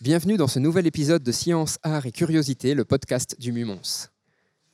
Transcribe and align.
bienvenue 0.00 0.36
dans 0.36 0.46
ce 0.48 0.58
nouvel 0.58 0.86
épisode 0.86 1.22
de 1.22 1.32
Science, 1.32 1.78
Art 1.82 2.06
et 2.06 2.12
Curiosité, 2.12 2.74
le 2.74 2.84
podcast 2.84 3.36
du 3.38 3.52
Mumons. 3.52 4.08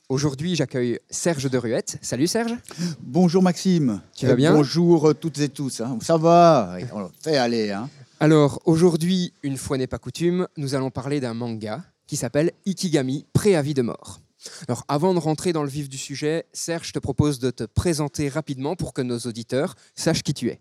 Aujourd'hui, 0.07 0.55
j'accueille 0.55 0.99
Serge 1.09 1.49
de 1.49 1.57
Ruette. 1.57 1.97
Salut 2.01 2.27
Serge. 2.27 2.53
Bonjour 3.01 3.41
Maxime. 3.41 4.01
Tu 4.15 4.27
vas 4.27 4.35
bien? 4.35 4.53
Bonjour 4.53 5.09
euh, 5.09 5.13
toutes 5.13 5.39
et 5.39 5.49
tous. 5.49 5.81
hein. 5.81 5.97
Ça 6.01 6.17
va? 6.17 6.77
On 6.93 7.09
fait 7.21 7.37
aller. 7.37 7.71
Hein. 7.71 7.89
Alors, 8.19 8.61
aujourd'hui, 8.65 9.33
une 9.41 9.57
fois 9.57 9.77
n'est 9.77 9.87
pas 9.87 9.97
coutume, 9.97 10.47
nous 10.57 10.75
allons 10.75 10.91
parler 10.91 11.19
d'un 11.19 11.33
manga 11.33 11.83
qui 12.05 12.17
s'appelle 12.17 12.51
Ikigami, 12.67 13.25
préavis 13.33 13.73
de 13.73 13.81
mort. 13.81 14.19
Alors, 14.67 14.85
avant 14.87 15.15
de 15.15 15.19
rentrer 15.19 15.53
dans 15.53 15.63
le 15.63 15.69
vif 15.69 15.89
du 15.89 15.97
sujet, 15.97 16.45
Serge, 16.53 16.89
je 16.89 16.93
te 16.93 16.99
propose 16.99 17.39
de 17.39 17.49
te 17.49 17.63
présenter 17.63 18.29
rapidement 18.29 18.75
pour 18.75 18.93
que 18.93 19.01
nos 19.01 19.17
auditeurs 19.17 19.73
sachent 19.95 20.21
qui 20.21 20.35
tu 20.35 20.49
es. 20.49 20.59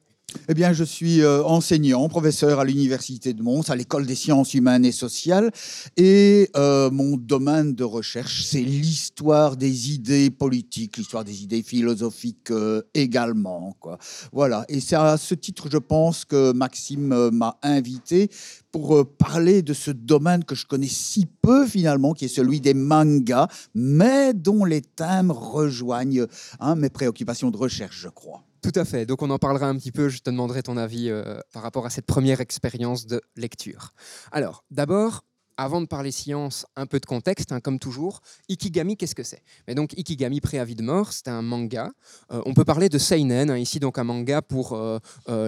Eh 0.48 0.55
bien, 0.55 0.73
je 0.73 0.84
suis 0.84 1.23
euh, 1.23 1.43
enseignant, 1.45 2.09
professeur 2.09 2.61
à 2.61 2.65
l'Université 2.65 3.33
de 3.33 3.43
Mons, 3.43 3.70
à 3.70 3.77
l'École 3.77 4.06
des 4.06 4.15
sciences 4.15 4.55
humaines 4.55 4.84
et 4.84 4.93
sociales. 4.93 5.51
Et 5.97 6.51
euh, 6.57 6.91
mon 6.91 7.16
domaine 7.16 7.74
de 7.74 7.84
recherche, 7.84 8.45
c'est 8.45 8.60
l'histoire 8.60 9.57
des 9.57 9.93
idées 9.93 10.30
politiques, 10.30 10.96
l'histoire 10.96 11.24
des 11.24 11.43
idées 11.43 11.63
philosophiques 11.63 12.51
euh, 12.51 12.82
également. 12.95 13.74
Quoi. 13.80 13.99
Voilà. 14.32 14.65
Et 14.68 14.80
c'est 14.80 14.96
à 14.96 15.16
ce 15.16 15.35
titre, 15.35 15.68
je 15.71 15.79
pense, 15.79 16.24
que 16.24 16.52
Maxime 16.52 17.30
m'a 17.30 17.59
invité 17.63 18.29
pour 18.71 19.07
parler 19.16 19.63
de 19.63 19.73
ce 19.73 19.91
domaine 19.91 20.45
que 20.45 20.54
je 20.54 20.66
connais 20.66 20.88
si 20.88 21.26
peu 21.26 21.66
finalement, 21.66 22.13
qui 22.13 22.26
est 22.26 22.29
celui 22.29 22.60
des 22.60 22.74
mangas, 22.74 23.48
mais 23.74 24.35
dont 24.35 24.65
les 24.65 24.82
thèmes 24.82 25.30
rejoignent 25.30 26.26
hein, 26.60 26.74
mes 26.74 26.91
préoccupations 26.91 27.51
de 27.51 27.57
recherche, 27.57 27.98
je 28.01 28.09
crois. 28.09 28.45
Tout 28.65 28.80
à 28.80 28.87
fait. 28.87 29.04
Donc, 29.04 29.20
on 29.20 29.29
en 29.29 29.38
parlera 29.38 29.68
un 29.68 29.76
petit 29.76 29.93
peu. 29.93 30.09
Je 30.09 30.20
te 30.20 30.30
demanderai 30.30 30.62
ton 30.62 30.79
avis 30.79 31.10
euh, 31.10 31.38
par 31.52 31.62
rapport 31.62 31.84
à 31.84 31.90
cette 31.90 32.07
première 32.07 32.40
expérience 32.40 33.04
de 33.04 33.20
lecture. 33.37 33.93
Alors, 34.32 34.65
d'abord, 34.70 35.23
avant 35.59 35.82
de 35.82 35.87
parler 35.87 36.10
science, 36.10 36.65
un 36.74 36.87
peu 36.87 36.98
de 36.98 37.04
contexte, 37.04 37.52
hein, 37.52 37.60
comme 37.60 37.79
toujours. 37.79 38.23
Ikigami, 38.48 38.96
qu'est-ce 38.96 39.15
que 39.15 39.23
c'est? 39.23 39.42
Mais 39.68 39.74
donc, 39.74 39.92
Ikigami, 39.98 40.40
préavis 40.40 40.76
de 40.76 40.82
mort, 40.82 41.12
c'est 41.12 41.29
un 41.29 41.42
manga. 41.42 41.92
Euh, 42.32 42.40
on 42.46 42.54
peut 42.54 42.65
parler 42.65 42.88
de 42.88 42.96
seinen, 42.96 43.51
hein, 43.51 43.59
ici 43.59 43.80
donc 43.80 43.98
un 43.98 44.04
manga 44.04 44.40
pour 44.40 44.73
euh, 44.73 44.98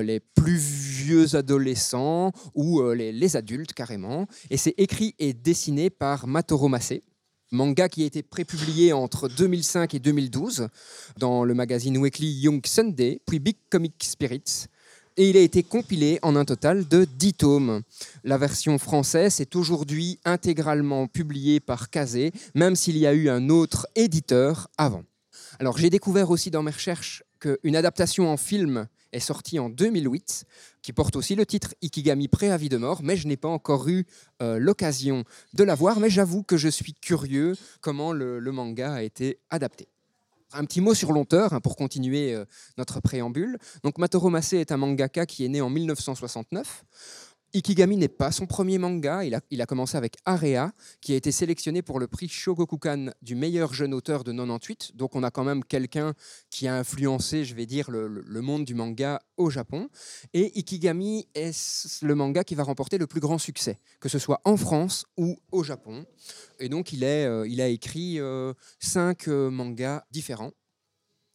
les 0.03 0.21
plus 0.21 0.59
vieux 0.59 1.37
adolescents 1.37 2.33
ou 2.55 2.83
les, 2.91 3.37
adultes 3.37 3.73
carrément. 3.73 4.27
Et 4.51 4.59
c'est 4.59 4.75
écrit 4.77 5.15
et 5.19 5.33
dessiné 5.33 5.89
par 5.89 6.27
Matoro 6.27 6.69
Mase. 6.69 7.01
Manga 7.53 7.89
qui 7.89 8.03
a 8.03 8.07
été 8.07 8.23
prépublié 8.23 8.93
entre 8.93 9.29
2005 9.29 9.95
et 9.95 9.99
2012 9.99 10.69
dans 11.19 11.45
le 11.45 11.55
magazine 11.55 11.97
Weekly 11.97 12.27
Young 12.41 12.65
Sunday, 12.67 13.21
puis 13.25 13.39
Big 13.39 13.57
Comic 13.71 13.95
Spirits. 14.03 14.67
Et 15.17 15.31
il 15.31 15.37
a 15.37 15.41
été 15.41 15.63
compilé 15.63 16.19
en 16.23 16.37
un 16.37 16.45
total 16.45 16.87
de 16.89 17.05
10 17.05 17.35
tomes. 17.35 17.83
La 18.25 18.37
version 18.37 18.79
française 18.79 19.41
est 19.41 19.57
aujourd'hui 19.57 20.19
intégralement 20.25 21.07
publiée 21.07 21.61
par 21.61 21.89
Kazé, 21.89 22.33
même 22.55 22.77
s'il 22.77 22.99
y 22.99 23.07
a 23.07 23.15
eu 23.15 23.29
un 23.29 23.49
autre 23.49 23.87
éditeur 23.95 24.69
avant. 24.77 25.05
Alors 25.59 25.79
j'ai 25.79 25.89
découvert 25.89 26.31
aussi 26.31 26.51
dans 26.51 26.63
mes 26.63 26.71
recherches 26.71 27.23
qu'une 27.41 27.77
adaptation 27.77 28.31
en 28.31 28.37
film 28.37 28.89
est 29.13 29.21
sortie 29.21 29.59
en 29.59 29.69
2008, 29.69 30.45
qui 30.83 30.93
porte 30.93 31.17
aussi 31.17 31.35
le 31.35 31.47
titre 31.47 31.75
Ikigami 31.83 32.29
préavis 32.29 32.69
de 32.69 32.77
mort, 32.77 33.03
mais 33.03 33.17
je 33.17 33.27
n'ai 33.27 33.37
pas 33.37 33.49
encore 33.49 33.89
eu 33.89 34.07
euh, 34.43 34.59
l'occasion 34.59 35.25
de 35.55 35.65
la 35.65 35.75
voir, 35.75 36.01
mais 36.01 36.11
j'avoue 36.11 36.43
que 36.43 36.57
je 36.57 36.69
suis 36.69 36.95
curieux 36.95 37.55
comment 37.81 38.13
le, 38.13 38.41
manga 38.53 38.95
a 38.95 39.03
été 39.03 39.39
adapté. 39.51 39.89
Un 40.53 40.65
petit 40.65 40.81
mot 40.81 40.95
sur 40.95 41.13
l'auteur 41.13 41.53
hein, 41.53 41.61
pour 41.61 41.77
continuer 41.77 42.35
euh, 42.35 42.45
notre 42.79 43.01
préambule. 43.01 43.59
Donc 43.83 43.99
Matoro 43.99 44.35
est 44.37 44.73
un 44.73 44.77
mangaka 44.77 45.27
qui 45.27 45.45
est 45.45 45.49
né 45.49 45.61
en 45.61 45.71
1969. 45.71 46.85
Ikigami 47.55 47.97
n'est 47.97 48.09
pas 48.09 48.33
son 48.33 48.47
premier 48.47 48.79
manga, 48.79 49.25
il 49.25 49.35
a, 49.63 49.67
commencé 49.67 49.97
avec 49.97 50.17
Area, 50.25 50.73
qui 51.01 51.13
a 51.13 51.17
été 51.17 51.33
sélectionné 51.33 51.81
pour 51.81 51.99
le 51.99 52.07
prix 52.07 52.29
Shogokukan 52.29 53.11
du 53.23 53.35
meilleur 53.35 53.73
jeune 53.73 53.95
auteur 53.95 54.25
de 54.25 54.33
98. 54.33 54.93
Donc 54.95 55.17
on 55.17 55.23
a 55.23 55.31
quand 55.31 55.45
même 55.45 55.65
quelqu'un 55.65 56.15
qui 56.51 56.69
a 56.69 56.77
influencé, 56.77 57.45
je 57.45 57.55
vais 57.55 57.67
dire, 57.67 57.91
le, 57.91 58.41
monde 58.43 58.65
du 58.65 58.75
manga 58.75 59.21
au 59.37 59.49
Japon. 59.49 59.89
Et 60.35 60.53
Ikigami 60.59 61.29
est 61.35 62.03
le 62.03 62.15
manga 62.15 62.45
qui 62.45 62.55
va 62.55 62.63
remporter 62.63 62.99
le 62.99 63.07
plus 63.07 63.21
grand 63.21 63.39
succès, 63.39 63.81
que 64.01 64.09
ce 64.09 64.19
soit 64.19 64.41
en 64.45 64.57
France 64.57 65.07
ou 65.17 65.39
au 65.51 65.63
Japon. 65.63 66.05
Et 66.59 66.69
donc 66.69 66.93
il, 66.93 67.05
euh, 67.05 67.47
il 67.49 67.61
a 67.61 67.69
écrit 67.69 68.21
euh, 68.21 68.53
cinq 68.81 69.29
euh, 69.29 69.51
mangas 69.51 70.05
différents. 70.11 70.53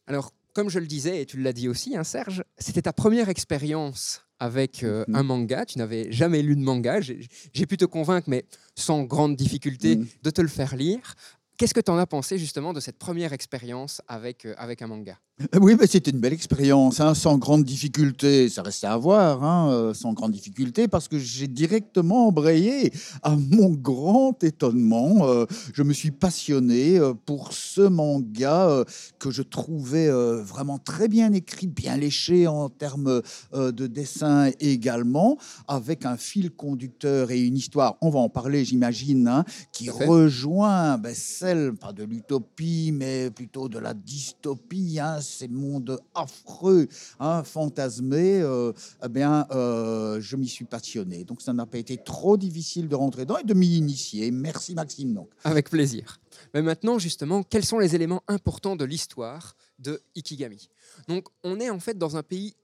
Alors, 0.06 0.32
comme 0.52 0.68
je 0.68 0.78
le 0.78 0.86
disais, 0.86 1.22
et 1.22 1.26
tu 1.26 1.38
l'as 1.38 1.52
dit 1.52 1.68
aussi, 1.68 1.96
hein, 1.96 2.04
Serge, 2.04 2.44
c'était 2.58 2.82
ta 2.82 2.92
première 2.92 3.28
expérience 3.28 4.22
avec 4.42 4.82
euh, 4.82 5.04
Mhm. 5.08 5.14
un 5.16 5.22
manga. 5.22 5.64
Tu 5.66 5.78
n'avais 5.78 6.10
jamais 6.10 6.42
lu 6.42 6.56
de 6.56 6.60
manga. 6.62 7.00
J'ai 7.00 7.66
pu 7.66 7.76
te 7.76 7.84
convaincre, 7.84 8.28
mais 8.28 8.44
sans 8.76 9.04
grande 9.04 9.36
difficulté, 9.36 9.96
Mhm. 9.96 10.06
de 10.22 10.30
te 10.30 10.40
le 10.42 10.48
faire 10.48 10.74
lire. 10.76 11.14
Qu'est-ce 11.62 11.74
que 11.74 11.80
tu 11.80 11.92
en 11.92 11.98
as 11.98 12.08
pensé 12.08 12.38
justement 12.38 12.72
de 12.72 12.80
cette 12.80 12.98
première 12.98 13.32
expérience 13.32 14.02
avec, 14.08 14.46
euh, 14.46 14.54
avec 14.58 14.82
un 14.82 14.88
manga? 14.88 15.16
Euh, 15.54 15.60
Oui, 15.60 15.76
mais 15.78 15.86
c'était 15.86 16.10
une 16.10 16.18
belle 16.18 16.32
expérience, 16.32 16.98
hein, 16.98 17.14
sans 17.14 17.38
grande 17.38 17.62
difficulté. 17.64 18.48
Ça 18.48 18.62
restait 18.62 18.88
à 18.88 18.96
voir, 18.96 19.44
hein, 19.44 19.70
euh, 19.70 19.94
sans 19.94 20.12
grande 20.12 20.32
difficulté, 20.32 20.88
parce 20.88 21.06
que 21.06 21.18
j'ai 21.18 21.46
directement 21.46 22.26
embrayé. 22.26 22.92
À 23.22 23.36
mon 23.36 23.70
grand 23.70 24.42
étonnement, 24.42 25.28
euh, 25.28 25.46
je 25.72 25.84
me 25.84 25.92
suis 25.92 26.10
passionné 26.10 26.98
pour 27.26 27.52
ce 27.52 27.82
manga 27.82 28.68
euh, 28.68 28.84
que 29.20 29.30
je 29.30 29.42
trouvais 29.42 30.10
vraiment 30.42 30.78
très 30.78 31.06
bien 31.06 31.32
écrit, 31.32 31.68
bien 31.68 31.96
léché 31.96 32.46
en 32.46 32.68
termes 32.68 33.22
de 33.52 33.86
dessin 33.86 34.50
également, 34.60 35.38
avec 35.68 36.06
un 36.06 36.16
fil 36.16 36.50
conducteur 36.50 37.30
et 37.30 37.40
une 37.40 37.56
histoire, 37.56 37.96
on 38.00 38.10
va 38.10 38.18
en 38.18 38.28
parler, 38.28 38.64
j'imagine, 38.64 39.28
hein, 39.28 39.44
qui 39.72 39.90
rejoint 39.90 40.98
ben, 40.98 41.14
celle, 41.14 41.51
pas 41.78 41.92
de 41.92 42.04
l'utopie, 42.04 42.90
mais 42.92 43.30
plutôt 43.30 43.68
de 43.68 43.78
la 43.78 43.94
dystopie, 43.94 44.98
hein, 45.00 45.20
ces 45.20 45.48
mondes 45.48 45.98
affreux, 46.14 46.88
hein, 47.20 47.42
fantasmés, 47.44 48.40
euh, 48.40 48.72
eh 49.04 49.08
bien, 49.08 49.46
euh, 49.50 50.20
je 50.20 50.36
m'y 50.36 50.48
suis 50.48 50.64
passionné. 50.64 51.24
Donc, 51.24 51.42
ça 51.42 51.52
n'a 51.52 51.66
pas 51.66 51.78
été 51.78 51.96
trop 51.96 52.36
difficile 52.36 52.88
de 52.88 52.94
rentrer 52.94 53.22
dedans 53.22 53.38
et 53.38 53.44
de 53.44 53.54
m'y 53.54 53.76
initier. 53.76 54.30
Merci 54.30 54.74
Maxime. 54.74 55.14
Donc. 55.14 55.30
Avec 55.44 55.70
plaisir. 55.70 56.18
Mais 56.54 56.62
maintenant, 56.62 56.98
justement, 56.98 57.42
quels 57.42 57.64
sont 57.64 57.78
les 57.78 57.94
éléments 57.94 58.22
importants 58.28 58.76
de 58.76 58.84
l'histoire 58.84 59.54
de 59.78 60.02
Ikigami? 60.16 60.68
Donc, 61.08 61.28
on 61.44 61.60
est 61.60 61.70
en 61.70 61.80
fait 61.80 61.96
dans 61.96 62.16
un 62.16 62.22
pays 62.22 62.54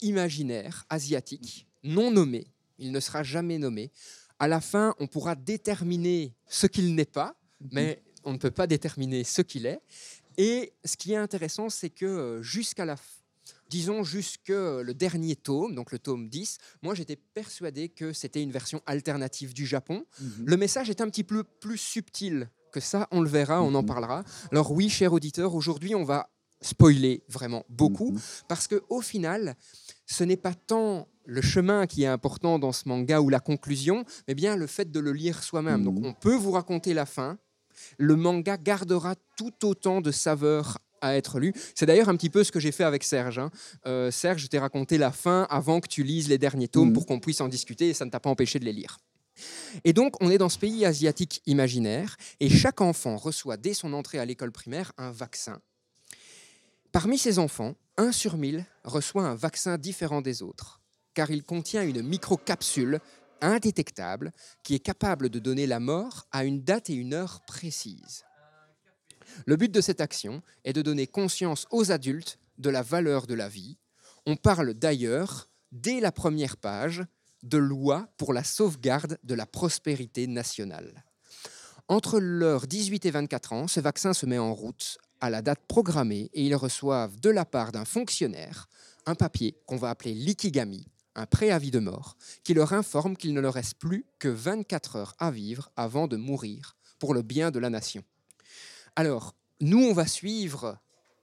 imaginaire, 0.00 0.84
asiatique, 0.88 1.66
non 1.82 2.10
nommé. 2.10 2.46
Il 2.78 2.92
ne 2.92 3.00
sera 3.00 3.22
jamais 3.22 3.58
nommé. 3.58 3.90
À 4.38 4.46
la 4.46 4.60
fin, 4.60 4.94
on 5.00 5.08
pourra 5.08 5.34
déterminer 5.34 6.34
ce 6.46 6.66
qu'il 6.68 6.94
n'est 6.94 7.04
pas, 7.04 7.34
mais 7.72 8.02
on 8.24 8.32
ne 8.32 8.38
peut 8.38 8.50
pas 8.50 8.66
déterminer 8.66 9.24
ce 9.24 9.42
qu'il 9.42 9.66
est. 9.66 9.80
Et 10.36 10.72
ce 10.84 10.96
qui 10.96 11.12
est 11.12 11.16
intéressant, 11.16 11.68
c'est 11.68 11.90
que 11.90 12.06
euh, 12.06 12.42
jusqu'à 12.42 12.84
la 12.84 12.96
disons 13.70 14.02
jusque 14.02 14.48
le 14.48 14.92
dernier 14.94 15.36
tome, 15.36 15.74
donc 15.74 15.92
le 15.92 15.98
tome 15.98 16.28
10, 16.28 16.56
moi 16.82 16.94
j'étais 16.94 17.16
persuadé 17.16 17.88
que 17.90 18.12
c'était 18.14 18.42
une 18.42 18.50
version 18.50 18.80
alternative 18.86 19.52
du 19.52 19.66
Japon. 19.66 20.06
Le 20.44 20.56
message 20.56 20.88
est 20.88 21.00
un 21.02 21.08
petit 21.10 21.24
peu 21.24 21.44
plus 21.44 21.76
subtil 21.76 22.48
que 22.72 22.80
ça, 22.80 23.08
on 23.10 23.20
le 23.20 23.28
verra, 23.28 23.62
on 23.62 23.74
en 23.74 23.82
Mhm. 23.82 23.86
parlera. 23.86 24.24
Alors 24.52 24.72
oui, 24.72 24.88
cher 24.88 25.12
auditeur, 25.12 25.54
aujourd'hui 25.54 25.94
on 25.94 26.04
va 26.04 26.30
spoiler 26.62 27.22
vraiment 27.28 27.64
beaucoup, 27.68 28.12
Mhm. 28.12 28.20
parce 28.48 28.66
que 28.68 28.82
au 28.88 29.00
final, 29.02 29.54
ce 30.06 30.24
n'est 30.24 30.36
pas 30.38 30.54
tant 30.54 31.06
le 31.26 31.42
chemin 31.42 31.86
qui 31.86 32.02
est 32.04 32.06
important 32.06 32.58
dans 32.58 32.72
ce 32.72 32.88
manga 32.88 33.20
ou 33.20 33.28
la 33.28 33.40
conclusion, 33.40 34.04
mais 34.26 34.34
bien 34.34 34.56
le 34.56 34.66
fait 34.66 34.90
de 34.90 34.98
le 35.00 35.12
lire 35.12 35.42
soi-même. 35.42 35.84
Donc 35.84 35.98
Mhm. 35.98 36.06
on 36.06 36.12
peut 36.14 36.34
vous 36.36 36.52
raconter 36.52 36.94
la 36.94 37.04
fin, 37.06 37.38
le 37.98 38.16
manga 38.16 38.56
gardera 38.56 39.14
tout 39.36 39.52
autant 39.64 40.00
de 40.00 40.10
saveur 40.10 40.78
à 41.00 41.16
être 41.16 41.38
lu. 41.38 41.52
C'est 41.76 41.86
d'ailleurs 41.86 42.08
un 42.08 42.16
petit 42.16 42.30
peu 42.30 42.42
ce 42.42 42.50
que 42.50 42.58
j'ai 42.58 42.72
fait 42.72 42.82
avec 42.84 43.04
Serge. 43.04 43.38
hein. 43.38 43.50
Euh, 43.86 44.10
Serge, 44.10 44.42
je 44.42 44.46
t'ai 44.48 44.58
raconté 44.58 44.98
la 44.98 45.12
fin 45.12 45.46
avant 45.48 45.80
que 45.80 45.86
tu 45.88 46.02
lises 46.02 46.28
les 46.28 46.38
derniers 46.38 46.66
tomes 46.68 46.88
Mhm. 46.88 46.92
pour 46.94 47.06
qu'on 47.06 47.20
puisse 47.20 47.40
en 47.40 47.46
discuter 47.48 47.90
et 47.90 47.94
ça 47.94 48.04
ne 48.04 48.10
t'a 48.10 48.18
pas 48.20 48.30
empêché 48.30 48.58
de 48.58 48.64
les 48.64 48.72
lire. 48.72 48.98
Et 49.84 49.92
donc, 49.92 50.20
on 50.20 50.28
est 50.30 50.38
dans 50.38 50.48
ce 50.48 50.58
pays 50.58 50.84
asiatique 50.84 51.40
imaginaire 51.46 52.16
et 52.40 52.48
chaque 52.50 52.80
enfant 52.80 53.16
reçoit 53.16 53.56
dès 53.56 53.74
son 53.74 53.92
entrée 53.92 54.18
à 54.18 54.24
l'école 54.24 54.50
primaire 54.50 54.90
un 54.98 55.12
vaccin. 55.12 55.60
Parmi 56.90 57.18
ces 57.18 57.38
enfants, 57.38 57.74
un 57.96 58.12
sur 58.12 58.36
mille 58.36 58.64
reçoit 58.84 59.24
un 59.24 59.34
vaccin 59.34 59.78
différent 59.78 60.22
des 60.22 60.42
autres, 60.42 60.80
car 61.14 61.30
il 61.30 61.44
contient 61.44 61.82
une 61.84 62.02
microcapsule 62.02 62.98
indétectable 63.40 64.32
qui 64.62 64.74
est 64.74 64.80
capable 64.80 65.28
de 65.28 65.38
donner 65.38 65.66
la 65.66 65.80
mort 65.80 66.26
à 66.32 66.44
une 66.44 66.62
date 66.62 66.90
et 66.90 66.94
une 66.94 67.14
heure 67.14 67.40
précises. 67.46 68.24
Le 69.46 69.56
but 69.56 69.70
de 69.70 69.80
cette 69.80 70.00
action 70.00 70.42
est 70.64 70.72
de 70.72 70.82
donner 70.82 71.06
conscience 71.06 71.66
aux 71.70 71.92
adultes 71.92 72.38
de 72.58 72.70
la 72.70 72.82
valeur 72.82 73.26
de 73.26 73.34
la 73.34 73.48
vie. 73.48 73.76
On 74.26 74.36
parle 74.36 74.74
d'ailleurs, 74.74 75.48
dès 75.72 76.00
la 76.00 76.12
première 76.12 76.56
page, 76.56 77.04
de 77.42 77.58
loi 77.58 78.08
pour 78.16 78.32
la 78.32 78.42
sauvegarde 78.42 79.18
de 79.22 79.34
la 79.34 79.46
prospérité 79.46 80.26
nationale. 80.26 81.04
Entre 81.86 82.18
leurs 82.20 82.66
18 82.66 83.06
et 83.06 83.10
24 83.10 83.52
ans, 83.52 83.68
ce 83.68 83.80
vaccin 83.80 84.12
se 84.12 84.26
met 84.26 84.38
en 84.38 84.52
route 84.52 84.98
à 85.20 85.30
la 85.30 85.40
date 85.40 85.60
programmée 85.66 86.30
et 86.34 86.44
ils 86.44 86.54
reçoivent 86.54 87.18
de 87.20 87.30
la 87.30 87.44
part 87.44 87.72
d'un 87.72 87.84
fonctionnaire 87.84 88.68
un 89.06 89.14
papier 89.14 89.56
qu'on 89.66 89.76
va 89.76 89.88
appeler 89.90 90.12
l'ikigami, 90.12 90.86
un 91.18 91.26
préavis 91.26 91.70
de 91.70 91.80
mort, 91.80 92.16
qui 92.44 92.54
leur 92.54 92.72
informe 92.72 93.16
qu'il 93.16 93.34
ne 93.34 93.40
leur 93.40 93.54
reste 93.54 93.74
plus 93.74 94.06
que 94.18 94.28
24 94.28 94.96
heures 94.96 95.14
à 95.18 95.30
vivre 95.30 95.70
avant 95.76 96.06
de 96.06 96.16
mourir 96.16 96.76
pour 96.98 97.12
le 97.12 97.22
bien 97.22 97.50
de 97.50 97.58
la 97.58 97.70
nation. 97.70 98.04
Alors, 98.96 99.34
nous, 99.60 99.84
on 99.84 99.92
va 99.92 100.06
suivre 100.06 100.78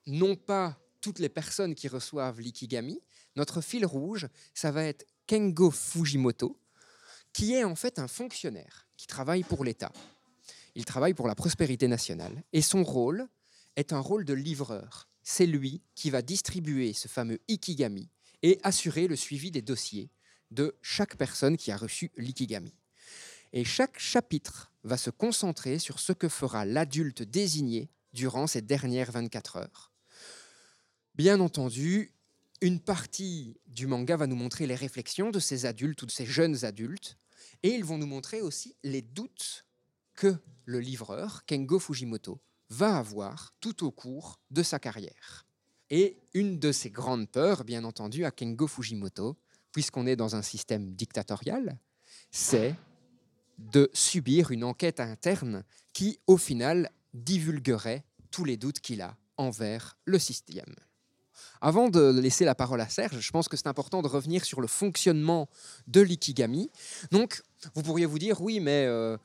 non 0.05 0.35
pas 0.35 0.77
toutes 1.01 1.19
les 1.19 1.29
personnes 1.29 1.75
qui 1.75 1.87
reçoivent 1.87 2.41
l'ikigami, 2.41 3.01
notre 3.35 3.61
fil 3.61 3.85
rouge, 3.85 4.27
ça 4.53 4.71
va 4.71 4.83
être 4.83 5.05
Kengo 5.27 5.71
Fujimoto, 5.71 6.57
qui 7.33 7.53
est 7.53 7.63
en 7.63 7.75
fait 7.75 7.99
un 7.99 8.07
fonctionnaire 8.07 8.87
qui 8.97 9.07
travaille 9.07 9.43
pour 9.43 9.63
l'État. 9.63 9.91
Il 10.75 10.85
travaille 10.85 11.13
pour 11.13 11.27
la 11.27 11.35
prospérité 11.35 11.87
nationale 11.87 12.43
et 12.53 12.61
son 12.61 12.83
rôle 12.83 13.27
est 13.75 13.93
un 13.93 13.99
rôle 13.99 14.25
de 14.25 14.33
livreur. 14.33 15.07
C'est 15.23 15.45
lui 15.45 15.81
qui 15.95 16.09
va 16.09 16.21
distribuer 16.21 16.93
ce 16.93 17.07
fameux 17.07 17.39
ikigami 17.47 18.09
et 18.45 18.59
assurer 18.61 19.07
le 19.07 19.15
suivi 19.15 19.49
des 19.49 19.63
dossiers 19.63 20.11
de 20.51 20.77
chaque 20.83 21.17
personne 21.17 21.57
qui 21.57 21.71
a 21.71 21.77
reçu 21.77 22.11
l'ikigami. 22.15 22.75
Et 23.53 23.63
chaque 23.63 23.97
chapitre 23.97 24.71
va 24.83 24.97
se 24.97 25.09
concentrer 25.09 25.79
sur 25.79 25.99
ce 25.99 26.13
que 26.13 26.29
fera 26.29 26.63
l'adulte 26.63 27.23
désigné 27.23 27.89
durant 28.13 28.45
ces 28.45 28.61
dernières 28.61 29.11
24 29.11 29.55
heures. 29.55 29.91
Bien 31.15 31.39
entendu, 31.39 32.13
une 32.61 32.79
partie 32.79 33.57
du 33.65 33.87
manga 33.87 34.15
va 34.15 34.27
nous 34.27 34.35
montrer 34.35 34.67
les 34.67 34.75
réflexions 34.75 35.31
de 35.31 35.39
ces 35.39 35.65
adultes 35.65 36.03
ou 36.03 36.05
de 36.05 36.11
ces 36.11 36.27
jeunes 36.27 36.65
adultes, 36.65 37.17
et 37.63 37.69
ils 37.69 37.83
vont 37.83 37.97
nous 37.97 38.05
montrer 38.05 38.41
aussi 38.41 38.75
les 38.83 39.01
doutes 39.01 39.65
que 40.13 40.37
le 40.65 40.79
livreur, 40.79 41.45
Kengo 41.47 41.79
Fujimoto, 41.79 42.39
va 42.69 42.99
avoir 42.99 43.55
tout 43.59 43.83
au 43.83 43.89
cours 43.89 44.39
de 44.51 44.61
sa 44.61 44.77
carrière. 44.77 45.44
Et 45.95 46.17
une 46.33 46.59
de 46.59 46.73
ses 46.73 46.89
grandes 46.89 47.29
peurs, 47.29 47.63
bien 47.63 47.85
entendu, 47.85 48.25
à 48.25 48.31
Kengo 48.31 48.67
Fujimoto, 48.67 49.37
puisqu'on 49.71 50.05
est 50.05 50.17
dans 50.17 50.35
un 50.35 50.41
système 50.41 50.93
dictatorial, 50.93 51.77
c'est 52.31 52.75
de 53.59 53.89
subir 53.93 54.51
une 54.51 54.65
enquête 54.65 54.99
interne 54.99 55.63
qui, 55.93 56.19
au 56.27 56.35
final, 56.35 56.91
divulguerait 57.13 58.03
tous 58.29 58.43
les 58.43 58.57
doutes 58.57 58.81
qu'il 58.81 59.01
a 59.01 59.15
envers 59.37 59.97
le 60.03 60.19
système. 60.19 60.75
Avant 61.61 61.87
de 61.87 62.19
laisser 62.19 62.43
la 62.43 62.55
parole 62.55 62.81
à 62.81 62.89
Serge, 62.89 63.21
je 63.21 63.31
pense 63.31 63.47
que 63.47 63.55
c'est 63.55 63.67
important 63.67 64.01
de 64.01 64.09
revenir 64.09 64.43
sur 64.43 64.59
le 64.59 64.67
fonctionnement 64.67 65.47
de 65.87 66.01
l'ikigami. 66.01 66.69
Donc, 67.11 67.41
vous 67.73 67.83
pourriez 67.83 68.05
vous 68.05 68.19
dire, 68.19 68.41
oui, 68.41 68.59
mais 68.59 68.83
euh, 68.85 69.15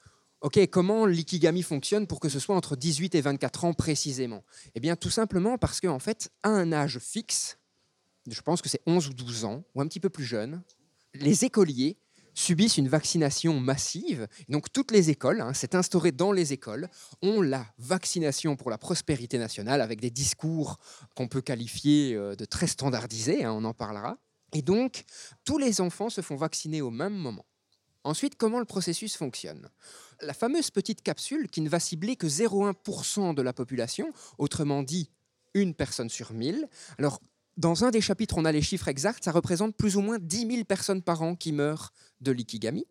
ok, 0.41 0.67
comment 0.71 1.07
l'ikigami 1.07 1.63
fonctionne 1.63 2.07
pour 2.07 2.21
que 2.21 2.29
ce 2.29 2.39
soit 2.39 2.57
entre 2.57 2.77
18 2.77 3.15
et 3.15 3.21
24 3.21 3.65
ans 3.65 3.73
précisément? 3.73 4.45
Eh 4.75 4.81
bien, 4.81 4.97
tout 4.97 5.11
simplement 5.11 5.59
parce 5.59 5.81
qu'en 5.81 5.99
fait, 5.99 6.31
à 6.43 6.49
un 6.49 6.73
âge 6.73 6.99
fixe, 6.99 7.59
je 8.29 8.41
pense 8.43 8.63
que 8.63 8.69
c'est 8.69 8.83
11 8.87 9.09
ou 9.09 9.15
12 9.15 9.45
ans, 9.45 9.65
ou 9.75 9.81
un 9.81 9.87
petit 9.87 10.01
peu 10.01 10.11
plus 10.11 10.25
jeune, 10.25 10.63
les 11.15 11.45
écoliers 11.45 11.99
subissent 12.35 12.79
une 12.79 12.89
vaccination 12.89 13.59
massive. 13.59 14.29
Donc 14.49 14.73
toutes 14.73 14.93
les 14.93 15.11
écoles, 15.11 15.41
hein, 15.41 15.53
c'est 15.53 15.75
instauré 15.75 16.13
dans 16.13 16.33
les 16.33 16.53
écoles, 16.53 16.89
ont 17.23 17.43
la 17.43 17.67
vaccination 17.79 18.57
pour 18.57 18.71
la 18.71 18.79
prospérité 18.79 19.39
nationale 19.39 19.81
avec 19.81 20.01
des 20.01 20.11
discours 20.11 20.79
qu'on 21.17 21.29
peut 21.29 21.43
qualifier 21.43 22.15
euh, 22.15 22.37
de 22.37 22.45
très 22.45 22.67
standardisés, 22.67 23.45
hein, 23.45 23.53
on 23.53 23.65
en 23.65 23.75
parlera. 23.75 24.19
Et 24.53 24.63
donc 24.63 25.05
tous 25.45 25.59
les 25.59 25.81
enfants 25.81 26.11
se 26.11 26.21
font 26.21 26.37
vacciner 26.37 26.81
au 26.81 26.91
même 26.91 27.15
moment. 27.15 27.45
Ensuite, 28.05 28.37
comment 28.37 28.59
le 28.59 28.65
processus 28.65 29.17
fonctionne? 29.17 29.69
La 30.23 30.33
fameuse 30.33 30.71
petite 30.71 31.03
capsule 31.03 31.49
qui 31.49 31.61
ne 31.61 31.69
va 31.69 31.81
cibler 31.81 32.17
que 32.17 32.27
0,1% 32.27 33.35
de 33.35 33.43
la 33.43 33.53
population, 33.53 34.13
autrement 34.39 34.83
dit 34.83 35.11
une 35.55 35.75
personne 35.75 36.09
sur 36.09 36.33
1000. 36.33 36.69
Alors, 36.99 37.21
dans 37.57 37.85
un 37.85 37.91
des 37.91 38.01
chapitres, 38.01 38.39
on 38.39 38.45
a 38.45 38.53
les 38.53 38.63
chiffres 38.63 38.89
exacts, 38.89 39.25
ça 39.25 39.33
représente 39.33 39.77
plus 39.77 39.97
ou 39.97 40.01
moins 40.01 40.19
10 40.19 40.47
000 40.47 40.65
personnes 40.65 41.03
par 41.03 41.23
an 41.23 41.35
qui 41.35 41.53
meurent 41.53 41.93
de 42.21 42.33
l'ikigami. 42.33 42.87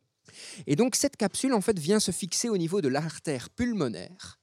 Et 0.67 0.75
donc 0.75 0.95
cette 0.95 1.17
capsule, 1.17 1.53
en 1.53 1.61
fait, 1.61 1.79
vient 1.79 1.99
se 1.99 2.11
fixer 2.11 2.49
au 2.49 2.57
niveau 2.57 2.81
de 2.81 2.87
l'artère 2.87 3.49
pulmonaire. 3.49 4.39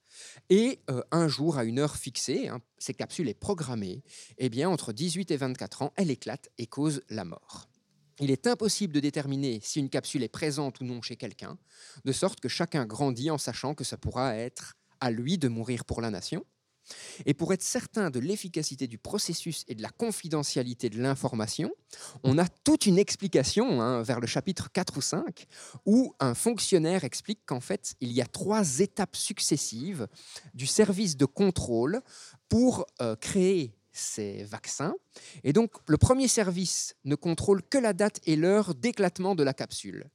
Et 0.49 0.81
euh, 0.89 1.01
un 1.11 1.27
jour, 1.27 1.57
à 1.57 1.63
une 1.63 1.79
heure 1.79 1.95
fixée, 1.95 2.47
hein, 2.47 2.59
cette 2.77 2.97
capsule 2.97 3.29
est 3.29 3.39
programmée, 3.39 4.03
eh 4.37 4.49
bien, 4.49 4.69
entre 4.69 4.91
18 4.91 5.31
et 5.31 5.37
24 5.37 5.83
ans, 5.83 5.93
elle 5.95 6.11
éclate 6.11 6.49
et 6.57 6.67
cause 6.67 7.01
la 7.09 7.23
mort. 7.23 7.69
Il 8.19 8.31
est 8.31 8.47
impossible 8.47 8.93
de 8.93 8.99
déterminer 8.99 9.59
si 9.61 9.79
une 9.79 9.89
capsule 9.89 10.23
est 10.23 10.27
présente 10.27 10.81
ou 10.81 10.83
non 10.83 11.01
chez 11.01 11.15
quelqu'un, 11.15 11.57
de 12.03 12.11
sorte 12.11 12.39
que 12.39 12.49
chacun 12.49 12.85
grandit 12.85 13.29
en 13.29 13.37
sachant 13.37 13.75
que 13.75 13.83
ça 13.83 13.97
pourra 13.97 14.35
être 14.35 14.75
à 14.99 15.11
lui 15.11 15.37
de 15.37 15.47
mourir 15.47 15.85
pour 15.85 16.01
la 16.01 16.09
nation. 16.09 16.43
Et 17.25 17.33
pour 17.33 17.53
être 17.53 17.61
certain 17.61 18.09
de 18.09 18.19
l'efficacité 18.19 18.87
du 18.87 18.97
processus 18.97 19.65
et 19.67 19.75
de 19.75 19.81
la 19.81 19.89
confidentialité 19.89 20.89
de 20.89 21.01
l'information, 21.01 21.69
on 22.23 22.37
a 22.37 22.47
toute 22.47 22.85
une 22.85 22.97
explication 22.97 23.81
hein, 23.81 24.01
vers 24.03 24.19
le 24.19 24.27
chapitre 24.27 24.71
4 24.71 24.97
ou 24.97 25.01
5 25.01 25.47
où 25.85 26.13
un 26.19 26.33
fonctionnaire 26.33 27.03
explique 27.03 27.41
qu'en 27.45 27.59
fait, 27.59 27.95
il 27.99 28.11
y 28.11 28.21
a 28.21 28.25
trois 28.25 28.79
étapes 28.79 29.15
successives 29.15 30.07
du 30.53 30.65
service 30.65 31.17
de 31.17 31.25
contrôle 31.25 32.01
pour 32.47 32.85
euh, 33.01 33.15
créer 33.15 33.76
ces 33.97 34.43
vaccins. 34.43 34.95
Et 35.43 35.53
donc, 35.53 35.71
le 35.87 35.97
premier 35.97 36.27
service 36.27 36.95
ne 37.05 37.15
contrôle 37.15 37.61
que 37.63 37.77
la 37.77 37.93
date 37.93 38.19
et 38.25 38.35
l'heure 38.35 38.75
d'éclatement 38.75 39.35
de 39.35 39.43
la 39.43 39.53
capsule. 39.53 40.09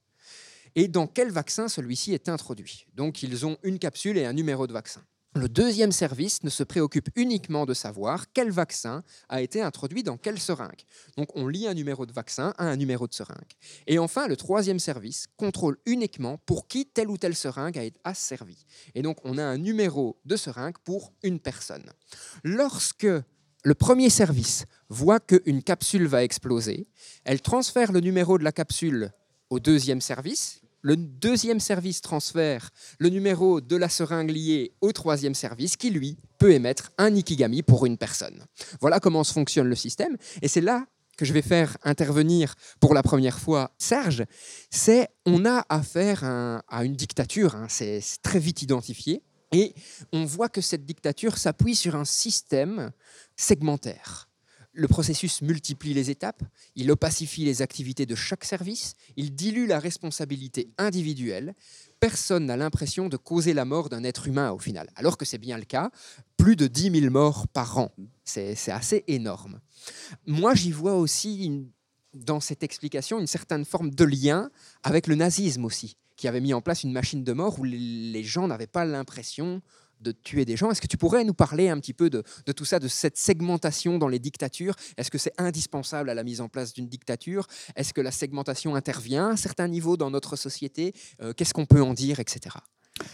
Et 0.75 0.87
dans 0.87 1.07
quel 1.07 1.31
vaccin 1.31 1.67
celui-ci 1.67 2.13
est 2.13 2.29
introduit? 2.29 2.87
Donc, 2.95 3.21
ils 3.23 3.45
ont 3.45 3.57
une 3.63 3.79
capsule 3.79 4.17
et 4.17 4.25
un 4.25 4.33
numéro 4.33 4.65
de 4.67 4.73
vaccin. 4.73 5.03
Le 5.35 5.49
deuxième 5.49 5.91
service 5.91 6.43
ne 6.43 6.49
se 6.51 6.63
préoccupe 6.63 7.09
uniquement 7.15 7.65
de 7.65 7.73
savoir 7.73 8.31
quel 8.33 8.51
vaccin 8.51 9.03
a 9.29 9.41
été 9.41 9.63
introduit 9.63 10.03
dans 10.03 10.15
quelle 10.15 10.39
seringue. 10.39 10.83
Donc 11.17 11.35
on 11.35 11.47
lit 11.47 11.67
un 11.67 11.73
numéro 11.73 12.05
de 12.05 12.11
vaccin 12.11 12.53
à 12.59 12.65
un 12.65 12.75
numéro 12.75 13.07
de 13.07 13.13
seringue. 13.15 13.51
Et 13.87 13.97
enfin, 13.97 14.27
le 14.27 14.35
troisième 14.35 14.77
service 14.77 15.25
contrôle 15.35 15.79
uniquement 15.87 16.37
pour 16.45 16.67
qui 16.67 16.85
telle 16.85 17.09
ou 17.09 17.17
telle 17.17 17.35
seringue 17.35 17.79
a 17.79 17.83
été 17.83 17.99
asservie. 18.03 18.63
Et 18.93 19.01
donc 19.01 19.17
on 19.23 19.39
a 19.39 19.43
un 19.43 19.57
numéro 19.57 20.19
de 20.23 20.35
seringue 20.35 20.77
pour 20.83 21.13
une 21.23 21.39
personne. 21.39 21.89
Lorsque 22.43 23.07
le 23.63 23.73
premier 23.73 24.09
service 24.09 24.65
voit 24.89 25.19
qu'une 25.19 25.63
capsule 25.63 26.05
va 26.05 26.23
exploser, 26.23 26.87
elle 27.23 27.41
transfère 27.41 27.91
le 27.91 28.01
numéro 28.01 28.37
de 28.37 28.43
la 28.43 28.51
capsule 28.51 29.11
au 29.49 29.59
deuxième 29.59 30.01
service, 30.01 30.61
le 30.81 30.97
deuxième 30.97 31.61
service 31.61 32.01
transfère 32.01 32.69
le 32.99 33.07
numéro 33.07 33.61
de 33.61 33.75
la 33.77 33.87
seringue 33.87 34.31
liée 34.31 34.73
au 34.81 34.91
troisième 34.91 35.33
service 35.33 35.77
qui, 35.77 35.89
lui, 35.89 36.17
peut 36.37 36.51
émettre 36.51 36.91
un 36.97 37.15
Ikigami 37.15 37.63
pour 37.63 37.85
une 37.85 37.97
personne. 37.97 38.45
Voilà 38.81 38.99
comment 38.99 39.23
fonctionne 39.23 39.67
le 39.67 39.75
système. 39.75 40.17
Et 40.41 40.49
c'est 40.49 40.59
là 40.59 40.85
que 41.15 41.23
je 41.23 41.31
vais 41.31 41.41
faire 41.41 41.77
intervenir 41.83 42.55
pour 42.81 42.93
la 42.93 43.01
première 43.01 43.39
fois 43.39 43.71
Serge. 43.77 44.25
C'est 44.69 45.07
on 45.25 45.45
a 45.45 45.65
affaire 45.69 46.23
à 46.67 46.83
une 46.83 46.95
dictature, 46.95 47.55
hein. 47.55 47.67
c'est 47.69 48.01
très 48.21 48.39
vite 48.39 48.61
identifié. 48.61 49.23
Et 49.53 49.73
on 50.11 50.25
voit 50.25 50.49
que 50.49 50.61
cette 50.61 50.85
dictature 50.85 51.37
s'appuie 51.37 51.75
sur 51.75 51.95
un 51.95 52.05
système 52.05 52.91
segmentaire. 53.35 54.29
Le 54.75 54.87
processus 54.87 55.43
multiplie 55.43 55.93
les 55.93 56.09
étapes, 56.09 56.41
il 56.75 56.89
opacifie 56.89 57.45
les 57.45 57.61
activités 57.61 58.07
de 58.07 58.15
chaque 58.15 58.43
service, 58.43 58.95
il 59.15 59.35
dilue 59.35 59.67
la 59.67 59.77
responsabilité 59.77 60.71
individuelle. 60.79 61.53
Personne 61.99 62.47
n'a 62.47 62.57
l'impression 62.57 63.07
de 63.07 63.15
causer 63.15 63.53
la 63.53 63.65
mort 63.65 63.89
d'un 63.89 64.03
être 64.03 64.27
humain 64.27 64.51
au 64.51 64.57
final, 64.57 64.89
alors 64.95 65.17
que 65.19 65.25
c'est 65.25 65.37
bien 65.37 65.59
le 65.59 65.65
cas. 65.65 65.91
Plus 66.37 66.55
de 66.55 66.65
10 66.65 67.01
000 67.01 67.11
morts 67.11 67.47
par 67.47 67.77
an, 67.77 67.91
c'est 68.25 68.57
assez 68.69 69.03
énorme. 69.07 69.59
Moi, 70.25 70.55
j'y 70.55 70.71
vois 70.71 70.95
aussi 70.95 71.67
dans 72.15 72.39
cette 72.39 72.63
explication 72.63 73.19
une 73.19 73.27
certaine 73.27 73.65
forme 73.65 73.91
de 73.91 74.03
lien 74.03 74.49
avec 74.81 75.05
le 75.05 75.13
nazisme 75.13 75.65
aussi, 75.65 75.97
qui 76.15 76.27
avait 76.27 76.41
mis 76.41 76.53
en 76.53 76.61
place 76.61 76.83
une 76.83 76.91
machine 76.91 77.23
de 77.23 77.33
mort 77.33 77.59
où 77.59 77.63
les 77.63 78.23
gens 78.23 78.47
n'avaient 78.47 78.67
pas 78.67 78.85
l'impression 78.85 79.61
de 80.03 80.11
tuer 80.11 80.45
des 80.45 80.55
gens. 80.55 80.69
Est-ce 80.69 80.81
que 80.81 80.87
tu 80.87 80.97
pourrais 80.97 81.23
nous 81.23 81.33
parler 81.33 81.69
un 81.69 81.79
petit 81.79 81.93
peu 81.93 82.09
de, 82.09 82.23
tout 82.55 82.65
ça, 82.65 82.79
de 82.79 82.87
cette 82.87 83.17
segmentation 83.17 83.97
dans 83.97 84.09
les 84.09 84.19
dictatures? 84.19 84.75
Est-ce 84.97 85.09
que 85.09 85.17
c'est 85.17 85.33
indispensable 85.39 86.09
à 86.09 86.13
la 86.13 86.23
mise 86.23 86.41
en 86.41 86.49
place 86.49 86.73
d'une 86.73 86.87
dictature? 86.87 87.47
Est-ce 87.75 87.93
que 87.93 88.01
la 88.01 88.11
segmentation 88.11 88.75
intervient 88.75 89.29
à 89.29 89.31
un 89.31 89.35
certain 89.37 89.67
niveau 89.67 89.97
dans 89.97 90.11
notre 90.11 90.35
société? 90.35 90.93
Euh, 91.21 91.33
Qu'est-ce 91.33 91.53
qu'on 91.53 91.65
peut 91.65 91.81
en 91.81 91.93
dire, 91.93 92.19
etc. 92.19 92.57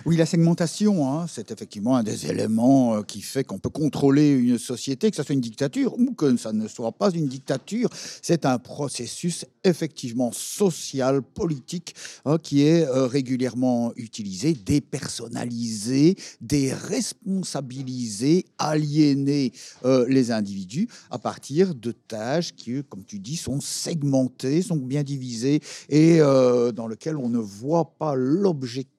Oui, 0.06 0.18
la 0.18 0.26
segmentation, 0.26 1.10
hein, 1.10 1.26
c'est 1.30 1.52
effectivement 1.52 1.96
un 1.96 2.04
des 2.04 2.30
éléments 2.30 2.98
euh, 2.98 3.02
qui 3.02 3.22
fait 3.22 3.46
qu'on 3.46 3.60
peut 3.60 3.70
contrôler 3.70 4.32
une 4.32 4.58
société, 4.58 5.10
que 5.10 5.16
ce 5.16 5.24
soit 5.24 5.34
une 5.34 5.40
dictature 5.40 5.98
ou 5.98 6.12
que 6.14 6.36
ça 6.36 6.52
ne 6.52 6.68
soit 6.68 6.92
pas 6.92 7.12
une 7.12 7.30
dictature. 7.30 7.90
C'est 8.22 8.46
un 8.46 8.60
processus 8.60 9.46
effectivement 9.64 10.34
social, 10.34 11.22
politique, 11.22 11.96
hein, 12.26 12.38
qui 12.44 12.64
est 12.64 12.86
euh, 12.88 13.08
régulièrement 13.08 13.94
utilisé, 13.96 14.54
dépersonnalisé, 14.54 16.18
déresponsabilisé, 16.42 18.48
aliéner 18.58 19.54
euh, 19.86 20.06
les 20.10 20.32
individus 20.32 20.90
à 21.10 21.20
partir 21.20 21.74
de 21.74 21.94
tâches 21.94 22.54
qui, 22.54 22.84
comme 22.90 23.06
tu 23.06 23.20
dis, 23.20 23.38
sont 23.38 23.62
segmentées, 23.62 24.62
sont 24.62 24.76
bien 24.76 25.04
divisées 25.04 25.62
et 25.88 26.20
dans 26.20 26.90
lesquelles 26.90 27.16
on 27.16 27.30
ne 27.30 27.38
voit 27.38 27.94
pas 27.98 28.16
l'objectif 28.16 28.99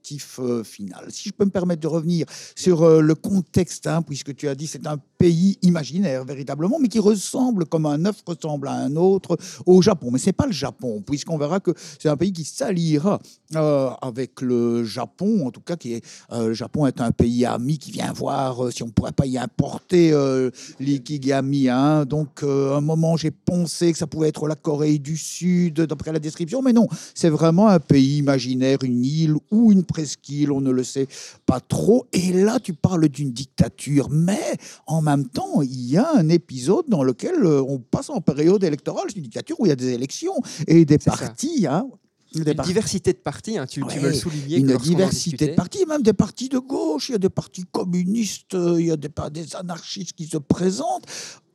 final. 0.65 1.07
Si 1.11 1.29
je 1.29 1.35
peux 1.35 1.45
me 1.45 1.51
permettre 1.51 1.81
de 1.81 1.87
revenir 1.87 2.27
sur 2.57 2.83
euh, 2.83 3.01
le 3.01 3.15
contexte, 3.15 3.87
hein, 3.87 4.03
puisque 4.03 4.35
tu 4.35 4.49
as 4.49 4.55
dit 4.55 4.67
c'est 4.67 4.87
un 4.87 4.99
pays 5.21 5.59
imaginaire 5.63 6.25
véritablement, 6.25 6.79
mais 6.81 6.89
qui 6.89 6.99
ressemble 6.99 7.67
comme 7.67 7.85
un 7.85 8.07
œuf 8.07 8.23
ressemble 8.27 8.69
à 8.69 8.73
un 8.73 8.97
autre 8.97 9.37
au 9.67 9.83
Japon. 9.83 10.09
Mais 10.11 10.19
c'est 10.19 10.33
pas 10.33 10.47
le 10.47 10.53
Japon, 10.53 11.03
puisqu'on 11.07 11.37
verra 11.37 11.61
que 11.61 11.73
c'est 11.99 12.09
un 12.09 12.17
pays 12.17 12.33
qui 12.33 12.45
s'alliera 12.45 13.21
euh, 13.55 13.91
avec 14.01 14.41
le 14.41 14.85
Japon, 14.85 15.47
en 15.47 15.51
tout 15.51 15.61
cas 15.61 15.77
qui 15.77 15.93
est 15.95 16.05
euh, 16.33 16.49
le 16.49 16.55
Japon 16.55 16.87
est 16.87 17.01
un 17.03 17.11
pays 17.11 17.45
ami 17.45 17.77
qui 17.79 17.93
vient 17.93 18.13
voir 18.13 18.73
si 18.73 18.83
on 18.83 18.89
pourrait 18.89 19.13
pas 19.13 19.27
y 19.27 19.37
importer 19.37 20.13
l'ikigami. 20.79 21.69
Hein. 21.69 22.07
Donc 22.07 22.43
un 22.43 22.81
moment 22.81 23.17
j'ai 23.17 23.31
pensé 23.31 23.93
que 23.93 23.99
ça 23.99 24.07
pouvait 24.07 24.29
être 24.29 24.49
la 24.49 24.57
Corée 24.57 24.99
du 24.99 25.17
Sud 25.17 25.83
d'après 25.83 26.13
la 26.13 26.19
description, 26.19 26.63
mais 26.63 26.73
non, 26.73 26.89
c'est 27.15 27.29
vraiment 27.29 27.69
un 27.69 27.79
pays 27.79 28.19
imaginaire, 28.19 28.79
une 28.83 29.05
île 29.05 29.37
ou 29.51 29.71
une 29.71 29.85
presqu'île 29.85 30.51
on 30.51 30.61
ne 30.61 30.71
le 30.71 30.85
sait 30.85 31.09
pas 31.45 31.61
trop. 31.61 32.07
Et 32.13 32.33
là, 32.33 32.59
tu 32.61 32.73
parles 32.73 33.09
d'une 33.09 33.33
dictature, 33.33 34.09
mais 34.11 34.57
en 34.87 35.03
même 35.03 35.10
temps, 35.19 35.63
il 35.63 35.91
y 35.91 35.97
a 35.97 36.09
un 36.17 36.29
épisode 36.29 36.87
dans 36.89 37.03
lequel 37.03 37.45
euh, 37.45 37.63
on 37.63 37.79
passe 37.79 38.11
en 38.11 38.21
période 38.21 38.63
électorale. 38.65 39.05
C'est 39.09 39.17
une 39.17 39.23
dictature 39.23 39.59
où 39.61 39.67
il 39.67 39.71
y 39.71 39.73
a 39.73 39.77
des 39.77 39.93
élections 39.93 40.35
et 40.67 40.85
des 40.85 40.99
partis. 40.99 41.67
Hein, 41.67 41.87
une 42.35 42.45
diversité 42.45 43.13
de 43.13 43.19
partis, 43.19 43.59
hein, 43.59 43.67
tu, 43.67 43.85
tu, 43.89 43.99
me 43.99 44.09
le 44.09 44.15
soulignais. 44.15 44.59
Une 44.59 44.77
diversité 44.77 45.49
de 45.49 45.55
partis, 45.55 45.85
même 45.87 46.03
des 46.03 46.13
partis 46.13 46.49
de 46.49 46.59
gauche, 46.59 47.09
il 47.09 47.13
y 47.13 47.15
a 47.17 47.19
des 47.19 47.29
partis 47.29 47.65
communistes, 47.73 48.55
il 48.55 48.87
y 48.87 48.91
a 48.93 48.97
des, 48.97 49.11
des 49.33 49.57
anarchistes 49.57 50.13
qui 50.13 50.27
se 50.27 50.39
présentent 50.39 51.07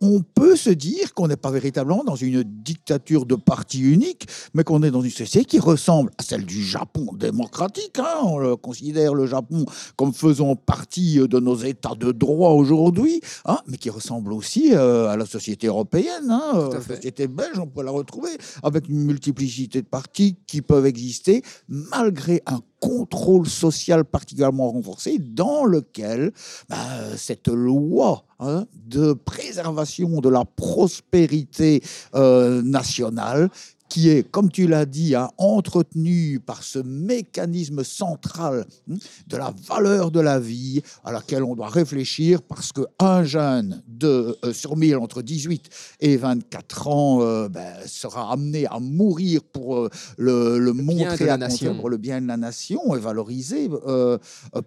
on 0.02 0.22
peut 0.22 0.56
se 0.56 0.70
dire 0.70 1.14
qu'on 1.14 1.28
n'est 1.28 1.38
pas 1.38 1.52
véritablement 1.52 2.04
dans 2.04 2.16
une 2.16 2.44
dictature 2.44 3.26
de 3.26 3.36
parti 3.36 3.80
unique, 3.80 4.28
mais 4.54 4.64
qu'on 4.64 4.84
est 4.84 4.92
dans 4.92 5.02
une 5.02 5.10
société 5.10 5.46
qui 5.46 5.60
ressemble 5.60 6.12
à 6.18 6.24
celle 6.24 6.46
du 6.46 6.64
Japon 6.64 7.08
démocratique. 7.14 8.00
Hein. 8.00 8.20
On 8.24 8.58
considère 8.58 9.14
le 9.14 9.26
Japon 9.26 9.66
comme 9.96 10.14
faisant 10.14 10.56
partie 10.56 11.18
de 11.18 11.40
nos 11.40 11.56
États 11.56 11.96
de 11.96 12.12
droit 12.12 12.52
aujourd'hui, 12.52 13.22
hein, 13.46 13.60
mais 13.68 13.78
qui 13.78 13.90
ressemble 13.90 14.34
aussi 14.34 14.74
euh, 14.74 15.08
à 15.08 15.18
la 15.18 15.26
société 15.26 15.68
européenne. 15.68 16.30
Hein. 16.30 16.70
La 16.72 16.82
société 16.82 17.28
belge, 17.28 17.60
on 17.60 17.68
peut 17.68 17.84
la 17.84 17.92
retrouver 17.92 18.32
avec 18.64 18.90
une 18.90 19.04
multiplicité 19.04 19.82
de 19.82 19.88
partis 19.88 20.38
qui 20.48 20.62
peuvent 20.62 20.86
exister 20.86 21.42
malgré 21.68 22.42
un 22.46 22.60
contrôle 22.80 23.48
social 23.48 24.06
particulièrement 24.06 24.72
renforcé 24.72 25.18
dans 25.20 25.66
lequel 25.66 26.32
bah, 26.70 26.78
cette 27.18 27.48
loi 27.48 28.26
hein, 28.40 28.66
de 28.74 29.14
préservation 29.14 30.22
de 30.22 30.30
la 30.30 30.46
prospérité 30.46 31.82
euh, 32.16 32.62
nationale 32.62 33.50
qui 33.96 34.10
est, 34.10 34.30
comme 34.30 34.52
tu 34.52 34.68
l'as 34.68 34.86
dit, 34.86 35.16
hein, 35.16 35.30
entretenu 35.38 36.42
par 36.46 36.64
ce 36.64 36.80
mécanisme 36.80 37.82
central 37.86 38.66
hein, 38.92 38.96
de 39.28 39.38
la 39.38 39.54
valeur 39.70 40.12
de 40.12 40.20
la 40.20 40.38
vie 40.38 40.82
à 41.06 41.14
laquelle 41.14 41.46
on 41.46 41.56
doit 41.56 41.70
réfléchir 41.70 42.42
parce 42.42 42.74
qu'un 42.74 43.24
jeune 43.24 43.82
de, 43.88 44.38
euh, 44.44 44.52
sur 44.52 44.76
mille 44.76 44.98
entre 44.98 45.22
18 45.22 45.70
et 46.02 46.18
24 46.18 46.88
ans 46.90 47.22
euh, 47.22 47.48
ben, 47.48 47.74
sera 47.86 48.34
amené 48.34 48.66
à 48.68 48.80
mourir 48.82 49.40
pour 49.46 49.78
euh, 49.78 49.90
le, 50.18 50.60
le, 50.60 50.74
montrer 50.74 51.30
à 51.30 51.38
la 51.38 51.38
nation. 51.38 51.78
pour 51.78 51.90
le 51.90 51.96
bien 51.96 52.22
de 52.22 52.28
la 52.28 52.36
nation 52.36 52.98
et 52.98 53.00
valorisé 53.00 53.70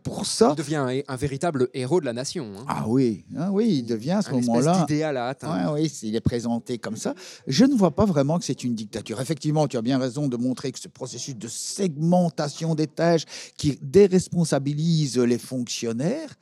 pour 0.05 0.25
ça. 0.25 0.55
Il 0.57 0.65
devient 0.65 1.03
un, 1.07 1.17
véritable 1.17 1.69
héros 1.75 2.01
de 2.01 2.07
la 2.07 2.15
nation. 2.15 2.47
Hein. 2.57 2.65
Ah 2.67 2.85
oui, 2.89 3.27
ah 3.37 3.51
oui, 3.53 3.81
il 3.81 3.83
devient 3.83 4.13
à 4.13 4.23
ce 4.23 4.31
moment-là. 4.31 4.85
idéal 4.85 5.19
à 5.19 5.27
atteindre. 5.27 5.75
oui, 5.75 5.93
il 6.03 6.17
est 6.17 6.21
présenté 6.21 6.79
comme 6.79 6.97
ça. 6.97 7.13
Je 7.47 7.67
ne 7.67 7.75
vois 7.75 7.91
pas 7.91 8.07
vraiment 8.07 8.39
que 8.39 8.47
c'est 8.47 8.65
une 8.65 8.75
dictature 8.75 9.18
effectivement, 9.21 9.69
tu 9.69 9.77
as 9.77 9.83
bien 9.83 9.99
raison 9.99 10.29
de 10.29 10.37
montrer 10.37 10.73
que 10.73 10.79
ce 10.79 10.89
processus 10.89 11.37
de 11.37 11.49
segmentation 11.49 12.75
des 12.75 12.87
tâches 12.87 13.25
qui 13.57 13.79
déresponsabilise 13.83 15.19
les 15.19 15.39
fonctionnaires, 15.39 16.35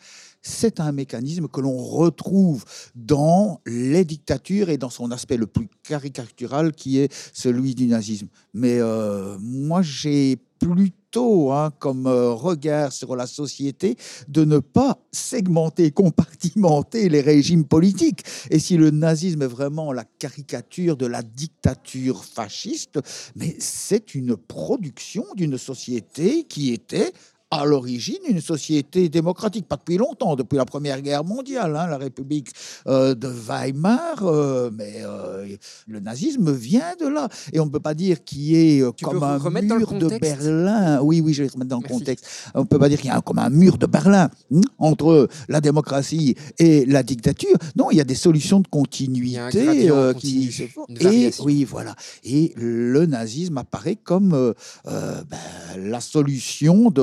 c'est 0.42 0.78
un 0.78 0.92
mécanisme 0.92 1.48
que 1.48 1.60
l'on 1.60 1.76
retrouve 1.76 2.64
dans 2.94 3.60
les 3.66 4.04
dictatures 4.04 4.70
et 4.70 4.78
dans 4.78 4.90
son 4.90 5.10
aspect 5.10 5.36
le 5.36 5.46
plus 5.46 5.68
caricatural 5.82 6.72
qui 6.72 6.98
est 6.98 7.12
celui 7.32 7.74
du 7.74 7.86
nazisme. 7.86 8.28
Mais 8.54 8.78
euh, 8.78 9.36
moi, 9.40 9.82
j'ai 9.82 10.38
plutôt 10.58 11.52
hein, 11.52 11.72
comme 11.78 12.06
euh, 12.06 12.32
regard 12.32 12.92
sur 12.92 13.16
la 13.16 13.26
société 13.26 13.96
de 14.28 14.44
ne 14.44 14.58
pas 14.58 14.98
segmenter, 15.12 15.90
compartimenter 15.90 17.08
les 17.08 17.20
régimes 17.20 17.64
politiques. 17.64 18.24
Et 18.50 18.58
si 18.58 18.76
le 18.76 18.90
nazisme 18.90 19.42
est 19.42 19.46
vraiment 19.46 19.92
la 19.92 20.04
caricature 20.04 20.96
de 20.96 21.06
la 21.06 21.22
dictature 21.22 22.24
fasciste, 22.24 22.98
mais 23.34 23.56
c'est 23.58 24.14
une 24.14 24.36
production 24.36 25.24
d'une 25.34 25.58
société 25.58 26.44
qui 26.44 26.72
était 26.72 27.12
à 27.56 27.64
l'origine 27.64 28.16
une 28.28 28.40
société 28.40 29.08
démocratique, 29.08 29.66
pas 29.66 29.76
depuis 29.76 29.96
longtemps, 29.96 30.36
depuis 30.36 30.56
la 30.56 30.64
Première 30.64 31.00
Guerre 31.00 31.24
mondiale, 31.24 31.76
hein, 31.76 31.86
la 31.86 31.98
République 31.98 32.50
euh, 32.86 33.14
de 33.14 33.28
Weimar, 33.28 34.22
euh, 34.22 34.70
mais 34.72 34.96
euh, 35.00 35.46
le 35.86 36.00
nazisme 36.00 36.52
vient 36.52 36.94
de 37.00 37.06
là. 37.06 37.28
Et 37.52 37.60
on 37.60 37.66
ne 37.66 37.70
peut 37.70 37.80
pas 37.80 37.94
dire 37.94 38.24
qu'il 38.24 38.40
y 38.40 38.78
ait 38.78 38.84
comme 39.02 39.22
un 39.22 39.38
mur 39.38 39.92
de 39.92 40.18
Berlin. 40.18 41.00
Oui, 41.02 41.20
oui, 41.20 41.32
je 41.32 41.42
vais 41.42 41.48
remettre 41.48 41.70
dans 41.70 41.80
le 41.80 41.88
contexte. 41.88 42.26
On 42.54 42.60
ne 42.60 42.64
peut 42.64 42.78
pas 42.78 42.88
dire 42.88 43.00
qu'il 43.00 43.10
y 43.10 43.12
a 43.12 43.20
comme 43.20 43.38
un 43.38 43.50
mur 43.50 43.78
de 43.78 43.86
Berlin 43.86 44.30
hein, 44.54 44.60
entre 44.78 45.28
la 45.48 45.60
démocratie 45.60 46.36
et 46.58 46.84
la 46.86 47.02
dictature. 47.02 47.56
Non, 47.76 47.90
il 47.90 47.98
y 47.98 48.00
a 48.00 48.04
des 48.04 48.14
solutions 48.14 48.60
de 48.60 48.68
continuité 48.68 49.90
qui 50.18 50.52
se 50.52 50.66
font. 50.66 50.86
Et 50.88 51.30
oui, 51.40 51.64
voilà. 51.64 51.94
Et 52.24 52.52
le 52.56 53.06
nazisme 53.06 53.58
apparaît 53.58 53.96
comme 53.96 54.54
ben, 54.84 55.38
la 55.76 56.00
solution 56.00 56.90
de 56.90 57.02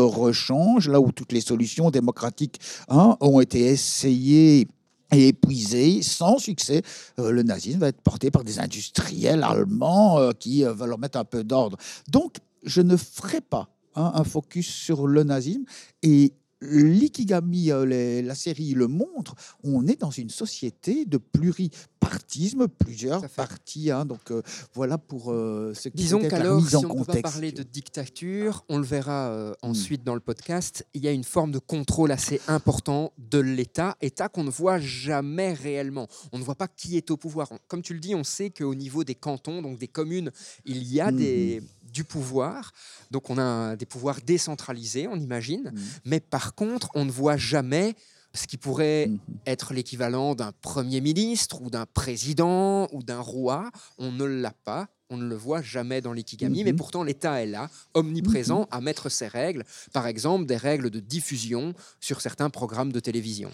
là 0.50 1.00
où 1.00 1.12
toutes 1.12 1.32
les 1.32 1.42
solutions 1.42 1.92
démocratiques 1.92 2.60
hein, 2.90 3.18
ont 3.22 3.40
été 3.40 3.60
essayées 3.62 4.68
et 5.12 5.28
épuisées 5.30 6.02
sans 6.02 6.38
succès. 6.38 6.82
Euh, 7.20 7.32
le 7.32 7.44
nazisme 7.44 7.80
va 7.80 7.88
être 7.88 8.02
porté 8.02 8.32
par 8.32 8.44
des 8.44 8.60
industriels 8.60 9.44
allemands 9.44 10.20
euh, 10.20 10.32
qui 10.32 10.66
euh, 10.66 10.74
veulent 10.74 10.90
leur 10.90 11.00
mettre 11.00 11.18
un 11.18 11.26
peu 11.26 11.44
d'ordre. 11.44 11.78
Donc, 12.10 12.38
je 12.64 12.82
ne 12.82 12.98
ferai 12.98 13.42
pas 13.42 13.70
hein, 13.96 14.12
un 14.16 14.24
focus 14.24 14.68
sur 14.68 15.08
le 15.08 15.24
nazisme 15.24 15.64
et 16.02 16.34
l'ikigami, 16.64 17.72
euh, 17.72 18.22
la 18.22 18.36
série 18.36 18.74
le 18.74 18.88
montre, 18.88 19.36
on 19.64 19.88
est 19.88 20.00
dans 20.00 20.12
une 20.12 20.30
société 20.30 21.06
de 21.06 21.18
pluripartisme, 21.18 22.68
plusieurs 22.68 23.28
partis. 23.30 23.92
Hein, 23.92 24.06
donc 24.06 24.32
euh, 24.32 24.42
voilà 24.74 24.98
pour 24.98 25.32
euh, 25.32 25.74
ce 25.74 25.90
qui 25.90 25.98
Disons 25.98 26.20
qu'alors, 26.20 26.66
si 26.68 26.76
on 26.76 27.00
ne 27.00 27.04
peut 27.04 27.14
pas 27.14 27.22
parler 27.22 27.52
de 27.52 27.64
dictature, 27.64 28.66
on 28.70 28.78
le 28.78 28.86
verra 28.86 29.54
hmm. 29.64 29.68
ensuite 29.68 30.04
dans 30.04 30.16
le 30.16 30.20
podcast, 30.20 30.86
il 30.94 31.04
y 31.04 31.08
a 31.08 31.12
une 31.12 31.24
forme 31.24 31.52
de 31.52 31.60
contrôle 31.60 32.12
assez 32.12 32.42
important 32.48 33.14
de 33.18 33.40
l'État, 33.40 33.98
État 34.02 34.30
qu'on 34.30 34.44
ne 34.44 34.50
voit 34.50 34.80
jamais 34.80 35.54
réellement. 35.54 36.08
On 36.32 36.40
ne 36.40 36.44
voit 36.44 36.56
pas 36.56 36.68
qui 36.68 36.98
est 36.98 37.12
au 37.12 37.18
pouvoir. 37.18 37.50
Comme 37.68 37.82
tu 37.82 37.94
le 37.94 38.00
dis, 38.00 38.16
on 38.16 38.24
sait 38.24 38.50
qu'au 38.50 38.76
niveau 38.76 39.04
des 39.04 39.16
cantons, 39.16 39.62
donc 39.62 39.78
des 39.78 39.88
communes, 39.88 40.32
il 40.66 40.84
y 40.84 41.00
a 41.00 41.12
hmm. 41.12 41.16
des 41.16 41.64
du 41.94 42.04
pouvoir. 42.04 42.74
Donc 43.12 43.30
on 43.30 43.38
a 43.38 43.76
des 43.76 43.86
pouvoirs 43.86 44.20
décentralisés, 44.26 45.08
on 45.08 45.16
imagine. 45.16 45.72
Mmh. 45.74 45.80
Mais 46.06 46.20
par 46.20 46.56
contre, 46.56 46.90
on 46.96 47.06
ne 47.06 47.12
voit 47.12 47.38
jamais 47.38 47.96
ce 48.34 48.48
qui 48.48 48.58
pourrait 48.58 49.08
mmh. 49.08 49.20
être 49.46 49.74
l'équivalent 49.74 50.34
d'un 50.34 50.52
premier 50.62 51.00
ministre 51.00 51.62
ou 51.62 51.70
d'un 51.70 51.86
président 51.86 52.90
ou 52.92 53.04
d'un 53.04 53.22
roi. 53.22 53.72
On 54.00 54.12
ne 54.12 54.26
l'a 54.26 54.54
pas. 54.66 54.88
On 55.10 55.18
ne 55.18 55.28
le 55.28 55.36
voit 55.36 55.62
jamais 55.62 56.02
dans 56.02 56.12
l'Ikigami, 56.12 56.64
mais 56.64 56.74
mmh. 56.74 56.76
pourtant 56.76 57.04
l'État 57.04 57.44
est 57.44 57.46
là, 57.46 57.70
omniprésent, 57.94 58.68
à 58.72 58.82
mettre 58.82 59.10
ses 59.10 59.28
règles, 59.28 59.64
par 59.92 60.08
exemple 60.08 60.48
des 60.48 60.58
règles 60.58 60.90
de 60.90 61.00
diffusion 61.00 61.76
sur 62.00 62.20
certains 62.20 62.50
programmes 62.50 62.92
de 62.92 63.00
télévision. 63.00 63.52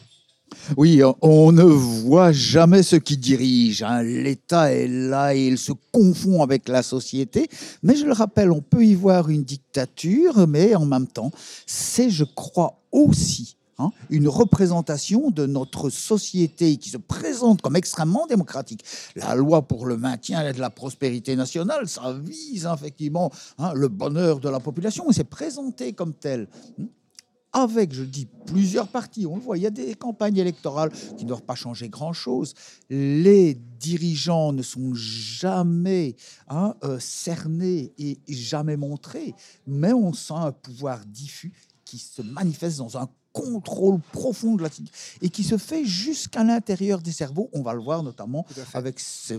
Oui, 0.78 1.02
on 1.22 1.52
ne 1.52 1.64
voit 1.64 2.32
jamais 2.32 2.84
ce 2.84 2.96
qui 2.96 3.18
dirige. 3.18 3.84
Hein. 3.84 4.04
L'État 4.04 4.72
est 4.72 4.88
là 4.88 5.36
et 5.36 5.48
il 5.48 5.58
se 5.58 5.72
confond 5.92 6.42
avec 6.42 6.68
la 6.68 6.84
société. 6.84 7.50
Mais 7.84 7.96
je 7.96 8.06
le 8.06 8.14
rappelle, 8.14 8.52
on 8.52 8.62
peut 8.62 8.86
y 8.86 8.96
voir 8.96 9.30
une 9.30 9.44
dictature, 9.44 10.48
mais 10.48 10.76
en 10.76 10.86
même 10.86 11.08
temps, 11.08 11.32
c'est, 11.66 12.10
je 12.10 12.24
crois, 12.24 12.80
aussi 12.92 13.58
hein, 13.78 13.92
une 14.10 14.28
représentation 14.28 15.32
de 15.32 15.46
notre 15.46 15.90
société 15.90 16.78
qui 16.78 16.90
se 16.90 16.98
présente 16.98 17.62
comme 17.62 17.76
extrêmement 17.76 18.28
démocratique. 18.28 18.84
La 19.16 19.36
loi 19.36 19.68
pour 19.68 19.86
le 19.86 19.98
maintien 19.98 20.52
de 20.52 20.60
la 20.60 20.70
prospérité 20.70 21.36
nationale, 21.36 21.88
ça 21.88 22.14
vise 22.14 22.68
effectivement 22.74 23.32
hein, 23.58 23.74
le 23.74 23.88
bonheur 23.88 24.40
de 24.40 24.50
la 24.50 24.60
population 24.60 25.10
et 25.10 25.14
c'est 25.14 25.24
présenté 25.24 25.94
comme 25.94 26.14
tel. 26.14 26.48
Avec, 27.54 27.94
je 27.94 28.04
dis, 28.04 28.28
plusieurs 28.46 28.88
partis. 28.88 29.26
On 29.26 29.36
le 29.36 29.42
voit, 29.42 29.58
il 29.58 29.64
y 29.64 29.68
a 29.68 29.72
des 29.72 29.96
campagnes 29.96 30.38
électorales 30.38 30.92
qui 31.18 31.24
ne 31.24 31.30
doivent 31.30 31.44
pas 31.44 31.56
changer 31.56 31.90
grand-chose. 31.90 32.54
Les 32.90 33.54
dirigeants 33.54 34.54
ne 34.54 34.62
sont 34.62 34.94
jamais 34.94 36.16
hein, 36.48 36.76
euh, 36.84 37.00
cernés 37.00 37.94
et 37.98 38.20
jamais 38.28 38.78
montrés, 38.78 39.34
mais 39.66 39.94
on 39.94 40.14
sent 40.14 40.34
un 40.36 40.52
pouvoir 40.52 41.06
diffus 41.06 41.54
qui 41.86 41.98
se 41.98 42.22
manifeste 42.22 42.78
dans 42.78 42.98
un 42.98 43.08
contrôle 43.34 44.00
profond 44.12 44.56
de 44.56 44.64
la 44.64 44.70
et 45.22 45.30
qui 45.30 45.44
se 45.44 45.58
fait 45.58 45.86
jusqu'à 45.86 46.44
l'intérieur 46.44 47.02
des 47.02 47.12
cerveaux. 47.12 47.50
On 47.54 47.62
va 47.62 47.74
le 47.74 47.82
voir 47.82 48.04
notamment 48.04 48.46
avec 48.74 49.00
ce 49.00 49.36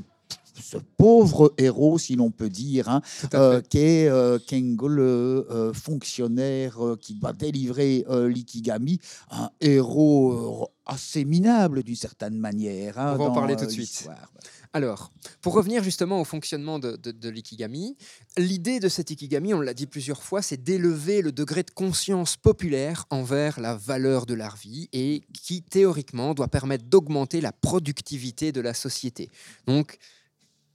ce 0.60 0.76
pauvre 0.96 1.52
héros, 1.58 1.98
si 1.98 2.16
l'on 2.16 2.30
peut 2.30 2.48
dire, 2.48 2.88
hein, 2.88 3.02
euh, 3.34 3.60
qui 3.60 3.78
est 3.78 4.08
euh, 4.08 4.38
Kengo, 4.38 4.88
le 4.88 5.46
euh, 5.50 5.72
fonctionnaire 5.72 6.78
qui 7.00 7.18
va 7.20 7.32
délivrer 7.32 8.04
l'Ikigami, 8.08 8.98
un 9.30 9.50
héros 9.60 10.70
assez 10.86 11.24
minable 11.24 11.82
d'une 11.82 11.96
certaine 11.96 12.36
manière. 12.36 12.98
Hein, 12.98 13.14
On 13.14 13.18
va 13.18 13.24
en 13.26 13.32
parler 13.32 13.56
tout 13.56 13.66
de 13.66 13.70
suite. 13.70 14.08
Alors, 14.72 15.10
pour 15.40 15.54
revenir 15.54 15.82
justement 15.82 16.20
au 16.20 16.24
fonctionnement 16.24 16.78
de, 16.78 16.94
de 16.96 17.28
l'Ikigami, 17.28 17.96
l'idée 18.36 18.78
de 18.78 18.88
cet 18.88 19.10
Ikigami, 19.10 19.52
on 19.52 19.60
l'a 19.60 19.74
dit 19.74 19.86
plusieurs 19.86 20.22
fois, 20.22 20.42
c'est 20.42 20.62
d'élever 20.62 21.22
le 21.22 21.32
degré 21.32 21.64
de 21.64 21.72
conscience 21.72 22.36
populaire 22.36 23.04
envers 23.10 23.58
la 23.58 23.74
valeur 23.74 24.26
de 24.26 24.34
la 24.34 24.48
vie 24.62 24.88
et 24.92 25.22
qui, 25.32 25.62
théoriquement, 25.62 26.34
doit 26.34 26.46
permettre 26.46 26.84
d'augmenter 26.84 27.40
la 27.40 27.50
productivité 27.50 28.52
de 28.52 28.60
la 28.60 28.74
société. 28.74 29.30
Donc, 29.66 29.98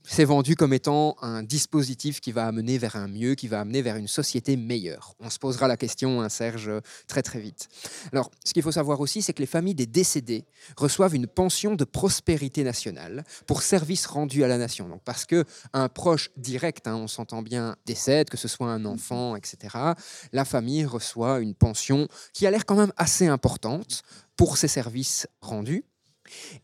c'est 0.08 0.26
vendu 0.26 0.56
comme 0.56 0.74
étant 0.74 1.18
un 1.22 1.44
dispositif 1.44 2.22
qui 2.22 2.32
va 2.32 2.48
amener 2.48 2.78
vers 2.78 2.96
un 2.96 3.08
mieux, 3.08 3.36
qui 3.36 3.48
va 3.48 3.60
amener 3.62 3.82
vers 3.82 3.96
une 3.96 4.08
société 4.08 4.56
meilleure. 4.56 5.16
On 5.20 5.30
se 5.30 5.40
posera 5.40 5.68
la 5.68 5.78
question, 5.78 6.22
hein, 6.22 6.30
Serge, 6.30 6.72
très 7.08 7.22
très 7.22 7.40
vite. 7.40 7.68
Alors, 8.12 8.30
ce 8.44 8.54
qu'il 8.54 8.64
faut 8.64 8.72
savoir 8.72 9.00
aussi, 9.00 9.22
c'est 9.22 9.34
que 9.34 9.42
les 9.42 9.48
familles 9.48 9.76
des 9.76 9.88
décédés 9.88 10.46
reçoivent 10.78 11.16
une 11.16 11.28
pension 11.28 11.76
de 11.76 11.84
prospérité 11.84 12.64
nationale 12.64 13.24
pour 13.48 13.62
service 13.62 14.06
rendu 14.06 14.44
à 14.44 14.48
la 14.48 14.58
nation. 14.58 14.88
Donc, 14.88 15.02
parce 15.04 15.26
que 15.26 15.44
un 15.74 15.90
proche 15.90 16.30
direct, 16.38 16.88
hein, 16.88 16.96
on 16.96 17.08
s'entend 17.08 17.42
bien, 17.42 17.76
décède, 17.86 18.30
que 18.30 18.38
ce 18.38 18.48
soit 18.48 18.68
un 18.68 18.86
enfant, 18.86 19.36
etc., 19.36 19.76
la 20.32 20.46
famille 20.46 20.86
reçoit 20.86 21.40
une 21.40 21.56
pension 21.56 22.08
qui 22.34 22.46
a 22.46 22.52
l'air 22.52 22.66
quand 22.66 22.76
même 22.76 22.94
assez 22.98 23.28
importante 23.28 24.04
pour 24.36 24.58
ses 24.58 24.68
services 24.68 25.28
rendus. 25.42 25.86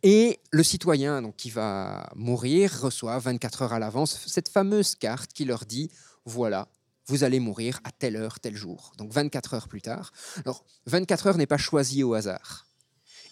Et 0.03 0.39
le 0.51 0.63
citoyen 0.63 1.21
donc, 1.21 1.35
qui 1.35 1.49
va 1.49 2.09
mourir 2.15 2.81
reçoit 2.81 3.17
24 3.19 3.63
heures 3.63 3.73
à 3.73 3.79
l'avance 3.79 4.25
cette 4.27 4.49
fameuse 4.49 4.95
carte 4.95 5.33
qui 5.33 5.45
leur 5.45 5.65
dit, 5.65 5.91
voilà, 6.25 6.67
vous 7.07 7.23
allez 7.23 7.39
mourir 7.39 7.79
à 7.83 7.91
telle 7.91 8.15
heure, 8.15 8.39
tel 8.39 8.55
jour. 8.55 8.93
Donc 8.97 9.11
24 9.11 9.53
heures 9.53 9.67
plus 9.67 9.81
tard. 9.81 10.11
Alors 10.45 10.63
24 10.85 11.27
heures 11.27 11.37
n'est 11.37 11.47
pas 11.47 11.57
choisi 11.57 12.03
au 12.03 12.13
hasard. 12.13 12.65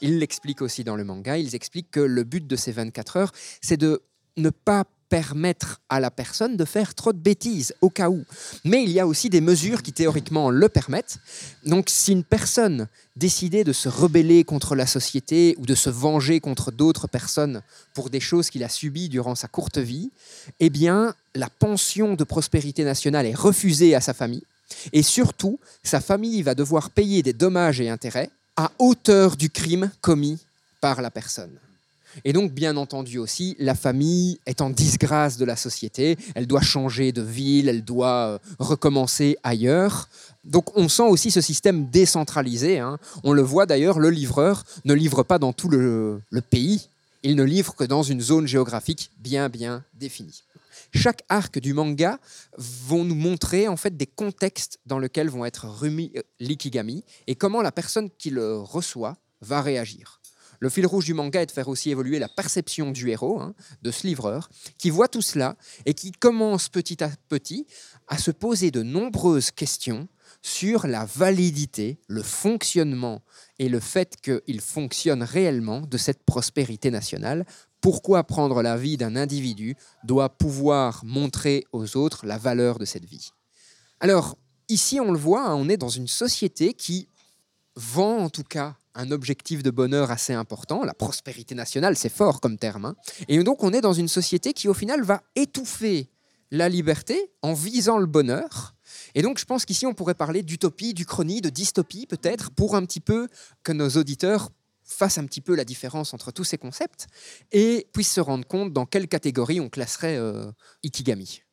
Ils 0.01 0.19
l'expliquent 0.19 0.61
aussi 0.61 0.83
dans 0.83 0.95
le 0.95 1.03
manga, 1.03 1.37
ils 1.37 1.55
expliquent 1.55 1.91
que 1.91 1.99
le 1.99 2.23
but 2.23 2.45
de 2.45 2.55
ces 2.55 2.71
24 2.71 3.17
heures, 3.17 3.31
c'est 3.61 3.77
de 3.77 4.01
ne 4.37 4.49
pas 4.49 4.85
permettre 5.09 5.81
à 5.89 5.99
la 5.99 6.11
personne 6.11 6.55
de 6.55 6.65
faire 6.65 6.93
trop 6.95 7.11
de 7.11 7.17
bêtises 7.17 7.73
au 7.81 7.89
cas 7.89 8.09
où. 8.09 8.23
Mais 8.63 8.83
il 8.83 8.91
y 8.91 8.99
a 8.99 9.07
aussi 9.07 9.29
des 9.29 9.41
mesures 9.41 9.81
qui 9.81 9.91
théoriquement 9.91 10.49
le 10.51 10.69
permettent. 10.69 11.17
Donc 11.65 11.89
si 11.89 12.11
une 12.11 12.23
personne 12.23 12.87
décidait 13.15 13.63
de 13.63 13.73
se 13.73 13.89
rebeller 13.89 14.43
contre 14.43 14.75
la 14.75 14.85
société 14.85 15.55
ou 15.57 15.65
de 15.65 15.75
se 15.75 15.89
venger 15.89 16.39
contre 16.39 16.71
d'autres 16.71 17.07
personnes 17.07 17.61
pour 17.93 18.09
des 18.09 18.19
choses 18.19 18.49
qu'il 18.49 18.63
a 18.63 18.69
subies 18.69 19.09
durant 19.09 19.35
sa 19.35 19.47
courte 19.47 19.77
vie, 19.79 20.11
eh 20.59 20.69
bien 20.69 21.15
la 21.35 21.49
pension 21.49 22.13
de 22.15 22.23
prospérité 22.23 22.83
nationale 22.83 23.25
est 23.25 23.35
refusée 23.35 23.95
à 23.95 24.01
sa 24.01 24.13
famille. 24.13 24.43
Et 24.93 25.03
surtout, 25.03 25.59
sa 25.83 25.99
famille 25.99 26.41
va 26.43 26.55
devoir 26.55 26.91
payer 26.91 27.23
des 27.23 27.33
dommages 27.33 27.81
et 27.81 27.89
intérêts 27.89 28.29
à 28.55 28.71
hauteur 28.77 29.35
du 29.35 29.49
crime 29.49 29.89
commis 30.01 30.39
par 30.81 31.01
la 31.01 31.09
personne. 31.09 31.57
Et 32.25 32.33
donc, 32.33 32.51
bien 32.51 32.77
entendu 32.77 33.17
aussi, 33.17 33.55
la 33.59 33.75
famille 33.75 34.39
est 34.45 34.61
en 34.61 34.69
disgrâce 34.69 35.37
de 35.37 35.45
la 35.45 35.55
société, 35.55 36.17
elle 36.35 36.47
doit 36.47 36.61
changer 36.61 37.11
de 37.11 37.21
ville, 37.21 37.69
elle 37.69 37.83
doit 37.83 38.07
euh, 38.07 38.37
recommencer 38.59 39.37
ailleurs. 39.43 40.09
Donc 40.43 40.77
on 40.77 40.87
sent 40.89 41.03
aussi 41.03 41.31
ce 41.31 41.41
système 41.41 41.87
décentralisé. 41.89 42.79
Hein. 42.79 42.97
On 43.23 43.33
le 43.33 43.41
voit 43.41 43.65
d'ailleurs, 43.65 43.99
le 43.99 44.09
livreur 44.09 44.63
ne 44.85 44.93
livre 44.93 45.23
pas 45.23 45.39
dans 45.39 45.53
tout 45.53 45.69
le, 45.69 46.21
pays, 46.49 46.87
il 47.23 47.35
ne 47.35 47.43
livre 47.43 47.75
que 47.75 47.83
dans 47.83 48.03
une 48.03 48.21
zone 48.21 48.47
géographique 48.47 49.11
bien 49.19 49.49
bien 49.49 49.83
définie. 49.93 50.43
Chaque 50.93 51.23
arc 51.29 51.59
du 51.59 51.73
manga 51.73 52.19
vont 52.57 53.03
nous 53.03 53.15
montrer 53.15 53.67
en 53.67 53.77
fait 53.77 53.95
des 53.95 54.07
contextes 54.07 54.79
dans 54.87 54.97
lesquels 54.97 55.29
vont 55.29 55.45
être 55.45 55.67
remis 55.67 56.11
euh, 56.15 56.21
l'ikigami 56.39 57.03
et 57.27 57.35
comment 57.35 57.61
la 57.61 57.71
personne 57.71 58.09
qui 58.17 58.31
le 58.31 58.57
reçoit 58.57 59.17
va 59.41 59.61
réagir. 59.61 60.18
Le 60.59 60.69
fil 60.69 60.85
rouge 60.85 61.05
du 61.05 61.13
manga 61.13 61.41
est 61.41 61.45
de 61.45 61.51
faire 61.51 61.69
aussi 61.69 61.89
évoluer 61.89 62.19
la 62.19 62.27
perception 62.27 62.91
du 62.91 63.09
héros, 63.09 63.39
hein, 63.39 63.53
de 63.81 63.91
ce 63.91 64.05
livreur, 64.05 64.49
qui 64.77 64.89
voit 64.89 65.07
tout 65.07 65.21
cela 65.21 65.55
et 65.85 65.93
qui 65.93 66.11
commence 66.11 66.67
petit 66.67 67.01
à 67.03 67.09
petit 67.29 67.65
à 68.07 68.17
se 68.17 68.31
poser 68.31 68.69
de 68.69 68.83
nombreuses 68.83 69.51
questions 69.51 70.07
sur 70.41 70.87
la 70.87 71.05
validité, 71.05 71.99
le 72.07 72.23
fonctionnement 72.23 73.21
et 73.57 73.69
le 73.69 73.79
fait 73.79 74.17
qu'il 74.21 74.61
fonctionne 74.61 75.23
réellement 75.23 75.81
de 75.81 75.97
cette 75.97 76.23
prospérité 76.23 76.91
nationale. 76.91 77.45
Pourquoi 77.81 78.25
prendre 78.25 78.61
la 78.61 78.77
vie 78.77 78.97
d'un 78.97 79.15
individu 79.15 79.75
doit 80.03 80.29
pouvoir 80.29 81.03
montrer 81.05 81.65
aux 81.71 81.95
autres 81.95 82.25
la 82.25 82.37
valeur 82.37 82.79
de 82.79 82.85
cette 82.85 83.05
vie 83.05 83.31
Alors, 84.01 84.37
ici, 84.67 84.99
on 84.99 85.11
le 85.11 85.17
voit, 85.17 85.47
hein, 85.47 85.55
on 85.55 85.69
est 85.69 85.77
dans 85.77 85.89
une 85.89 86.07
société 86.07 86.73
qui 86.73 87.07
vend 87.79 88.17
en 88.17 88.29
tout 88.29 88.43
cas 88.43 88.75
un 88.95 89.11
objectif 89.11 89.63
de 89.63 89.71
bonheur 89.71 90.11
assez 90.11 90.33
important. 90.33 90.83
La 90.83 90.93
prospérité 90.93 91.55
nationale, 91.55 91.95
c'est 91.95 92.11
fort 92.11 92.41
comme 92.41 92.57
terme. 92.57 92.85
Hein. 92.85 92.95
Et 93.27 93.41
donc, 93.43 93.63
on 93.63 93.73
est 93.73 93.81
dans 93.81 93.93
une 93.93 94.07
société 94.07 94.53
qui, 94.53 94.67
au 94.67 94.73
final, 94.73 95.03
va 95.03 95.23
étouffer 95.35 96.09
la 96.51 96.67
liberté 96.67 97.31
en 97.41 97.53
visant 97.53 97.97
le 97.97 98.07
bonheur. 98.07 98.75
Et 99.15 99.21
donc, 99.21 99.39
je 99.39 99.45
pense 99.45 99.65
qu'ici, 99.65 99.85
on 99.85 99.93
pourrait 99.93 100.15
parler 100.15 100.43
d'utopie, 100.43 100.93
d'uchronie, 100.93 101.41
de 101.41 101.49
dystopie, 101.49 102.07
peut-être, 102.07 102.51
pour 102.51 102.75
un 102.75 102.85
petit 102.85 102.99
peu 102.99 103.27
que 103.63 103.71
nos 103.71 103.89
auditeurs 103.89 104.49
fassent 104.83 105.19
un 105.19 105.25
petit 105.25 105.41
peu 105.41 105.55
la 105.55 105.65
différence 105.65 106.13
entre 106.13 106.31
tous 106.31 106.43
ces 106.43 106.57
concepts 106.57 107.07
et 107.51 107.87
puissent 107.93 108.13
se 108.13 108.21
rendre 108.21 108.47
compte 108.47 108.73
dans 108.73 108.87
quelle 108.87 109.07
catégorie 109.07 109.59
on 109.59 109.69
classerait 109.69 110.17
euh, 110.17 110.51
Ikigami. 110.83 111.43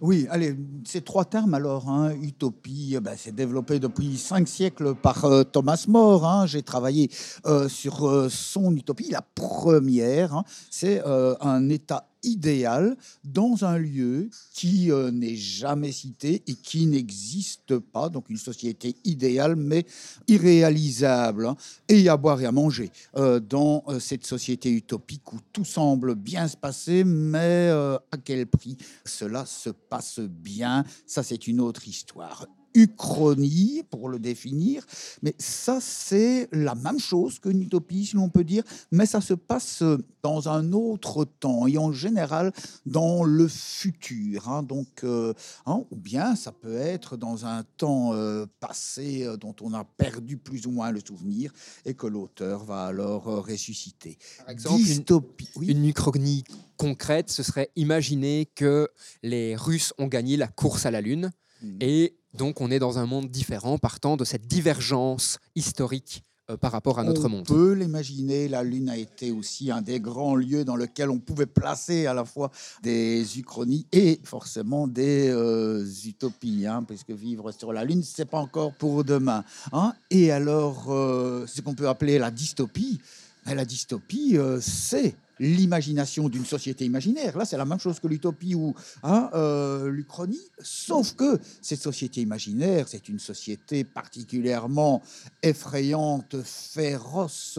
Oui, 0.00 0.26
allez, 0.30 0.56
ces 0.84 1.02
trois 1.02 1.24
termes 1.24 1.54
alors, 1.54 1.88
hein, 1.88 2.12
utopie, 2.22 2.96
ben, 3.00 3.14
c'est 3.16 3.34
développé 3.34 3.78
depuis 3.78 4.16
cinq 4.16 4.48
siècles 4.48 4.94
par 4.94 5.24
euh, 5.24 5.44
Thomas 5.44 5.84
More. 5.88 6.26
Hein. 6.26 6.46
J'ai 6.46 6.62
travaillé 6.62 7.10
euh, 7.46 7.68
sur 7.68 8.08
euh, 8.08 8.28
son 8.28 8.74
utopie. 8.74 9.10
La 9.10 9.22
première, 9.22 10.34
hein, 10.34 10.44
c'est 10.70 11.02
un 11.04 11.68
état 11.68 12.11
idéal 12.22 12.96
dans 13.24 13.64
un 13.64 13.78
lieu 13.78 14.30
qui 14.52 14.90
euh, 14.90 15.10
n'est 15.10 15.36
jamais 15.36 15.92
cité 15.92 16.42
et 16.46 16.54
qui 16.54 16.86
n'existe 16.86 17.78
pas. 17.78 18.08
Donc 18.08 18.30
une 18.30 18.36
société 18.36 18.96
idéale 19.04 19.56
mais 19.56 19.84
irréalisable. 20.28 21.46
Hein. 21.46 21.56
Et 21.88 22.08
à 22.08 22.16
boire 22.16 22.40
et 22.40 22.46
à 22.46 22.52
manger 22.52 22.90
euh, 23.16 23.40
dans 23.40 23.84
euh, 23.88 23.98
cette 24.00 24.26
société 24.26 24.70
utopique 24.70 25.32
où 25.32 25.38
tout 25.52 25.64
semble 25.64 26.14
bien 26.14 26.48
se 26.48 26.56
passer, 26.56 27.04
mais 27.04 27.70
à 27.70 28.16
quel 28.22 28.46
prix 28.46 28.76
cela 29.04 29.44
se 29.46 29.70
passe 29.70 30.20
bien, 30.20 30.84
ça 31.06 31.22
c'est 31.22 31.46
une 31.46 31.60
autre 31.60 31.86
histoire. 31.86 32.46
Uchronie, 32.74 33.82
pour 33.90 34.08
le 34.08 34.18
définir. 34.18 34.86
Mais 35.22 35.34
ça, 35.38 35.78
c'est 35.80 36.48
la 36.52 36.74
même 36.74 36.98
chose 36.98 37.38
qu'une 37.38 37.62
utopie, 37.62 38.06
si 38.06 38.16
l'on 38.16 38.28
peut 38.28 38.44
dire, 38.44 38.62
mais 38.90 39.06
ça 39.06 39.20
se 39.20 39.34
passe 39.34 39.82
dans 40.22 40.48
un 40.48 40.72
autre 40.72 41.24
temps 41.24 41.66
et 41.66 41.78
en 41.78 41.92
général 41.92 42.52
dans 42.86 43.24
le 43.24 43.48
futur. 43.48 44.48
Hein. 44.48 44.62
donc, 44.62 45.04
euh, 45.04 45.34
hein, 45.66 45.84
ou 45.90 45.96
bien 45.96 46.36
ça 46.36 46.52
peut 46.52 46.76
être 46.76 47.16
dans 47.16 47.46
un 47.46 47.64
temps 47.76 48.14
euh, 48.14 48.46
passé 48.60 49.24
euh, 49.24 49.36
dont 49.36 49.54
on 49.60 49.74
a 49.74 49.84
perdu 49.84 50.36
plus 50.36 50.66
ou 50.66 50.70
moins 50.70 50.90
le 50.90 51.00
souvenir 51.00 51.52
et 51.84 51.94
que 51.94 52.06
l'auteur 52.06 52.64
va 52.64 52.84
alors 52.84 53.24
ressusciter. 53.24 54.18
Par 54.38 54.50
exemple, 54.50 54.82
Dystopie, 54.82 55.48
une, 55.60 55.84
uchronie 55.84 56.44
concrète, 56.76 57.30
ce 57.30 57.42
serait 57.42 57.70
imaginer 57.76 58.48
que 58.54 58.88
les 59.22 59.56
Russes 59.56 59.92
ont 59.98 60.06
gagné 60.06 60.36
la 60.36 60.48
course 60.48 60.86
à 60.86 60.90
la 60.90 61.00
Lune. 61.00 61.30
Mmh. 61.62 61.78
Et 61.80 62.16
donc 62.34 62.60
on 62.60 62.70
est 62.70 62.78
dans 62.78 62.98
un 62.98 63.06
monde 63.06 63.28
différent 63.28 63.78
partant 63.78 64.16
de 64.16 64.24
cette 64.24 64.46
divergence 64.46 65.38
historique 65.54 66.24
euh, 66.50 66.56
par 66.56 66.72
rapport 66.72 66.98
à 66.98 67.04
notre 67.04 67.28
monde. 67.28 67.46
On 67.48 67.54
peut 67.54 67.72
l'imaginer, 67.72 68.48
la 68.48 68.64
Lune 68.64 68.88
a 68.88 68.96
été 68.96 69.30
aussi 69.30 69.70
un 69.70 69.80
des 69.80 70.00
grands 70.00 70.34
lieux 70.34 70.64
dans 70.64 70.74
lesquels 70.74 71.10
on 71.10 71.18
pouvait 71.18 71.46
placer 71.46 72.06
à 72.06 72.14
la 72.14 72.24
fois 72.24 72.50
des 72.82 73.38
uchronies 73.38 73.86
et 73.92 74.20
forcément 74.24 74.88
des 74.88 75.28
euh, 75.28 75.86
utopies, 76.04 76.66
hein, 76.66 76.82
puisque 76.82 77.10
vivre 77.10 77.52
sur 77.52 77.72
la 77.72 77.84
Lune, 77.84 78.02
c'est 78.02 78.24
pas 78.24 78.38
encore 78.38 78.74
pour 78.74 79.04
demain. 79.04 79.44
Hein. 79.72 79.92
Et 80.10 80.32
alors, 80.32 80.86
euh, 80.88 81.46
ce 81.46 81.60
qu'on 81.60 81.74
peut 81.74 81.88
appeler 81.88 82.18
la 82.18 82.32
dystopie, 82.32 83.00
la 83.46 83.64
dystopie, 83.64 84.36
c'est 84.60 85.14
l'imagination 85.38 86.28
d'une 86.28 86.44
société 86.44 86.84
imaginaire. 86.84 87.36
Là, 87.36 87.44
c'est 87.44 87.56
la 87.56 87.64
même 87.64 87.78
chose 87.80 87.98
que 88.00 88.06
l'utopie 88.06 88.54
ou 88.54 88.74
hein, 89.02 89.30
euh, 89.34 89.90
l'Uchronie, 89.90 90.38
sauf 90.60 91.14
que 91.14 91.38
cette 91.60 91.80
société 91.80 92.20
imaginaire, 92.20 92.86
c'est 92.88 93.08
une 93.08 93.18
société 93.18 93.84
particulièrement 93.84 95.02
effrayante, 95.42 96.36
féroce 96.44 97.58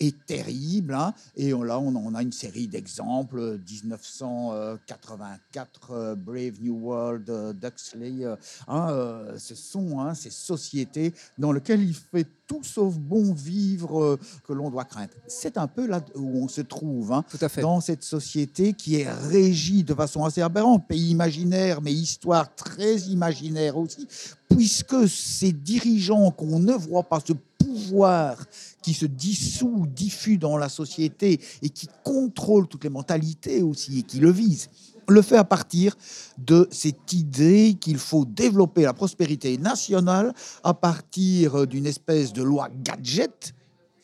et 0.00 0.12
terrible. 0.12 0.94
hein. 0.94 1.12
Et 1.36 1.52
on- 1.54 1.62
là, 1.62 1.78
on, 1.78 2.14
a 2.14 2.22
une 2.22 2.32
série 2.32 2.66
d'exemples. 2.66 3.58
1984, 4.60 5.90
euh, 5.92 6.14
Brave 6.14 6.60
New 6.60 6.74
World, 6.74 7.28
euh, 7.30 7.52
d'Huxley. 7.52 8.24
euh, 8.24 8.36
hein, 8.68 8.88
ce 9.38 9.54
sont 9.54 10.00
hein, 10.00 10.14
ces 10.14 10.30
sociétés 10.30 11.12
dans 11.38 11.52
lesquelles 11.52 11.82
il 11.82 11.94
fait 11.94 12.26
tout 12.46 12.62
sauf 12.64 12.96
bon 12.98 13.32
vivre 13.32 14.18
que 14.44 14.52
l'on 14.52 14.70
doit 14.70 14.84
craindre. 14.84 15.12
C'est 15.28 15.56
un 15.56 15.68
peu 15.68 15.86
là 15.86 16.04
où 16.16 16.42
on 16.42 16.48
se 16.48 16.60
trouve. 16.62 17.09
Hein, 17.12 17.24
Tout 17.30 17.38
à 17.40 17.48
fait. 17.48 17.62
dans 17.62 17.80
cette 17.80 18.02
société 18.02 18.72
qui 18.72 19.00
est 19.00 19.10
régie 19.10 19.84
de 19.84 19.94
façon 19.94 20.24
assez 20.24 20.42
aberrante, 20.42 20.86
pays 20.88 21.10
imaginaire, 21.10 21.80
mais 21.82 21.92
histoire 21.92 22.54
très 22.54 22.96
imaginaire 23.00 23.76
aussi, 23.76 24.06
puisque 24.48 25.08
ces 25.08 25.52
dirigeants 25.52 26.30
qu'on 26.30 26.58
ne 26.58 26.72
voit 26.72 27.04
pas, 27.04 27.20
ce 27.26 27.32
pouvoir 27.60 28.36
qui 28.82 28.94
se 28.94 29.06
dissout, 29.06 29.86
diffuse 29.86 30.38
dans 30.38 30.56
la 30.56 30.68
société 30.68 31.40
et 31.62 31.68
qui 31.68 31.88
contrôle 32.02 32.66
toutes 32.66 32.84
les 32.84 32.90
mentalités 32.90 33.62
aussi 33.62 34.00
et 34.00 34.02
qui 34.02 34.18
le 34.18 34.30
vise, 34.30 34.68
le 35.08 35.22
fait 35.22 35.36
à 35.36 35.44
partir 35.44 35.96
de 36.38 36.68
cette 36.70 37.12
idée 37.12 37.76
qu'il 37.80 37.98
faut 37.98 38.24
développer 38.24 38.82
la 38.82 38.94
prospérité 38.94 39.58
nationale 39.58 40.32
à 40.62 40.74
partir 40.74 41.66
d'une 41.66 41.86
espèce 41.86 42.32
de 42.32 42.42
loi 42.42 42.68
gadget, 42.82 43.54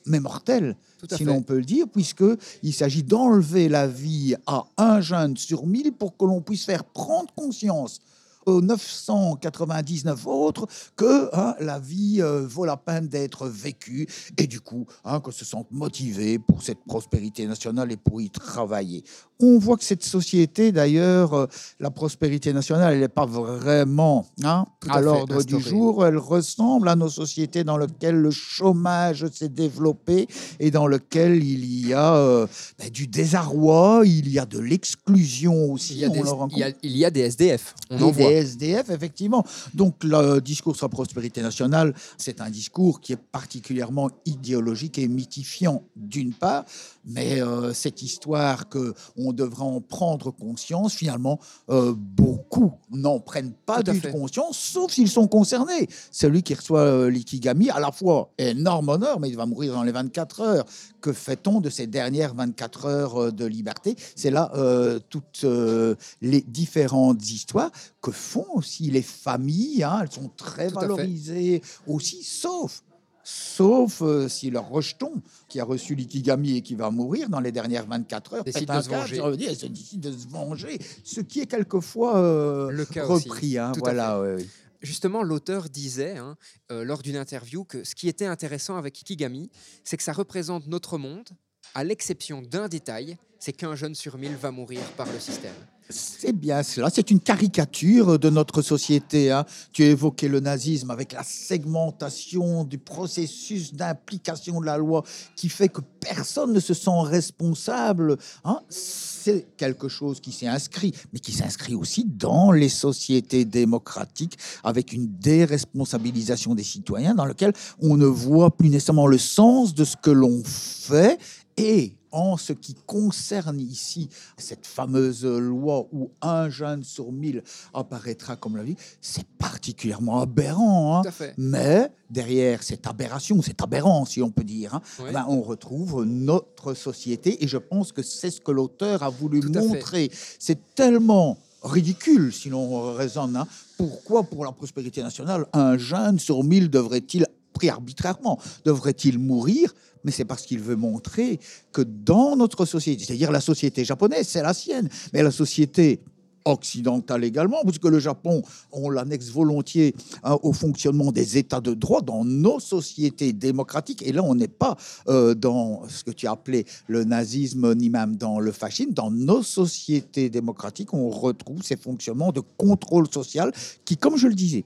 mais 0.07 0.21
mortelle, 0.21 0.77
à 1.11 1.16
si 1.16 1.25
l'on 1.25 1.42
peut 1.42 1.57
le 1.57 1.64
dire, 1.64 1.87
puisqu'il 1.88 2.73
s'agit 2.73 3.03
d'enlever 3.03 3.69
la 3.69 3.87
vie 3.87 4.35
à 4.47 4.66
un 4.77 5.01
jeune 5.01 5.37
sur 5.37 5.66
mille 5.66 5.92
pour 5.92 6.16
que 6.16 6.25
l'on 6.25 6.40
puisse 6.40 6.64
faire 6.64 6.85
prendre 6.85 7.33
conscience 7.35 8.01
aux 8.46 8.61
999 8.61 10.26
autres 10.26 10.66
que 10.96 11.28
hein, 11.37 11.54
la 11.61 11.78
vie 11.78 12.18
euh, 12.20 12.46
vaut 12.46 12.64
la 12.64 12.76
peine 12.76 13.09
d'être 13.09 13.48
vécue 13.48 14.06
et 14.38 14.46
du 14.46 14.61
coup 14.61 14.87
hein, 15.04 15.20
que 15.20 15.32
se 15.32 15.44
sentent 15.44 15.70
motivés 15.70 16.38
pour 16.38 16.62
cette 16.62 16.85
prospérité 16.87 17.46
nationale 17.46 17.92
et 17.92 17.96
pour 17.96 18.20
y 18.20 18.30
travailler. 18.30 19.04
On 19.38 19.59
voit 19.59 19.76
que 19.76 19.85
cette 19.85 20.04
société, 20.04 20.72
d'ailleurs, 20.72 21.35
euh, 21.35 21.46
la 21.78 21.90
prospérité 21.90 22.54
nationale, 22.54 22.94
elle 22.94 23.00
n'est 23.00 23.09
pas 23.09 23.26
vraiment 23.26 24.26
hein, 24.42 24.64
à 24.88 25.02
l'ordre 25.02 25.42
du 25.42 25.61
jour. 25.61 26.06
Elle 26.06 26.16
ressemble 26.16 26.88
à 26.88 26.96
nos 26.96 27.11
sociétés 27.11 27.62
dans 27.62 27.76
lesquelles 27.76 28.16
le 28.16 28.30
chômage 28.30 29.26
s'est 29.28 29.50
développé 29.50 30.26
et 30.59 30.70
dans 30.70 30.87
lesquelles 30.87 31.42
il 31.44 31.87
y 31.87 31.92
a 31.92 32.14
euh, 32.14 32.46
ben, 32.78 32.88
du 32.88 33.09
désarroi, 33.09 34.02
il 34.06 34.30
y 34.30 34.38
a 34.38 34.46
de 34.46 34.59
l'exclusion 34.59 35.72
aussi. 35.72 35.94
Il 35.94 35.98
y, 35.98 36.04
a 36.04 36.09
des, 36.09 36.20
le 36.20 36.24
il, 36.24 36.28
y 36.28 36.30
rencontre. 36.30 36.62
a, 36.62 36.70
il 36.82 36.96
y 36.96 37.04
a 37.04 37.11
des 37.11 37.20
SDF. 37.20 37.74
On 37.90 38.00
en 38.00 38.11
voit. 38.11 38.30
SDF, 38.37 38.90
effectivement. 38.90 39.44
Donc, 39.75 40.03
le 40.03 40.40
discours 40.40 40.77
sur 40.77 40.87
la 40.87 40.90
prospérité 40.90 41.42
nationale, 41.42 41.94
c'est 42.18 42.40
un 42.40 42.51
discours 42.51 43.01
qui 43.01 43.12
est 43.12 43.16
particulièrement 43.16 44.11
idéologique 44.25 44.99
et 44.99 45.09
mythifiant, 45.09 45.83
d'une 45.96 46.33
part, 46.33 46.64
mais 47.05 47.40
euh, 47.40 47.72
cette 47.72 48.03
histoire 48.03 48.68
que 48.68 48.94
on 49.16 49.33
devrait 49.33 49.62
en 49.62 49.81
prendre 49.81 50.31
conscience, 50.31 50.94
finalement, 50.94 51.38
euh, 51.70 51.94
beaucoup 51.96 52.72
n'en 52.90 53.20
prennent 53.20 53.53
pas 53.53 53.83
du 53.83 54.01
tout 54.01 54.11
conscience, 54.11 54.59
sauf 54.59 54.92
s'ils 54.92 55.11
sont 55.11 55.29
concernés. 55.29 55.88
Celui 56.11 56.42
qui 56.42 56.55
reçoit 56.55 56.81
euh, 56.81 57.11
l'ikigami, 57.11 57.70
à 57.70 57.81
la 57.81 57.92
fois 57.92 58.33
énorme 58.38 58.88
honneur, 58.88 59.20
mais 59.20 59.29
il 59.29 59.37
va 59.37 59.46
mourir 59.46 59.75
dans 59.75 59.83
les 59.83 59.92
24 59.92 60.40
heures. 60.40 60.64
Que 61.07 61.12
fait-on 61.12 61.61
de 61.61 61.71
ces 61.71 61.87
dernières 61.87 62.35
24 62.35 62.87
heures 62.87 63.23
euh, 63.23 63.31
de 63.31 63.45
liberté? 63.45 63.95
C'est 64.16 64.33
là 64.33 64.51
euh, 64.57 64.99
toutes 65.09 65.42
euh, 65.45 65.95
les 66.21 66.40
différentes 66.40 67.31
histoires 67.31 67.71
que 68.03 68.11
font 68.11 68.47
aussi 68.55 68.90
les 68.90 69.03
familles. 69.03 69.85
hein, 69.85 70.01
elles 70.03 70.11
sont 70.11 70.33
très 70.37 70.66
Tout 70.66 70.75
valorisées 70.75 71.62
aussi, 71.87 72.25
sauf 72.25 72.83
sauf 73.23 74.03
euh, 74.03 74.29
si 74.29 74.51
leur 74.51 74.69
rejeton, 74.69 75.12
qui 75.49 75.59
a 75.61 75.64
reçu 75.64 75.95
l'ikigami 75.95 76.57
et 76.59 76.61
qui 76.62 76.75
va 76.75 76.90
mourir 76.90 77.29
dans 77.29 77.40
les 77.40 77.51
dernières 77.51 77.87
24 77.87 78.35
heures, 78.35 78.45
Décide 78.45 78.69
de 78.69 78.81
se 78.81 78.88
venger. 78.88 79.21
elle 79.49 79.57
se 79.57 79.66
décide 79.66 80.01
de 80.01 80.12
se 80.12 80.29
venger, 80.29 80.79
ce 81.05 81.21
qui 81.21 81.40
est 81.40 81.47
quelquefois 81.47 82.19
euh, 82.19 82.71
Le 82.71 82.85
cas 82.85 83.05
repris. 83.05 83.59
hein, 83.59 83.73
voilà, 83.79 84.21
ouais. 84.21 84.37
Justement, 84.83 85.23
l'auteur 85.23 85.69
disait 85.69 86.17
hein, 86.17 86.37
euh, 86.71 86.85
lors 86.85 87.03
d'une 87.03 87.17
interview 87.17 87.65
que 87.65 87.85
ce 87.85 87.95
qui 87.95 88.09
était 88.09 88.27
intéressant 88.27 88.77
avec 88.77 88.99
Ikigami, 89.01 89.51
c'est 89.85 89.97
que 89.97 90.03
ça 90.03 90.12
représente 90.12 90.67
notre 90.67 90.99
monde, 90.99 91.29
à 91.75 91.85
l'exception 91.85 92.43
d'un 92.43 92.69
détail, 92.69 93.17
c'est 93.39 93.53
qu'un 93.53 93.75
jeune 93.75 93.95
sur 93.95 94.19
mille 94.19 94.37
va 94.37 94.51
mourir 94.51 94.83
par 94.97 95.11
le 95.12 95.19
système. 95.21 95.55
C'est 95.88 96.33
bien 96.33 96.64
cela, 96.64 96.90
c'est 96.90 97.11
une 97.12 97.20
caricature 97.20 98.18
de 98.18 98.29
notre 98.29 98.61
société. 98.61 99.31
hein. 99.31 99.44
Tu 99.72 99.85
évoqué 99.85 100.27
le 100.27 100.40
nazisme 100.40 100.90
avec 100.90 101.12
la 101.12 101.22
segmentation 101.22 102.64
du 102.64 102.79
processus 102.79 103.72
d'implication 103.72 104.61
de 104.61 104.66
la 104.66 104.79
loi 104.79 105.05
qui 105.37 105.49
fait 105.49 105.68
que 105.68 105.81
personne 106.01 106.53
ne 106.53 106.61
se 106.61 106.75
sent 106.75 106.90
responsable. 107.05 108.16
hein. 108.44 108.61
C'est 108.68 109.46
quelque 109.57 109.88
chose 109.88 110.20
qui 110.20 110.33
s'est 110.33 110.49
inscrit, 110.49 110.92
mais 111.12 111.20
qui 111.20 111.33
s'inscrit 111.33 111.75
aussi 111.75 112.05
dans 112.05 112.51
les 112.51 112.68
sociétés 112.68 113.44
démocratiques 113.44 114.38
avec 114.64 114.92
une 114.92 115.07
déresponsabilisation 115.18 116.55
des 116.55 116.64
citoyens 116.64 117.14
dans 117.14 117.27
lequel 117.27 117.53
on 117.81 117.96
ne 117.96 118.07
voit 118.07 118.57
plus 118.57 118.70
nécessairement 118.70 119.07
le 119.07 119.18
sens 119.18 119.75
de 119.75 119.85
ce 119.85 119.96
que 119.96 120.11
l'on 120.11 120.42
fait 120.44 121.18
et 121.57 121.96
en 122.16 122.37
ce 122.37 122.52
qui 122.55 122.74
concerne 122.87 123.61
ici 123.61 124.09
cette 124.38 124.66
fameuse 124.66 125.24
loi 125.24 125.87
où 125.92 126.11
un 126.22 126.48
jeune 126.48 126.83
sur 126.83 127.12
mille 127.12 127.42
apparaîtra 127.74 128.37
comme 128.37 128.57
la 128.57 128.62
vie, 128.62 128.76
c'est 129.00 129.26
particulièrement 129.38 130.20
aberrant. 130.20 130.96
hein. 130.98 131.02
Tout 131.02 131.09
à 131.09 131.12
fait. 131.12 131.35
Mais 131.37 131.90
derrière 132.11 132.62
cette 132.62 132.87
aberration, 132.87 133.42
cette 133.42 133.61
aberrant, 133.62 134.05
si 134.05 134.22
on 134.22 134.31
peut 134.31 134.44
dire, 134.44 134.74
hein, 134.74 134.81
ben, 135.12 135.26
on 135.29 135.42
retrouve 135.42 136.05
notre 136.05 136.74
société. 136.74 137.42
Et 137.44 137.48
je 137.48 137.59
pense 137.59 137.92
que 137.92 138.02
c'est 138.02 138.31
ce 138.31 138.40
que 138.40 138.50
l'auteur 138.50 139.02
a 139.02 139.11
voulu 139.11 139.40
montrer. 139.74 140.11
C'est 140.38 140.74
tellement 140.74 141.37
ridicule 141.62 142.33
si 142.33 142.48
l'on 142.48 142.94
raisonne. 142.94 143.37
hein. 143.37 143.46
Pourquoi, 143.76 144.22
pour 144.22 144.44
la 144.44 144.52
prospérité 144.52 145.02
nationale, 145.02 145.46
un 145.52 145.76
jeune 145.76 146.18
sur 146.18 146.42
mille 146.44 146.70
devrait-il, 146.70 147.26
pris 147.52 147.68
arbitrairement, 147.70 148.38
devrait-il 148.64 149.18
mourir 149.18 149.74
mais 150.07 150.12
c'est 150.12 150.25
parce 150.25 150.47
qu'il 150.47 150.61
veut 150.61 150.77
montrer 150.77 151.38
que 151.73 151.83
dans 151.83 152.37
notre 152.37 152.64
société, 152.64 153.05
c'est-à-dire 153.05 153.33
la 153.33 153.40
société 153.40 153.85
japonaise, 153.85 154.29
c'est 154.29 154.42
la 154.42 154.55
sienne, 154.55 154.88
mais 155.12 155.23
la 155.23 155.33
société 155.33 156.01
occidentale 156.45 157.25
également, 157.25 157.62
puisque 157.64 157.87
le 157.87 157.99
Japon, 157.99 158.42
on 158.71 158.88
l'annexe 158.88 159.31
volontiers 159.31 159.97
hein, 160.23 160.38
au 160.45 160.53
fonctionnement 160.53 161.11
des 161.11 161.38
États 161.38 161.61
de 161.61 161.75
droit 161.75 162.03
dans 162.03 162.25
nos 162.25 162.61
sociétés 162.61 163.33
démocratiques. 163.33 164.03
Et 164.03 164.12
là, 164.12 164.23
on 164.23 164.37
n'est 164.37 164.47
pas 164.47 164.77
euh, 165.09 165.35
dans 165.35 165.83
ce 165.88 166.05
que 166.05 166.12
tu 166.12 166.29
as 166.29 166.31
appelé 166.31 166.64
le 166.87 167.03
nazisme, 167.03 167.75
ni 167.75 167.90
même 167.90 168.16
dans 168.16 168.38
le 168.38 168.53
fascisme. 168.53 168.92
Dans 168.92 169.11
nos 169.11 169.42
sociétés 169.42 170.31
démocratiques, 170.31 170.95
on 170.95 171.11
retrouve 171.11 171.62
ces 171.62 171.77
fonctionnements 171.77 172.31
de 172.31 172.42
contrôle 172.57 173.12
social 173.12 173.53
qui, 173.85 173.97
comme 173.97 174.16
je 174.16 174.29
le 174.29 174.35
disais, 174.35 174.64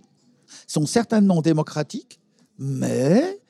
sont 0.67 0.85
certainement 0.85 1.41
démocratiques, 1.41 2.21
mais 2.59 3.41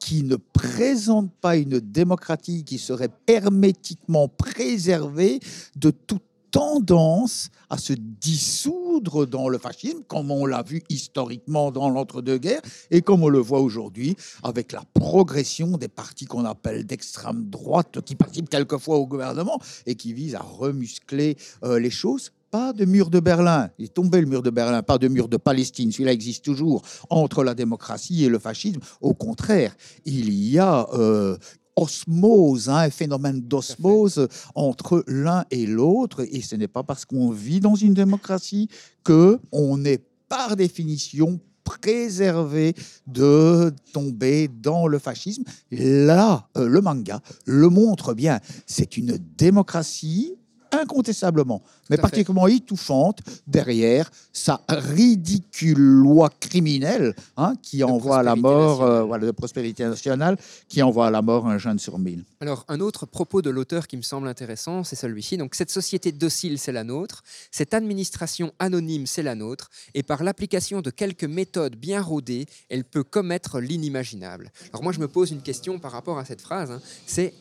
qui 0.00 0.24
ne 0.24 0.36
présentent 0.36 1.32
pas 1.40 1.56
une 1.56 1.78
démocratie 1.78 2.64
qui 2.64 2.78
serait 2.78 3.10
hermétiquement 3.28 4.26
préservée 4.26 5.38
de 5.76 5.90
toute 5.90 6.22
tendance 6.50 7.50
à 7.68 7.78
se 7.78 7.92
dissoudre 7.92 9.26
dans 9.26 9.48
le 9.48 9.58
fascisme, 9.58 10.02
comme 10.08 10.30
on 10.30 10.46
l'a 10.46 10.62
vu 10.62 10.82
historiquement 10.88 11.70
dans 11.70 11.88
l'entre-deux-guerres, 11.88 12.62
et 12.90 13.02
comme 13.02 13.22
on 13.22 13.28
le 13.28 13.38
voit 13.38 13.60
aujourd'hui 13.60 14.16
avec 14.42 14.72
la 14.72 14.82
progression 14.94 15.76
des 15.76 15.88
partis 15.88 16.26
qu'on 16.26 16.44
appelle 16.44 16.84
d'extrême 16.84 17.48
droite, 17.48 18.00
qui 18.04 18.16
participent 18.16 18.50
quelquefois 18.50 18.96
au 18.96 19.06
gouvernement 19.06 19.60
et 19.86 19.94
qui 19.94 20.12
visent 20.12 20.34
à 20.34 20.42
remuscler 20.42 21.36
euh, 21.62 21.78
les 21.78 21.90
choses. 21.90 22.32
Pas 22.50 22.72
de 22.72 22.84
mur 22.84 23.10
de 23.10 23.20
Berlin. 23.20 23.70
Il 23.78 23.84
est 23.84 23.94
tombé 23.94 24.20
le 24.20 24.26
mur 24.26 24.42
de 24.42 24.50
Berlin, 24.50 24.82
pas 24.82 24.98
de 24.98 25.06
mur 25.06 25.28
de 25.28 25.36
Palestine. 25.36 25.92
Celui-là 25.92 26.12
existe 26.12 26.44
toujours 26.44 26.82
entre 27.08 27.44
la 27.44 27.54
démocratie 27.54 28.24
et 28.24 28.28
le 28.28 28.40
fascisme. 28.40 28.80
Au 29.00 29.14
contraire, 29.14 29.76
il 30.04 30.32
y 30.32 30.58
a 30.58 30.88
euh, 30.94 31.36
osmose, 31.76 32.68
hein, 32.68 32.78
un 32.78 32.90
phénomène 32.90 33.40
d'osmose 33.40 34.26
entre 34.56 35.04
l'un 35.06 35.44
et 35.52 35.64
l'autre. 35.64 36.26
Et 36.32 36.40
ce 36.40 36.56
n'est 36.56 36.68
pas 36.68 36.82
parce 36.82 37.04
qu'on 37.04 37.30
vit 37.30 37.60
dans 37.60 37.76
une 37.76 37.94
démocratie 37.94 38.68
que 39.04 39.38
on 39.52 39.84
est 39.84 40.02
par 40.28 40.56
définition 40.56 41.38
préservé 41.62 42.74
de 43.06 43.72
tomber 43.92 44.48
dans 44.48 44.88
le 44.88 44.98
fascisme. 44.98 45.44
Là, 45.70 46.48
euh, 46.56 46.68
le 46.68 46.80
manga 46.80 47.20
le 47.46 47.68
montre 47.68 48.12
bien. 48.12 48.40
C'est 48.66 48.96
une 48.96 49.18
démocratie 49.36 50.34
incontestablement, 50.72 51.62
mais 51.88 51.96
particulièrement 51.96 52.46
étouffante 52.46 53.20
derrière 53.46 54.10
sa 54.32 54.60
ridicule 54.68 55.78
loi 55.78 56.30
criminelle 56.40 57.14
hein, 57.36 57.54
qui 57.62 57.82
envoie 57.84 58.18
à 58.18 58.22
la 58.22 58.36
mort, 58.36 58.82
euh, 58.82 59.02
voilà, 59.02 59.26
de 59.26 59.30
prospérité 59.30 59.84
nationale, 59.84 60.36
qui 60.68 60.82
envoie 60.82 61.06
à 61.08 61.10
la 61.10 61.22
mort 61.22 61.46
un 61.46 61.58
jeune 61.58 61.78
sur 61.78 61.98
mille. 61.98 62.24
Alors, 62.40 62.64
un 62.68 62.80
autre 62.80 63.06
propos 63.06 63.42
de 63.42 63.50
l'auteur 63.50 63.86
qui 63.86 63.96
me 63.96 64.02
semble 64.02 64.28
intéressant, 64.28 64.84
c'est 64.84 64.96
celui-ci. 64.96 65.36
Donc, 65.36 65.54
cette 65.54 65.70
société 65.70 66.12
docile, 66.12 66.58
c'est 66.58 66.72
la 66.72 66.84
nôtre. 66.84 67.22
Cette 67.50 67.74
administration 67.74 68.52
anonyme, 68.58 69.06
c'est 69.06 69.22
la 69.22 69.34
nôtre. 69.34 69.70
Et 69.94 70.02
par 70.02 70.22
l'application 70.22 70.80
de 70.80 70.90
quelques 70.90 71.24
méthodes 71.24 71.76
bien 71.76 72.00
rodées, 72.00 72.46
elle 72.68 72.84
peut 72.84 73.04
commettre 73.04 73.60
l'inimaginable. 73.60 74.52
Alors, 74.72 74.82
moi, 74.82 74.92
je 74.92 75.00
me 75.00 75.08
pose 75.08 75.30
une 75.30 75.42
question 75.42 75.78
par 75.78 75.92
rapport 75.92 76.18
à 76.18 76.24
cette 76.24 76.40
phrase. 76.40 76.70
hein. 76.70 76.80
C'est 77.06 77.34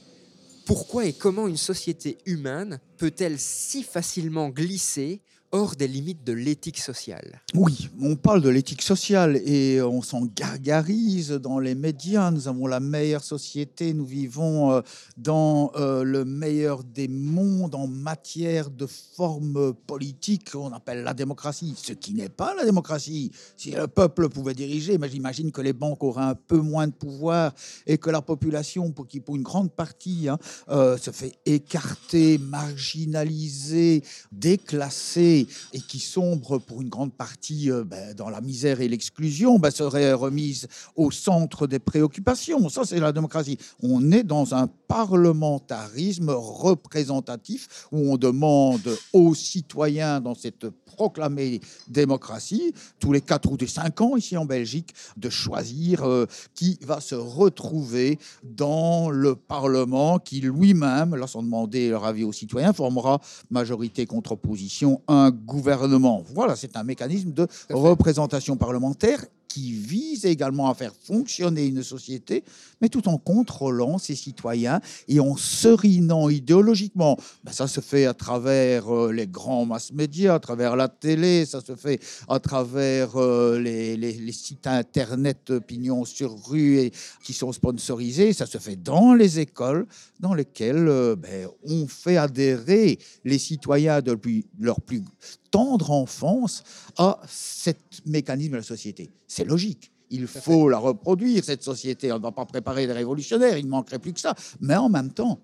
pourquoi 0.69 1.07
et 1.07 1.13
comment 1.13 1.47
une 1.47 1.57
société 1.57 2.19
humaine 2.27 2.79
peut-elle 2.99 3.39
si 3.39 3.81
facilement 3.81 4.49
glisser 4.49 5.19
hors 5.51 5.75
des 5.75 5.87
limites 5.87 6.23
de 6.23 6.33
l'éthique 6.33 6.77
sociale 6.77 7.41
Oui, 7.55 7.89
on 8.01 8.15
parle 8.15 8.41
de 8.41 8.49
l'éthique 8.49 8.81
sociale 8.81 9.37
et 9.37 9.81
on 9.81 10.01
s'en 10.01 10.25
gargarise 10.25 11.31
dans 11.31 11.59
les 11.59 11.75
médias. 11.75 12.29
Nous 12.31 12.47
avons 12.47 12.67
la 12.67 12.79
meilleure 12.79 13.23
société, 13.23 13.93
nous 13.93 14.05
vivons 14.05 14.71
euh, 14.71 14.81
dans 15.17 15.71
euh, 15.75 16.03
le 16.03 16.23
meilleur 16.23 16.83
des 16.83 17.07
mondes 17.07 17.73
en 17.73 17.87
matière 17.87 18.69
de 18.69 18.85
forme 18.85 19.73
politique 19.87 20.51
qu'on 20.51 20.71
appelle 20.71 21.03
la 21.03 21.13
démocratie, 21.13 21.73
ce 21.81 21.93
qui 21.93 22.13
n'est 22.13 22.29
pas 22.29 22.53
la 22.53 22.65
démocratie. 22.65 23.31
Si 23.57 23.71
le 23.71 23.87
peuple 23.87 24.29
pouvait 24.29 24.53
diriger, 24.53 24.97
mais 24.97 25.09
j'imagine 25.09 25.51
que 25.51 25.61
les 25.61 25.73
banques 25.73 26.03
auraient 26.03 26.23
un 26.23 26.35
peu 26.35 26.59
moins 26.59 26.87
de 26.87 26.93
pouvoir 26.93 27.53
et 27.87 27.97
que 27.97 28.09
la 28.09 28.21
population, 28.21 28.91
pour 28.91 29.07
qui 29.07 29.19
pour 29.19 29.35
une 29.35 29.43
grande 29.43 29.71
partie 29.71 30.29
hein, 30.29 30.37
euh, 30.69 30.97
se 30.97 31.11
fait 31.11 31.33
écarter, 31.45 32.37
marginaliser, 32.37 34.03
déclasser 34.31 35.38
et 35.73 35.79
qui 35.79 35.99
sombre 35.99 36.57
pour 36.57 36.81
une 36.81 36.89
grande 36.89 37.13
partie 37.13 37.71
euh, 37.71 37.83
ben, 37.83 38.13
dans 38.13 38.29
la 38.29 38.41
misère 38.41 38.81
et 38.81 38.87
l'exclusion, 38.87 39.59
ben, 39.59 39.71
serait 39.71 40.13
remise 40.13 40.67
au 40.95 41.11
centre 41.11 41.67
des 41.67 41.79
préoccupations. 41.79 42.69
Ça, 42.69 42.83
c'est 42.85 42.99
la 42.99 43.11
démocratie. 43.11 43.57
On 43.81 44.11
est 44.11 44.23
dans 44.23 44.55
un 44.55 44.67
parlementarisme 44.87 46.31
représentatif 46.31 47.87
où 47.91 48.11
on 48.11 48.17
demande 48.17 48.97
aux 49.13 49.35
citoyens 49.35 50.19
dans 50.19 50.35
cette 50.35 50.69
proclamée 50.69 51.61
démocratie, 51.87 52.73
tous 52.99 53.13
les 53.13 53.21
4 53.21 53.51
ou 53.51 53.57
des 53.57 53.67
5 53.67 54.01
ans 54.01 54.17
ici 54.17 54.35
en 54.35 54.45
Belgique, 54.45 54.93
de 55.17 55.29
choisir 55.29 56.03
euh, 56.03 56.25
qui 56.55 56.79
va 56.81 56.99
se 56.99 57.15
retrouver 57.15 58.19
dans 58.43 59.09
le 59.09 59.35
Parlement 59.35 60.19
qui 60.19 60.41
lui-même, 60.41 61.15
là 61.15 61.27
sans 61.27 61.43
demander 61.43 61.89
leur 61.89 62.05
avis 62.05 62.23
aux 62.23 62.33
citoyens, 62.33 62.73
formera 62.73 63.21
majorité 63.49 64.05
contre 64.05 64.33
opposition 64.33 65.01
un 65.07 65.28
gouvernement. 65.31 66.23
Voilà, 66.33 66.55
c'est 66.55 66.75
un 66.77 66.83
mécanisme 66.83 67.31
de 67.31 67.47
représentation 67.69 68.57
parlementaire 68.57 69.25
qui 69.49 69.73
vise 69.73 70.25
également 70.25 70.69
à 70.69 70.75
faire 70.75 70.93
fonctionner 71.03 71.65
une 71.65 71.83
société, 71.83 72.43
mais 72.81 72.87
tout 72.87 73.09
en 73.09 73.17
contrôlant 73.17 73.97
ses 73.97 74.15
citoyens 74.15 74.79
et 75.07 75.19
en 75.19 75.35
serinant 75.35 76.29
idéologiquement. 76.29 77.17
Ben, 77.43 77.51
ça 77.51 77.67
se 77.67 77.81
fait 77.81 78.05
à 78.05 78.13
travers 78.13 78.93
euh, 78.93 79.11
les 79.11 79.27
grands 79.27 79.65
mass 79.65 79.91
médias, 79.91 80.35
à 80.35 80.39
travers 80.39 80.75
la 80.75 80.87
télé, 80.87 81.45
ça 81.45 81.61
se 81.61 81.75
fait 81.75 81.99
à 82.27 82.39
travers 82.39 83.19
euh, 83.19 83.59
les, 83.59 84.31
sites 84.31 84.67
internet 84.67 85.49
euh, 85.49 85.59
pignon 85.59 86.05
sur 86.05 86.47
rue 86.47 86.77
et, 86.77 86.93
qui 87.23 87.33
sont 87.33 87.51
sponsorisés, 87.51 88.33
ça 88.33 88.45
se 88.45 88.59
fait 88.59 88.75
dans 88.75 89.15
les 89.15 89.39
écoles 89.39 89.87
dans 90.19 90.33
lesquelles 90.33 90.87
euh, 90.87 91.15
ben, 91.15 91.47
on 91.63 91.87
fait 91.87 92.17
adhérer 92.17 92.99
les 93.23 93.39
citoyens 93.39 94.01
depuis 94.01 94.45
leur 94.59 94.81
plus 94.81 95.03
tendre 95.51 95.91
enfance 95.91 96.63
à 96.97 97.19
ce 97.27 97.71
mécanisme 98.05 98.51
de 98.51 98.57
la 98.57 98.63
société. 98.63 99.11
C'est 99.27 99.45
logique. 99.45 99.91
Il 100.11 100.25
faut 100.27 100.69
la 100.69 100.79
reproduire, 100.79 101.43
cette 101.43 101.63
société. 101.63 102.11
On 102.11 102.17
ne 102.17 102.23
va 102.23 102.31
pas 102.31 102.45
préparer 102.45 102.87
des 102.87 102.93
révolutionnaires, 102.93 103.57
il 103.57 103.65
ne 103.65 103.69
manquerait 103.69 103.99
plus 103.99 104.13
que 104.13 104.19
ça. 104.19 104.35
Mais 104.59 104.75
en 104.75 104.89
même 104.89 105.11
temps, 105.11 105.39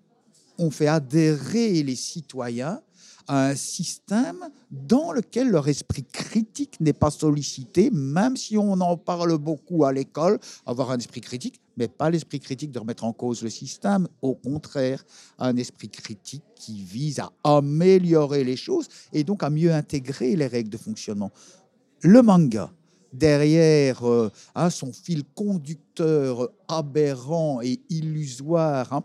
on 0.57 0.71
fait 0.71 0.87
adhérer 0.87 1.83
les 1.83 1.95
citoyens 1.95 2.81
un 3.27 3.55
système 3.55 4.37
dans 4.71 5.11
lequel 5.11 5.49
leur 5.49 5.67
esprit 5.67 6.03
critique 6.03 6.79
n'est 6.79 6.93
pas 6.93 7.11
sollicité, 7.11 7.89
même 7.91 8.37
si 8.37 8.57
on 8.57 8.73
en 8.73 8.97
parle 8.97 9.37
beaucoup 9.37 9.85
à 9.85 9.93
l'école, 9.93 10.39
avoir 10.65 10.91
un 10.91 10.97
esprit 10.97 11.21
critique, 11.21 11.59
mais 11.77 11.87
pas 11.87 12.09
l'esprit 12.09 12.39
critique 12.39 12.71
de 12.71 12.79
remettre 12.79 13.03
en 13.03 13.13
cause 13.13 13.41
le 13.41 13.49
système, 13.49 14.07
au 14.21 14.35
contraire, 14.35 15.03
un 15.39 15.57
esprit 15.57 15.89
critique 15.89 16.43
qui 16.55 16.81
vise 16.81 17.19
à 17.19 17.31
améliorer 17.43 18.43
les 18.43 18.57
choses 18.57 18.87
et 19.13 19.23
donc 19.23 19.43
à 19.43 19.49
mieux 19.49 19.73
intégrer 19.73 20.35
les 20.35 20.47
règles 20.47 20.69
de 20.69 20.77
fonctionnement. 20.77 21.31
Le 22.01 22.21
manga, 22.21 22.71
derrière 23.13 24.07
euh, 24.07 24.31
hein, 24.55 24.69
son 24.69 24.91
fil 24.91 25.23
conducteur 25.35 26.49
aberrant 26.67 27.61
et 27.61 27.79
illusoire, 27.89 28.91
hein, 28.93 29.03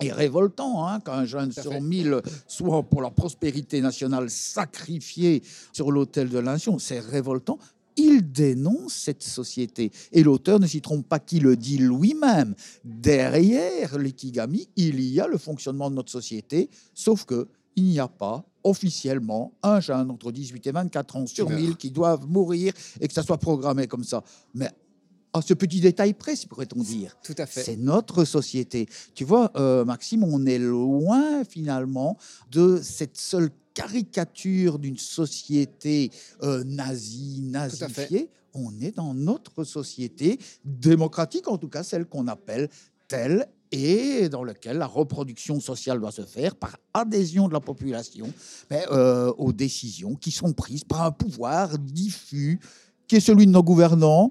et 0.00 0.12
révoltant 0.12 0.86
hein, 0.86 1.00
qu'un 1.00 1.24
jeune 1.24 1.52
sur 1.52 1.72
fait. 1.72 1.80
mille 1.80 2.20
soit 2.46 2.82
pour 2.82 3.02
la 3.02 3.10
prospérité 3.10 3.80
nationale 3.80 4.30
sacrifié 4.30 5.42
sur 5.72 5.90
l'autel 5.90 6.28
de 6.28 6.38
l'innation. 6.38 6.78
C'est 6.78 7.00
révoltant. 7.00 7.58
Il 7.96 8.32
dénonce 8.32 8.94
cette 8.94 9.22
société. 9.22 9.92
Et 10.12 10.24
l'auteur 10.24 10.58
ne 10.58 10.66
s'y 10.66 10.80
trompe 10.80 11.08
pas 11.08 11.20
qui 11.20 11.38
le 11.38 11.56
dit 11.56 11.78
lui-même. 11.78 12.54
Derrière 12.84 13.98
l'ikigami, 13.98 14.68
il 14.76 15.00
y 15.00 15.20
a 15.20 15.28
le 15.28 15.38
fonctionnement 15.38 15.90
de 15.90 15.96
notre 15.96 16.10
société, 16.10 16.70
sauf 16.92 17.24
que 17.24 17.46
il 17.76 17.84
n'y 17.84 17.98
a 17.98 18.08
pas 18.08 18.44
officiellement 18.62 19.52
un 19.62 19.80
jeune 19.80 20.10
entre 20.10 20.32
18 20.32 20.66
et 20.66 20.72
24 20.72 21.16
ans 21.16 21.26
sur 21.26 21.48
meurt. 21.48 21.60
1000 21.60 21.76
qui 21.76 21.90
doivent 21.90 22.26
mourir 22.26 22.72
et 23.00 23.08
que 23.08 23.12
ça 23.12 23.22
soit 23.22 23.38
programmé 23.38 23.86
comme 23.86 24.04
ça. 24.04 24.22
Mais 24.54 24.70
à 25.34 25.42
ce 25.42 25.52
petit 25.52 25.80
détail 25.80 26.14
près, 26.14 26.34
pourrait-on 26.48 26.82
dire. 26.82 27.16
Tout 27.22 27.34
à 27.38 27.46
fait. 27.46 27.62
C'est 27.62 27.76
notre 27.76 28.24
société. 28.24 28.88
Tu 29.14 29.24
vois, 29.24 29.50
euh, 29.56 29.84
Maxime, 29.84 30.22
on 30.22 30.46
est 30.46 30.60
loin 30.60 31.44
finalement 31.44 32.16
de 32.52 32.80
cette 32.80 33.16
seule 33.16 33.50
caricature 33.74 34.78
d'une 34.78 34.96
société 34.96 36.10
euh, 36.42 36.62
nazie, 36.64 37.40
nazifiée. 37.42 38.30
On 38.54 38.72
est 38.80 38.96
dans 38.96 39.12
notre 39.12 39.64
société 39.64 40.38
démocratique, 40.64 41.48
en 41.48 41.58
tout 41.58 41.68
cas 41.68 41.82
celle 41.82 42.06
qu'on 42.06 42.28
appelle 42.28 42.68
telle 43.08 43.48
et 43.72 44.28
dans 44.28 44.44
laquelle 44.44 44.78
la 44.78 44.86
reproduction 44.86 45.58
sociale 45.58 45.98
doit 45.98 46.12
se 46.12 46.22
faire 46.22 46.54
par 46.54 46.76
adhésion 46.92 47.48
de 47.48 47.52
la 47.52 47.60
population 47.60 48.32
mais, 48.70 48.84
euh, 48.92 49.32
aux 49.36 49.52
décisions 49.52 50.14
qui 50.14 50.30
sont 50.30 50.52
prises 50.52 50.84
par 50.84 51.02
un 51.02 51.10
pouvoir 51.10 51.76
diffus 51.76 52.60
qui 53.08 53.16
est 53.16 53.20
celui 53.20 53.46
de 53.46 53.50
nos 53.50 53.62
gouvernants, 53.62 54.30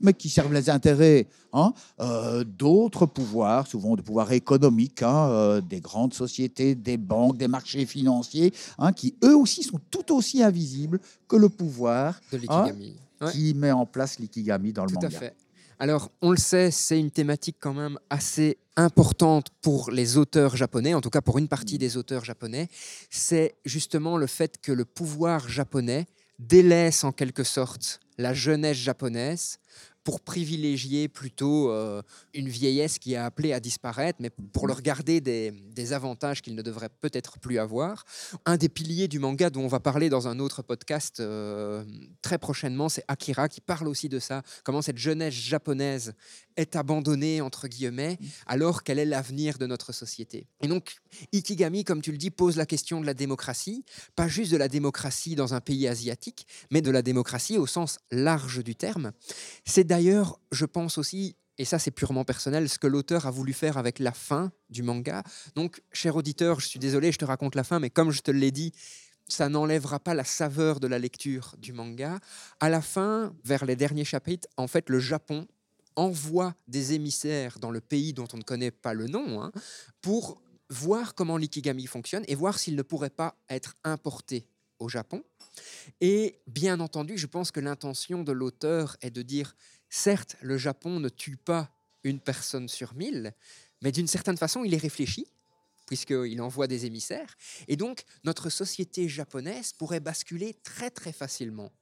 mais 0.00 0.12
qui 0.14 0.28
servent 0.28 0.52
les 0.52 0.70
intérêts 0.70 1.26
hein, 1.52 1.72
euh, 2.00 2.44
d'autres 2.44 3.06
pouvoirs, 3.06 3.66
souvent 3.66 3.96
des 3.96 4.02
pouvoirs 4.02 4.32
économiques, 4.32 5.02
hein, 5.02 5.28
euh, 5.30 5.60
des 5.60 5.80
grandes 5.80 6.14
sociétés, 6.14 6.74
des 6.74 6.96
banques, 6.96 7.36
des 7.36 7.48
marchés 7.48 7.86
financiers, 7.86 8.52
hein, 8.78 8.92
qui 8.92 9.14
eux 9.24 9.36
aussi 9.36 9.62
sont 9.62 9.80
tout 9.90 10.14
aussi 10.14 10.42
invisibles 10.42 11.00
que 11.26 11.36
le 11.36 11.48
pouvoir 11.48 12.20
De 12.32 12.38
l'ikigami. 12.38 12.96
Ouais. 13.20 13.32
qui 13.32 13.54
met 13.54 13.72
en 13.72 13.84
place 13.86 14.18
l'ikigami 14.20 14.72
dans 14.72 14.84
le 14.84 14.90
Tout 14.90 14.94
manga. 14.94 15.08
à 15.08 15.10
fait. 15.10 15.34
Alors, 15.80 16.10
on 16.22 16.30
le 16.32 16.36
sait, 16.36 16.70
c'est 16.72 16.98
une 16.98 17.10
thématique 17.10 17.56
quand 17.60 17.74
même 17.74 17.98
assez 18.10 18.58
importante 18.76 19.48
pour 19.60 19.90
les 19.90 20.16
auteurs 20.16 20.56
japonais, 20.56 20.94
en 20.94 21.00
tout 21.00 21.10
cas 21.10 21.20
pour 21.20 21.38
une 21.38 21.48
partie 21.48 21.78
des 21.78 21.96
auteurs 21.96 22.24
japonais. 22.24 22.68
C'est 23.10 23.54
justement 23.64 24.16
le 24.16 24.26
fait 24.26 24.60
que 24.60 24.72
le 24.72 24.84
pouvoir 24.84 25.48
japonais 25.48 26.06
délaisse 26.38 27.04
en 27.04 27.12
quelque 27.12 27.44
sorte 27.44 28.00
la 28.18 28.34
jeunesse 28.34 28.76
japonaise 28.76 29.58
pour 30.08 30.22
privilégier 30.22 31.06
plutôt 31.06 31.70
euh, 31.70 32.00
une 32.32 32.48
vieillesse 32.48 32.98
qui 32.98 33.12
est 33.12 33.18
appelée 33.18 33.52
à 33.52 33.60
disparaître, 33.60 34.20
mais 34.22 34.30
pour 34.30 34.66
leur 34.66 34.80
garder 34.80 35.20
des, 35.20 35.92
avantages 35.92 36.40
qu'ils 36.40 36.54
ne 36.54 36.62
devraient 36.62 36.88
peut-être 36.88 37.38
plus 37.38 37.58
avoir. 37.58 38.06
Un 38.46 38.56
des 38.56 38.70
piliers 38.70 39.06
du 39.06 39.18
manga 39.18 39.50
dont 39.50 39.60
on 39.60 39.68
va 39.68 39.80
parler 39.80 40.08
dans 40.08 40.26
un 40.26 40.38
autre 40.38 40.62
podcast 40.62 41.20
euh, 41.20 41.84
très 42.22 42.38
prochainement, 42.38 42.88
c'est 42.88 43.04
Akira 43.06 43.50
qui 43.50 43.60
parle 43.60 43.86
aussi 43.86 44.08
de 44.08 44.18
ça, 44.18 44.42
comment 44.64 44.80
cette 44.80 44.96
jeunesse 44.96 45.34
japonaise 45.34 46.14
est 46.56 46.74
abandonnée, 46.74 47.40
entre 47.40 47.68
guillemets, 47.68 48.18
alors 48.46 48.82
quel 48.82 48.98
est 48.98 49.04
l'avenir 49.04 49.58
de 49.58 49.66
notre 49.66 49.92
société. 49.92 50.46
Et 50.62 50.68
donc, 50.68 50.96
Ikigami, 51.32 51.84
comme 51.84 52.02
tu 52.02 52.12
le 52.12 52.18
dis, 52.18 52.30
pose 52.30 52.56
la 52.56 52.66
question 52.66 53.00
de 53.00 53.06
la 53.06 53.14
démocratie, 53.14 53.84
pas 54.16 54.26
juste 54.26 54.52
de 54.52 54.56
la 54.56 54.68
démocratie 54.68 55.36
dans 55.36 55.54
un 55.54 55.60
pays 55.60 55.86
asiatique, 55.86 56.46
mais 56.70 56.82
de 56.82 56.90
la 56.90 57.02
démocratie 57.02 57.58
au 57.58 57.66
sens 57.66 57.98
large 58.10 58.64
du 58.64 58.74
terme. 58.74 59.12
C'est 59.64 59.84
d'ailleurs, 59.98 60.38
je 60.52 60.64
pense 60.64 60.96
aussi, 60.96 61.34
et 61.58 61.64
ça 61.64 61.80
c'est 61.80 61.90
purement 61.90 62.24
personnel, 62.24 62.68
ce 62.68 62.78
que 62.78 62.86
l'auteur 62.86 63.26
a 63.26 63.32
voulu 63.32 63.52
faire 63.52 63.78
avec 63.78 63.98
la 63.98 64.12
fin 64.12 64.52
du 64.70 64.84
manga. 64.84 65.24
Donc, 65.56 65.82
cher 65.92 66.14
auditeur, 66.14 66.60
je 66.60 66.68
suis 66.68 66.78
désolé, 66.78 67.10
je 67.10 67.18
te 67.18 67.24
raconte 67.24 67.56
la 67.56 67.64
fin, 67.64 67.80
mais 67.80 67.90
comme 67.90 68.12
je 68.12 68.20
te 68.20 68.30
l'ai 68.30 68.52
dit, 68.52 68.72
ça 69.26 69.48
n'enlèvera 69.48 69.98
pas 69.98 70.14
la 70.14 70.22
saveur 70.22 70.78
de 70.78 70.86
la 70.86 71.00
lecture 71.00 71.56
du 71.58 71.72
manga. 71.72 72.20
À 72.60 72.68
la 72.68 72.80
fin, 72.80 73.34
vers 73.44 73.64
les 73.64 73.74
derniers 73.74 74.04
chapitres, 74.04 74.46
en 74.56 74.68
fait, 74.68 74.88
le 74.88 75.00
Japon 75.00 75.48
envoie 75.96 76.54
des 76.68 76.92
émissaires 76.92 77.58
dans 77.58 77.72
le 77.72 77.80
pays 77.80 78.12
dont 78.12 78.28
on 78.32 78.36
ne 78.36 78.44
connaît 78.44 78.70
pas 78.70 78.94
le 78.94 79.08
nom 79.08 79.42
hein, 79.42 79.50
pour 80.00 80.40
voir 80.70 81.16
comment 81.16 81.36
l'ikigami 81.36 81.86
fonctionne 81.86 82.22
et 82.28 82.36
voir 82.36 82.60
s'il 82.60 82.76
ne 82.76 82.82
pourrait 82.82 83.10
pas 83.10 83.34
être 83.50 83.74
importé 83.82 84.46
au 84.78 84.88
Japon. 84.88 85.24
Et 86.00 86.38
bien 86.46 86.78
entendu, 86.78 87.18
je 87.18 87.26
pense 87.26 87.50
que 87.50 87.58
l'intention 87.58 88.22
de 88.22 88.30
l'auteur 88.30 88.96
est 89.00 89.10
de 89.10 89.22
dire, 89.22 89.56
certes, 89.88 90.36
le 90.40 90.58
Japon 90.58 91.00
ne 91.00 91.08
tue 91.08 91.36
pas 91.36 91.70
une 92.04 92.20
personne 92.20 92.68
sur 92.68 92.94
mille, 92.94 93.34
mais 93.82 93.92
d'une 93.92 94.06
certaine 94.06 94.36
façon, 94.36 94.64
il 94.64 94.74
est 94.74 94.78
réfléchi, 94.78 95.26
puisqu'il 95.86 96.40
envoie 96.40 96.66
des 96.66 96.86
émissaires. 96.86 97.36
Et 97.66 97.76
donc, 97.76 98.04
notre 98.24 98.50
société 98.50 99.08
japonaise 99.08 99.72
pourrait 99.72 100.00
basculer 100.00 100.54
très 100.62 100.90
très 100.90 101.12
facilement 101.12 101.72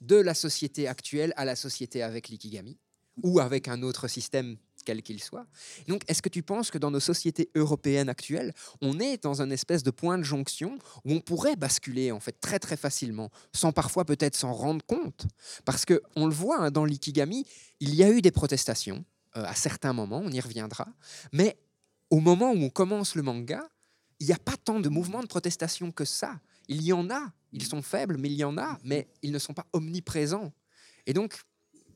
de 0.00 0.16
la 0.16 0.34
société 0.34 0.88
actuelle 0.88 1.32
à 1.36 1.44
la 1.44 1.56
société 1.56 2.02
avec 2.02 2.28
l'ikigami, 2.28 2.78
ou 3.22 3.40
avec 3.40 3.68
un 3.68 3.82
autre 3.82 4.08
système 4.08 4.56
quel 4.86 5.02
qu'il 5.02 5.22
soit. 5.22 5.46
Donc, 5.88 6.02
est-ce 6.08 6.22
que 6.22 6.30
tu 6.30 6.42
penses 6.42 6.70
que 6.70 6.78
dans 6.78 6.90
nos 6.90 7.00
sociétés 7.00 7.50
européennes 7.54 8.08
actuelles, 8.08 8.54
on 8.80 8.98
est 9.00 9.22
dans 9.22 9.42
un 9.42 9.50
espèce 9.50 9.82
de 9.82 9.90
point 9.90 10.16
de 10.16 10.22
jonction 10.22 10.78
où 11.04 11.12
on 11.12 11.20
pourrait 11.20 11.56
basculer 11.56 12.12
en 12.12 12.20
fait 12.20 12.40
très 12.40 12.58
très 12.58 12.76
facilement, 12.78 13.30
sans 13.52 13.72
parfois 13.72 14.04
peut-être 14.04 14.36
s'en 14.36 14.54
rendre 14.54 14.84
compte? 14.86 15.26
Parce 15.64 15.84
que 15.84 16.00
on 16.14 16.26
le 16.26 16.34
voit 16.34 16.60
hein, 16.60 16.70
dans 16.70 16.86
l'ikigami, 16.86 17.44
il 17.80 17.94
y 17.94 18.02
a 18.02 18.10
eu 18.10 18.22
des 18.22 18.30
protestations 18.30 19.04
euh, 19.36 19.44
à 19.44 19.54
certains 19.54 19.92
moments, 19.92 20.22
on 20.24 20.30
y 20.30 20.40
reviendra, 20.40 20.86
mais 21.32 21.58
au 22.08 22.20
moment 22.20 22.52
où 22.52 22.62
on 22.62 22.70
commence 22.70 23.16
le 23.16 23.22
manga, 23.22 23.68
il 24.20 24.26
n'y 24.26 24.32
a 24.32 24.38
pas 24.38 24.56
tant 24.56 24.80
de 24.80 24.88
mouvements 24.88 25.20
de 25.20 25.26
protestation 25.26 25.90
que 25.90 26.04
ça. 26.04 26.40
Il 26.68 26.82
y 26.82 26.92
en 26.92 27.10
a, 27.10 27.32
ils 27.52 27.66
sont 27.66 27.82
faibles, 27.82 28.16
mais 28.16 28.28
il 28.30 28.36
y 28.36 28.44
en 28.44 28.56
a, 28.56 28.78
mais 28.84 29.08
ils 29.22 29.32
ne 29.32 29.38
sont 29.38 29.52
pas 29.52 29.66
omniprésents. 29.72 30.52
Et 31.06 31.12
donc, 31.12 31.42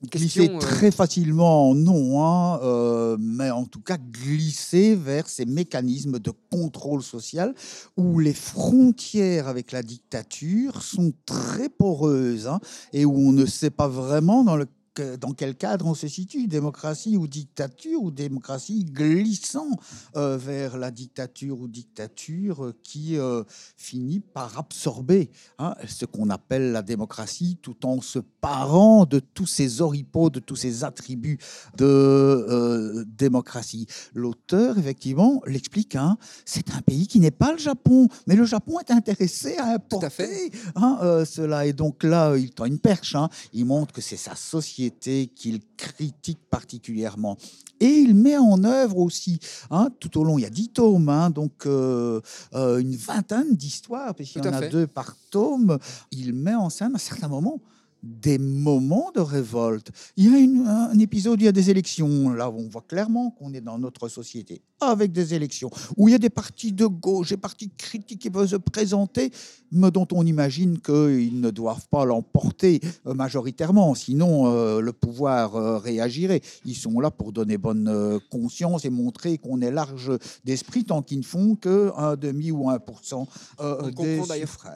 glisser 0.08 0.46
question, 0.46 0.56
euh, 0.56 0.58
très 0.58 0.90
facilement, 0.90 1.74
non, 1.74 2.24
hein, 2.24 2.60
euh, 2.62 3.16
mais 3.20 3.50
en 3.50 3.64
tout 3.64 3.80
cas 3.80 3.98
glisser 3.98 4.94
vers 4.94 5.28
ces 5.28 5.44
mécanismes 5.44 6.18
de 6.18 6.32
contrôle 6.50 7.02
social 7.02 7.54
où 7.96 8.18
les 8.18 8.32
frontières 8.32 9.48
avec 9.48 9.72
la 9.72 9.82
dictature 9.82 10.82
sont 10.82 11.12
très 11.26 11.68
poreuses 11.68 12.46
hein, 12.46 12.60
et 12.92 13.04
où 13.04 13.14
on 13.14 13.32
ne 13.32 13.44
sait 13.46 13.70
pas 13.70 13.88
vraiment 13.88 14.42
dans 14.42 14.56
le 14.56 14.66
que- 14.94 15.16
dans 15.16 15.32
quel 15.32 15.56
cadre 15.56 15.86
on 15.86 15.94
se 15.94 16.08
situe, 16.08 16.46
démocratie 16.48 17.16
ou 17.16 17.26
dictature, 17.28 18.02
ou 18.02 18.10
démocratie 18.10 18.84
glissant 18.84 19.68
euh, 20.16 20.36
vers 20.36 20.76
la 20.78 20.90
dictature 20.90 21.60
ou 21.60 21.68
dictature 21.68 22.72
qui 22.82 23.16
euh, 23.16 23.44
finit 23.76 24.20
par 24.20 24.58
absorber 24.58 25.30
hein, 25.58 25.74
ce 25.86 26.04
qu'on 26.06 26.30
appelle 26.30 26.72
la 26.72 26.82
démocratie, 26.82 27.58
tout 27.62 27.86
en 27.86 28.00
se 28.00 28.18
parant 28.40 29.04
de 29.04 29.20
tous 29.20 29.46
ces 29.46 29.80
oripeaux, 29.80 30.30
de 30.30 30.40
tous 30.40 30.56
ces 30.56 30.82
attributs 30.84 31.38
de 31.76 31.84
euh, 31.84 33.04
démocratie. 33.06 33.86
L'auteur, 34.14 34.78
effectivement, 34.78 35.42
l'explique, 35.46 35.94
hein, 35.96 36.16
c'est 36.44 36.70
un 36.74 36.80
pays 36.80 37.06
qui 37.06 37.20
n'est 37.20 37.30
pas 37.30 37.52
le 37.52 37.58
Japon, 37.58 38.08
mais 38.26 38.34
le 38.34 38.44
Japon 38.44 38.80
est 38.80 38.90
intéressé 38.90 39.56
à 39.58 39.74
importer 39.74 40.06
à 40.06 40.10
fait. 40.10 40.50
hein, 40.74 41.24
cela. 41.24 41.66
Et 41.66 41.72
donc 41.72 42.02
là, 42.02 42.36
il 42.36 42.50
tend 42.50 42.64
une 42.64 42.78
perche, 42.78 43.14
il 43.52 43.66
montre 43.66 43.92
que 43.92 44.00
c'est 44.00 44.16
sa 44.16 44.34
société 44.34 44.79
qu'il 44.88 45.60
critique 45.76 46.40
particulièrement. 46.50 47.36
Et 47.80 47.86
il 47.86 48.14
met 48.14 48.36
en 48.36 48.62
œuvre 48.64 48.98
aussi, 48.98 49.38
hein, 49.70 49.88
tout 50.00 50.18
au 50.18 50.24
long, 50.24 50.38
il 50.38 50.42
y 50.42 50.46
a 50.46 50.50
dix 50.50 50.68
tomes, 50.68 51.08
hein, 51.08 51.30
donc 51.30 51.66
euh, 51.66 52.20
euh, 52.54 52.78
une 52.78 52.94
vingtaine 52.94 53.56
d'histoires, 53.56 54.14
puisqu'il 54.14 54.38
y 54.38 54.42
Tout 54.42 54.48
en 54.48 54.52
a 54.52 54.60
fait. 54.60 54.68
deux 54.68 54.86
par 54.86 55.16
tome. 55.30 55.78
Il 56.12 56.34
met 56.34 56.54
en 56.54 56.70
scène 56.70 56.94
à 56.94 56.98
certains 56.98 57.28
moments 57.28 57.60
des 58.02 58.38
moments 58.38 59.10
de 59.14 59.20
révolte. 59.20 59.90
Il 60.16 60.30
y 60.30 60.34
a 60.34 60.38
une- 60.38 60.66
un 60.66 60.98
épisode, 60.98 61.40
il 61.40 61.44
y 61.44 61.48
a 61.48 61.52
des 61.52 61.70
élections, 61.70 62.30
là 62.30 62.50
on 62.50 62.68
voit 62.68 62.84
clairement 62.86 63.30
qu'on 63.30 63.52
est 63.52 63.60
dans 63.60 63.78
notre 63.78 64.08
société, 64.08 64.62
avec 64.80 65.12
des 65.12 65.34
élections, 65.34 65.70
où 65.96 66.08
il 66.08 66.12
y 66.12 66.14
a 66.14 66.18
des 66.18 66.30
partis 66.30 66.72
de 66.72 66.86
gauche, 66.86 67.30
des 67.30 67.36
partis 67.36 67.70
critiques 67.76 68.20
qui 68.20 68.30
peuvent 68.30 68.48
se 68.48 68.56
présenter, 68.56 69.30
mais 69.70 69.90
dont 69.90 70.06
on 70.12 70.24
imagine 70.26 70.78
qu'ils 70.80 71.40
ne 71.40 71.50
doivent 71.50 71.88
pas 71.88 72.04
l'emporter 72.04 72.80
euh, 73.06 73.14
majoritairement, 73.14 73.94
sinon 73.94 74.46
euh, 74.46 74.80
le 74.80 74.92
pouvoir 74.92 75.56
euh, 75.56 75.78
réagirait. 75.78 76.40
Ils 76.64 76.74
sont 76.76 77.00
là 77.00 77.10
pour 77.10 77.32
donner 77.32 77.58
bonne 77.58 78.18
conscience 78.30 78.84
et 78.84 78.90
montrer 78.90 79.38
qu'on 79.38 79.60
est 79.60 79.70
large 79.70 80.10
d'esprit 80.44 80.84
tant 80.84 81.02
qu'ils 81.02 81.18
ne 81.18 81.24
font 81.24 81.54
que 81.56 81.90
un 81.96 82.16
demi 82.16 82.50
ou 82.50 82.68
un 82.70 82.78
pour 82.78 83.04
cent 83.04 83.26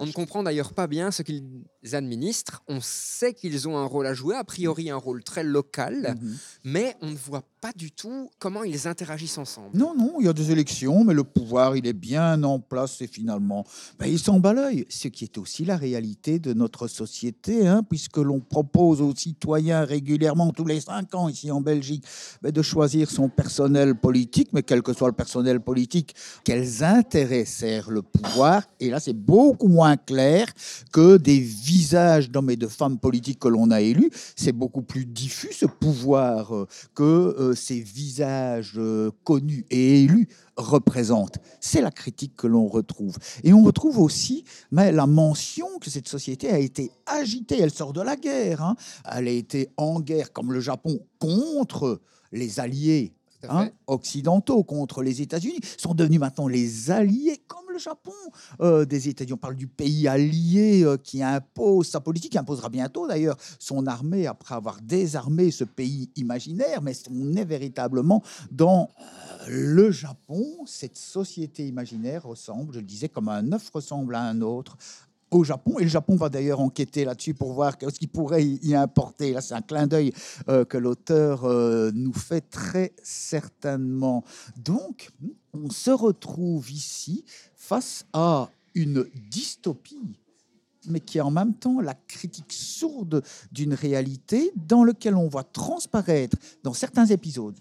on 0.01 0.07
ne 0.07 0.13
comprend 0.13 0.43
d'ailleurs 0.43 0.73
pas 0.75 0.87
bien 0.87 1.11
ce 1.11 1.23
qu'ils 1.23 1.45
administrent. 1.93 2.63
On 2.69 2.81
sait 2.83 3.14
qu'ils 3.35 3.69
ont 3.69 3.79
un 3.79 3.85
rôle 3.85 4.07
à 4.07 4.15
jouer, 4.15 4.35
a 4.37 4.45
priori 4.45 4.91
un 4.91 4.97
rôle 4.97 5.23
très 5.23 5.43
local, 5.45 6.17
Mhm. 6.21 6.37
mais 6.65 6.97
on 7.01 7.11
ne 7.11 7.17
voit 7.17 7.43
pas 7.65 7.73
du 7.75 7.93
tout 7.93 8.29
comment 8.39 8.63
ils 8.63 8.87
interagissent 8.87 9.39
ensemble. 9.39 9.71
Non, 9.73 9.95
non, 9.97 10.17
il 10.21 10.27
y 10.27 10.29
a 10.29 10.35
des 10.35 10.51
élections, 10.51 11.03
mais 11.03 11.15
le 11.15 11.25
pouvoir, 11.25 11.79
il 11.79 11.87
est 11.87 11.95
bien 11.95 12.43
en 12.43 12.61
place 12.61 13.01
et 13.01 13.07
finalement, 13.07 13.65
ben, 13.99 14.05
il 14.05 14.19
s'en 14.19 14.39
bat 14.39 14.53
l'œil. 14.53 14.85
Ce 14.91 15.09
qui 15.09 15.25
est 15.25 15.39
aussi 15.39 15.65
la 15.65 15.79
réalité 15.79 16.39
de 16.39 16.53
notre 16.53 16.89
société, 16.89 17.67
hein, 17.67 17.83
puisque 17.83 18.19
l'on 18.19 18.39
propose 18.39 19.01
aux 19.01 19.15
citoyens 19.15 19.83
régulièrement, 19.87 20.53
tous 20.53 20.67
les 20.67 20.83
cinq 20.83 21.15
ans 21.15 21.27
ici 21.31 21.51
en 21.51 21.63
Belgique, 21.63 22.05
ben, 22.43 22.53
de 22.53 22.61
choisir 22.61 23.11
son 23.11 23.31
personnel 23.31 23.95
politique, 23.95 24.51
mais 24.53 24.63
quel 24.63 24.83
que 24.83 24.93
soit 24.93 25.09
le 25.09 25.15
personnel 25.15 25.59
politique, 25.59 26.15
quels 26.45 26.85
intérêts 26.85 27.47
sert 27.47 27.91
le 27.91 28.03
pouvoir. 28.03 28.65
Et 28.79 28.91
là, 28.91 29.01
c'est 29.01 29.15
beaucoup 29.15 29.69
moins 29.69 29.97
clair 29.97 30.53
que 30.93 31.17
des 31.17 31.41
visages 31.41 32.31
d'hommes 32.31 32.51
et 32.51 32.57
de 32.57 32.67
femmes 32.67 32.99
politiques 32.99 33.39
que 33.39 33.49
l'on 33.49 33.71
a 33.71 33.81
élus. 33.81 34.11
C'est 34.37 34.53
beaucoup 34.53 34.83
plus 34.83 35.07
diffus, 35.07 35.55
ce 35.55 35.65
pouvoir, 35.65 36.67
euh, 37.01 37.54
que 37.55 37.61
ces 37.61 37.81
visages 37.81 38.75
euh, 38.77 39.11
connus 39.23 39.65
et 39.71 40.03
élus 40.03 40.29
représentent. 40.57 41.39
C'est 41.61 41.81
la 41.81 41.93
critique 41.93 42.35
que 42.37 42.49
l'on 42.49 42.67
retrouve. 42.67 43.17
Et 43.45 43.53
on 43.53 43.63
retrouve 43.63 43.99
aussi 44.01 44.45
mais, 44.73 44.91
la 44.91 45.07
mention 45.07 45.67
que 45.81 45.89
cette 45.89 46.09
société 46.09 46.51
a 46.51 46.59
été 46.59 46.91
agitée. 47.07 47.61
Elle 47.61 47.71
sort 47.71 47.93
de 47.93 48.03
la 48.03 48.17
guerre. 48.17 48.63
hein. 48.63 48.77
Elle 49.11 49.29
a 49.29 49.31
été 49.31 49.69
en 49.77 50.01
guerre, 50.01 50.33
comme 50.33 50.53
le 50.53 50.61
Japon, 50.61 50.99
contre 51.19 52.01
les 52.33 52.59
alliés 52.59 53.13
hein, 53.49 53.71
occidentaux, 53.87 54.65
contre 54.65 55.03
les 55.03 55.23
États-Unis, 55.23 55.61
sont 55.77 55.95
devenus 55.95 56.21
maintenant 56.21 56.49
les 56.49 56.91
alliés, 56.91 57.41
comme 57.47 57.64
le 57.75 57.79
Japon, 57.79 58.13
euh, 58.61 58.85
des 58.85 59.09
États-Unis. 59.09 59.35
On 59.35 59.37
parle 59.37 59.57
du 59.57 59.67
pays 59.67 60.09
allié 60.09 60.85
euh, 60.85 60.97
qui 60.97 61.23
impose 61.23 61.89
sa 61.89 62.01
politique, 62.01 62.33
qui 62.33 62.39
imposera 62.39 62.69
bientôt 62.69 63.07
d'ailleurs 63.07 63.37
son 63.59 63.87
armée 63.87 64.27
après 64.27 64.55
avoir 64.55 64.81
désarmé 64.81 65.51
ce 65.51 65.65
pays 65.65 66.11
imaginaire, 66.17 66.81
mais 66.81 66.93
on 67.11 67.35
est 67.35 67.45
véritablement 67.45 68.23
dans 68.51 68.89
euh, 69.01 69.47
le 69.49 69.91
Japon? 69.91 70.45
Cette 70.67 70.97
société 70.97 71.67
imaginaire 71.67 72.25
ressemble, 72.25 72.73
je 72.75 72.79
le 72.79 72.87
disais, 72.87 73.09
comme 73.09 73.29
un 73.29 73.53
œuf 73.53 73.71
ressemble 73.71 74.15
à 74.15 74.23
un 74.23 74.41
autre 74.41 74.79
au 75.31 75.43
Japon. 75.43 75.81
Et 75.81 75.83
le 75.83 75.91
Japon 75.91 76.15
va 76.15 76.29
d'ailleurs 76.29 76.61
enquêter 76.61 77.05
là-dessus 77.05 77.35
pour 77.35 77.55
voir 77.55 77.75
ce 77.81 77.99
qu'il 77.99 78.09
pourrait 78.09 78.45
y 78.45 78.75
importer. 78.77 79.33
Là, 79.33 79.41
c'est 79.41 79.55
un 79.55 79.63
clin 79.63 79.89
d'œil 79.89 80.13
que 80.47 80.79
l'auteur 80.79 81.43
nous 81.93 82.13
fait 82.13 82.43
très 82.43 82.93
certainement. 83.03 84.23
Donc, 84.57 85.11
on 85.55 85.71
se 85.71 85.91
retrouve 85.91 86.71
ici 86.71 87.25
face 87.65 88.05
à 88.13 88.51
une 88.75 89.07
dystopie 89.31 90.17
mais 90.87 91.01
qui 91.01 91.17
est 91.17 91.23
en 91.23 91.31
même 91.31 91.55
temps 91.55 91.81
la 91.81 91.95
critique 91.95 92.53
sourde 92.53 93.23
d'une 93.53 93.73
réalité 93.73 94.53
dans 94.55 94.85
laquelle 94.85 95.15
on 95.15 95.29
voit 95.29 95.45
transparaître 95.45 96.37
dans 96.63 96.75
certains 96.75 97.07
épisodes 97.07 97.59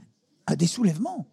des 0.57 0.67
soulèvements, 0.67 1.25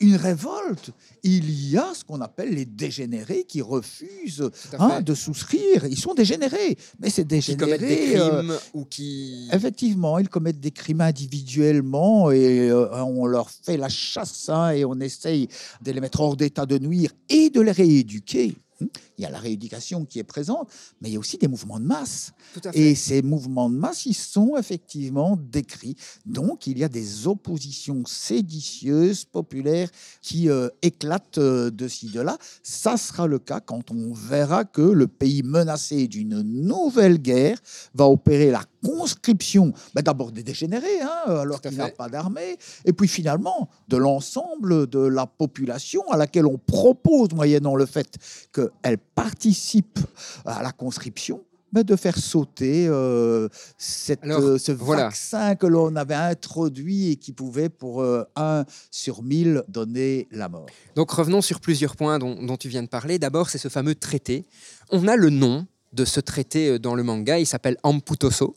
une 0.00 0.16
révolte. 0.16 0.90
Il 1.22 1.70
y 1.70 1.76
a 1.76 1.92
ce 1.94 2.04
qu'on 2.04 2.20
appelle 2.20 2.54
les 2.54 2.64
dégénérés 2.64 3.44
qui 3.44 3.60
refusent 3.60 4.50
hein, 4.78 5.02
de 5.02 5.14
souscrire. 5.14 5.84
Ils 5.86 5.98
sont 5.98 6.14
dégénérés, 6.14 6.76
mais 6.98 7.10
c'est 7.10 7.22
qui 7.22 7.28
dégénérés. 7.28 7.78
commettent 7.78 7.88
des 7.88 8.16
euh, 8.16 8.58
ou 8.72 8.84
qui... 8.86 9.48
Effectivement, 9.52 10.18
ils 10.18 10.28
commettent 10.28 10.60
des 10.60 10.70
crimes 10.70 11.02
individuellement 11.02 12.30
et 12.30 12.70
euh, 12.70 13.04
on 13.04 13.26
leur 13.26 13.50
fait 13.50 13.76
la 13.76 13.88
chasse 13.88 14.48
hein, 14.48 14.70
et 14.70 14.84
on 14.84 14.98
essaye 15.00 15.48
de 15.82 15.92
les 15.92 16.00
mettre 16.00 16.20
hors 16.20 16.36
d'état 16.36 16.66
de 16.66 16.78
nuire 16.78 17.12
et 17.28 17.50
de 17.50 17.60
les 17.60 17.72
rééduquer. 17.72 18.56
Hum, 18.80 18.88
Il 19.18 19.22
y 19.22 19.26
a 19.26 19.30
la 19.30 19.38
rééducation 19.38 20.04
qui 20.04 20.18
est 20.18 20.24
présente, 20.24 20.68
mais 21.00 21.10
il 21.10 21.12
y 21.12 21.16
a 21.16 21.18
aussi 21.18 21.38
des 21.38 21.48
mouvements 21.48 21.78
de 21.78 21.84
masse. 21.84 22.32
Et 22.72 22.94
ces 22.94 23.22
mouvements 23.22 23.68
de 23.68 23.76
masse, 23.76 24.06
ils 24.06 24.14
sont 24.14 24.56
effectivement 24.56 25.36
décrits. 25.36 25.96
Donc, 26.26 26.66
il 26.66 26.78
y 26.78 26.84
a 26.84 26.88
des 26.88 27.26
oppositions 27.26 28.02
séditieuses, 28.06 29.24
populaires, 29.24 29.90
qui 30.22 30.48
euh, 30.48 30.68
éclatent 30.82 31.38
euh, 31.38 31.70
de 31.70 31.88
ci, 31.88 32.10
de 32.10 32.20
là. 32.20 32.38
Ça 32.62 32.96
sera 32.96 33.26
le 33.26 33.38
cas 33.38 33.60
quand 33.60 33.90
on 33.90 34.12
verra 34.12 34.64
que 34.64 34.82
le 34.82 35.06
pays 35.06 35.42
menacé 35.42 36.08
d'une 36.08 36.40
nouvelle 36.42 37.18
guerre 37.18 37.58
va 37.94 38.06
opérer 38.06 38.50
la 38.50 38.64
conscription, 38.84 39.72
ben, 39.94 40.02
d'abord 40.02 40.32
des 40.32 40.42
dégénérés, 40.42 41.00
hein, 41.02 41.22
alors 41.26 41.60
Tout 41.60 41.68
à 41.68 41.70
qu'il 41.70 41.78
n'a 41.78 41.86
fait. 41.86 41.96
pas 41.96 42.08
d'armée, 42.08 42.56
et 42.84 42.92
puis 42.92 43.08
finalement 43.08 43.68
de 43.88 43.96
l'ensemble 43.96 44.86
de 44.88 45.00
la 45.00 45.26
population 45.26 46.02
à 46.10 46.16
laquelle 46.16 46.46
on 46.46 46.58
propose, 46.58 47.32
moyennant 47.32 47.76
le 47.76 47.86
fait 47.86 48.06
qu'elle 48.52 48.98
participe 49.14 49.98
à 50.44 50.62
la 50.62 50.72
conscription, 50.72 51.42
bah, 51.72 51.84
de 51.84 51.94
faire 51.94 52.18
sauter 52.18 52.88
euh, 52.88 53.48
cette, 53.78 54.24
Alors, 54.24 54.40
euh, 54.40 54.58
ce 54.58 54.72
voilà. 54.72 55.04
vaccin 55.04 55.54
que 55.54 55.66
l'on 55.68 55.94
avait 55.94 56.16
introduit 56.16 57.12
et 57.12 57.16
qui 57.16 57.30
pouvait, 57.32 57.68
pour 57.68 58.02
euh, 58.02 58.24
1 58.34 58.64
sur 58.90 59.22
1000, 59.22 59.62
donner 59.68 60.26
la 60.32 60.48
mort. 60.48 60.66
Donc 60.96 61.12
revenons 61.12 61.40
sur 61.42 61.60
plusieurs 61.60 61.94
points 61.94 62.18
dont, 62.18 62.42
dont 62.42 62.56
tu 62.56 62.68
viens 62.68 62.82
de 62.82 62.88
parler. 62.88 63.20
D'abord, 63.20 63.50
c'est 63.50 63.58
ce 63.58 63.68
fameux 63.68 63.94
traité. 63.94 64.46
On 64.90 65.06
a 65.06 65.14
le 65.14 65.30
nom 65.30 65.64
de 65.92 66.04
ce 66.04 66.18
traité 66.18 66.70
euh, 66.70 66.78
dans 66.80 66.96
le 66.96 67.04
manga, 67.04 67.38
il 67.38 67.46
s'appelle 67.46 67.76
Amputoso, 67.84 68.56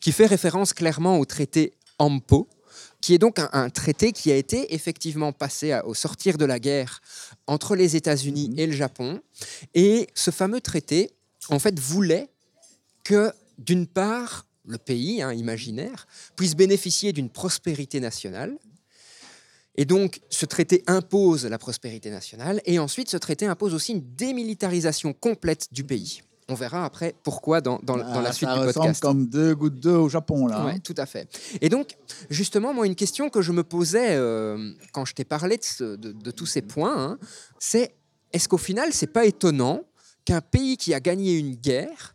qui 0.00 0.12
fait 0.12 0.26
référence 0.26 0.72
clairement 0.72 1.18
au 1.18 1.24
traité 1.24 1.72
Ampo, 1.98 2.48
qui 3.00 3.14
est 3.14 3.18
donc 3.18 3.38
un, 3.38 3.48
un 3.52 3.70
traité 3.70 4.12
qui 4.12 4.32
a 4.32 4.36
été 4.36 4.74
effectivement 4.74 5.32
passé 5.32 5.72
à- 5.72 5.86
au 5.86 5.94
sortir 5.94 6.38
de 6.38 6.44
la 6.44 6.58
guerre 6.58 7.00
entre 7.46 7.76
les 7.76 7.96
États-Unis 7.96 8.48
Mhm. 8.50 8.58
et 8.58 8.66
le 8.66 8.72
Japon. 8.72 9.20
Et 9.74 10.08
ce 10.14 10.30
fameux 10.30 10.60
traité, 10.60 11.10
en 11.48 11.58
fait, 11.58 11.78
voulait 11.78 12.28
que, 13.04 13.32
d'une 13.58 13.86
part, 13.86 14.46
le 14.66 14.78
pays 14.78 15.20
hein, 15.20 15.32
imaginaire 15.34 16.06
puisse 16.36 16.56
bénéficier 16.56 17.12
d'une 17.12 17.28
prospérité 17.28 18.00
nationale. 18.00 18.56
Et 19.76 19.84
donc, 19.84 20.20
ce 20.30 20.46
traité 20.46 20.82
impose 20.86 21.44
la 21.46 21.58
prospérité 21.58 22.08
nationale. 22.10 22.62
Et 22.64 22.78
ensuite, 22.78 23.10
ce 23.10 23.16
traité 23.18 23.44
impose 23.46 23.74
aussi 23.74 23.92
une 23.92 24.14
démilitarisation 24.14 25.12
complète 25.12 25.66
du 25.72 25.84
pays. 25.84 26.22
On 26.48 26.54
verra 26.54 26.84
après 26.84 27.14
pourquoi 27.22 27.60
dans, 27.62 27.78
dans- 27.82 27.96
dans 27.96 28.20
la 28.20 28.28
Ah, 28.28 28.32
suite 28.32 28.48
ça 28.50 28.54
du 28.58 28.66
ressemble 28.66 28.74
podcast. 28.86 29.02
comme 29.02 29.26
deux 29.26 29.54
gouttes 29.54 29.80
d'eau 29.80 30.04
au 30.04 30.08
Japon, 30.10 30.46
là. 30.46 30.58
hein. 30.60 30.66
Ouais, 30.66 30.78
tout 30.78 30.94
à 30.98 31.06
fait. 31.06 31.26
Et 31.62 31.68
donc, 31.70 31.96
justement, 32.28 32.74
moi, 32.74 32.86
une 32.86 32.94
question 32.94 33.30
que 33.30 33.40
je 33.40 33.50
me 33.52 33.64
posais 33.64 34.14
euh, 34.16 34.72
quand 34.92 35.04
je 35.06 35.14
t'ai 35.14 35.24
parlé 35.24 35.56
de, 35.56 35.64
ce- 35.64 35.96
de- 35.96 36.12
de 36.12 36.30
tous 36.30 36.46
ces 36.46 36.60
points, 36.60 37.02
hein, 37.12 37.18
c'est 37.58 37.94
est-ce 38.32 38.46
qu'au 38.48 38.58
final, 38.58 38.92
c'est 38.92 39.06
pas 39.06 39.24
étonnant 39.24 39.82
qu'un 40.26 40.40
pays 40.42 40.76
qui 40.76 40.92
a 40.92 41.00
gagné 41.00 41.38
une 41.38 41.54
guerre 41.54 42.14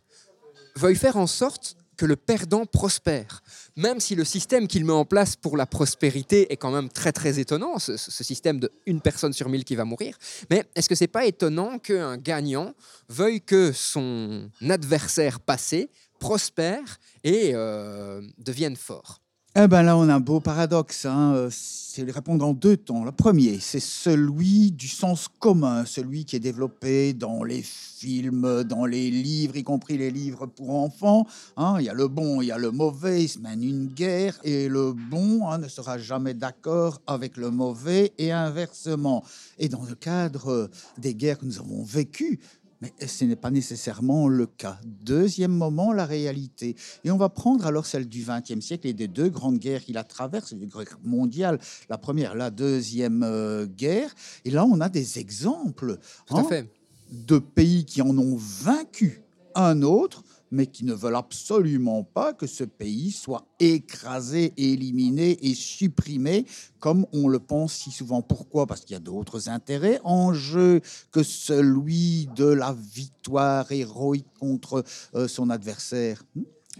veuille 0.76 0.96
faire 0.96 1.16
en 1.16 1.26
sorte 1.26 1.76
que 1.96 2.06
le 2.06 2.16
perdant 2.16 2.66
prospère, 2.66 3.42
même 3.76 4.00
si 4.00 4.14
le 4.14 4.24
système 4.24 4.66
qu'il 4.66 4.84
met 4.84 4.92
en 4.92 5.04
place 5.04 5.36
pour 5.36 5.56
la 5.56 5.66
prospérité 5.66 6.52
est 6.52 6.56
quand 6.56 6.70
même 6.70 6.88
très 6.88 7.12
très 7.12 7.38
étonnant, 7.38 7.78
ce, 7.78 7.96
système 7.96 8.60
de 8.60 8.70
personne 9.02 9.32
sur 9.32 9.48
mille 9.48 9.64
qui 9.64 9.76
va 9.76 9.84
mourir. 9.84 10.16
Mais 10.50 10.64
est-ce 10.74 10.88
que 10.88 10.94
c'est 10.94 11.06
pas 11.06 11.26
étonnant 11.26 11.78
qu'un 11.78 12.16
gagnant 12.16 12.74
veuille 13.08 13.40
que 13.40 13.72
son 13.72 14.50
adversaire 14.68 15.40
passé 15.40 15.90
prospère 16.18 16.98
et 17.24 17.52
euh, 17.54 18.20
devienne 18.38 18.76
fort? 18.76 19.20
Eh 19.56 19.66
ben 19.66 19.82
là, 19.82 19.96
on 19.96 20.08
a 20.08 20.14
un 20.14 20.20
beau 20.20 20.38
paradoxe. 20.38 21.06
Hein. 21.06 21.32
euh, 21.34 21.48
C'est 21.50 22.08
répondre 22.08 22.46
en 22.46 22.52
deux 22.52 22.76
temps. 22.76 23.04
Le 23.04 23.10
premier, 23.10 23.58
c'est 23.58 23.80
celui 23.80 24.70
du 24.70 24.86
sens 24.86 25.26
commun, 25.40 25.84
celui 25.84 26.24
qui 26.24 26.36
est 26.36 26.40
développé 26.40 27.14
dans 27.14 27.42
les 27.42 27.60
films, 27.64 28.62
dans 28.62 28.86
les 28.86 29.10
livres, 29.10 29.56
y 29.56 29.64
compris 29.64 29.98
les 29.98 30.12
livres 30.12 30.46
pour 30.46 30.70
enfants. 30.76 31.26
hein. 31.56 31.78
Il 31.80 31.86
y 31.86 31.88
a 31.88 31.94
le 31.94 32.06
bon, 32.06 32.40
il 32.42 32.46
y 32.46 32.52
a 32.52 32.58
le 32.58 32.70
mauvais, 32.70 33.24
ils 33.24 33.28
se 33.28 33.40
mènent 33.40 33.64
une 33.64 33.88
guerre, 33.88 34.38
et 34.44 34.68
le 34.68 34.92
bon 34.92 35.48
hein, 35.48 35.58
ne 35.58 35.66
sera 35.66 35.98
jamais 35.98 36.32
d'accord 36.32 37.02
avec 37.08 37.36
le 37.36 37.50
mauvais, 37.50 38.12
et 38.18 38.30
inversement. 38.30 39.24
Et 39.58 39.68
dans 39.68 39.82
le 39.82 39.96
cadre 39.96 40.70
des 40.96 41.16
guerres 41.16 41.38
que 41.38 41.46
nous 41.46 41.58
avons 41.58 41.82
vécues, 41.82 42.38
mais 42.80 42.92
ce 43.06 43.24
n'est 43.24 43.36
pas 43.36 43.50
nécessairement 43.50 44.28
le 44.28 44.46
cas. 44.46 44.78
Deuxième 44.84 45.52
moment, 45.52 45.92
la 45.92 46.06
réalité. 46.06 46.76
Et 47.04 47.10
on 47.10 47.16
va 47.16 47.28
prendre 47.28 47.66
alors 47.66 47.86
celle 47.86 48.08
du 48.08 48.24
XXe 48.24 48.64
siècle 48.64 48.86
et 48.86 48.92
des 48.92 49.08
deux 49.08 49.28
grandes 49.28 49.58
guerres 49.58 49.84
qui 49.84 49.92
la 49.92 50.04
traversent, 50.04 50.52
les 50.52 50.66
guerres 50.66 50.98
mondiales, 51.04 51.58
la 51.88 51.98
première, 51.98 52.34
la 52.34 52.50
deuxième 52.50 53.22
euh, 53.22 53.66
guerre. 53.66 54.14
Et 54.44 54.50
là, 54.50 54.64
on 54.64 54.80
a 54.80 54.88
des 54.88 55.18
exemples 55.18 55.98
Tout 56.26 56.36
à 56.36 56.40
hein, 56.40 56.44
fait. 56.44 56.70
de 57.10 57.38
pays 57.38 57.84
qui 57.84 58.00
en 58.02 58.16
ont 58.16 58.36
vaincu 58.36 59.22
un 59.54 59.82
autre, 59.82 60.22
mais 60.50 60.66
qui 60.66 60.84
ne 60.84 60.94
veulent 60.94 61.16
absolument 61.16 62.02
pas 62.02 62.32
que 62.32 62.46
ce 62.46 62.64
pays 62.64 63.12
soit 63.12 63.46
écrasé, 63.58 64.52
éliminé 64.56 65.38
et 65.46 65.54
supprimé, 65.54 66.46
comme 66.78 67.06
on 67.12 67.28
le 67.28 67.38
pense 67.38 67.74
si 67.74 67.90
souvent. 67.90 68.22
Pourquoi? 68.22 68.66
Parce 68.66 68.82
qu'il 68.82 68.94
y 68.94 68.96
a 68.96 69.00
d'autres 69.00 69.48
intérêts 69.48 70.00
en 70.04 70.32
jeu 70.32 70.80
que 71.12 71.22
celui 71.22 72.28
de 72.34 72.46
la 72.46 72.72
victoire 72.72 73.70
héroïque 73.70 74.26
contre 74.38 74.84
euh, 75.14 75.28
son 75.28 75.50
adversaire. 75.50 76.22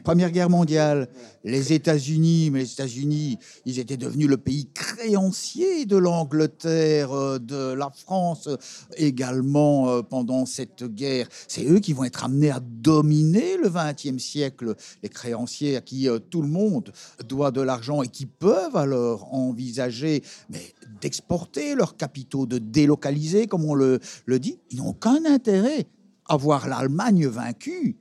Première 0.04 0.30
guerre 0.30 0.48
mondiale, 0.48 1.08
les 1.42 1.72
États-Unis, 1.72 2.50
mais 2.50 2.60
les 2.60 2.72
États-Unis, 2.72 3.38
ils 3.66 3.80
étaient 3.80 3.96
devenus 3.96 4.28
le 4.28 4.36
pays 4.36 4.68
créancier 4.72 5.84
de 5.84 5.96
l'Angleterre, 5.96 7.12
euh, 7.12 7.38
de 7.40 7.72
la 7.72 7.90
France 7.90 8.48
également 8.96 9.90
euh, 9.90 10.02
pendant 10.02 10.46
cette 10.46 10.84
guerre. 10.84 11.26
C'est 11.48 11.64
eux 11.64 11.80
qui 11.80 11.92
vont 11.92 12.04
être 12.04 12.24
amenés 12.24 12.52
à 12.52 12.60
dominer 12.60 13.56
le 13.56 13.68
XXe 13.68 14.22
siècle, 14.22 14.76
les 15.02 15.08
créanciers 15.08 15.76
à 15.76 15.80
qui 15.80 16.08
euh, 16.08 16.20
tout 16.20 16.42
le 16.42 16.48
monde 16.48 16.92
doit 17.28 17.50
de 17.50 17.60
l'argent 17.60 18.02
et 18.02 18.08
qui 18.08 18.26
peuvent 18.26 18.76
alors 18.76 19.34
envisager 19.34 20.22
mais, 20.50 20.72
d'exporter 21.00 21.74
leurs 21.74 21.96
capitaux, 21.96 22.46
de 22.46 22.58
délocaliser, 22.58 23.48
comme 23.48 23.64
on 23.64 23.74
le, 23.74 23.98
le 24.24 24.38
dit. 24.38 24.60
Ils 24.70 24.78
n'ont 24.78 24.90
aucun 24.90 25.24
intérêt 25.24 25.88
à 26.28 26.36
voir 26.36 26.68
l'Allemagne 26.68 27.26
vaincue 27.26 27.96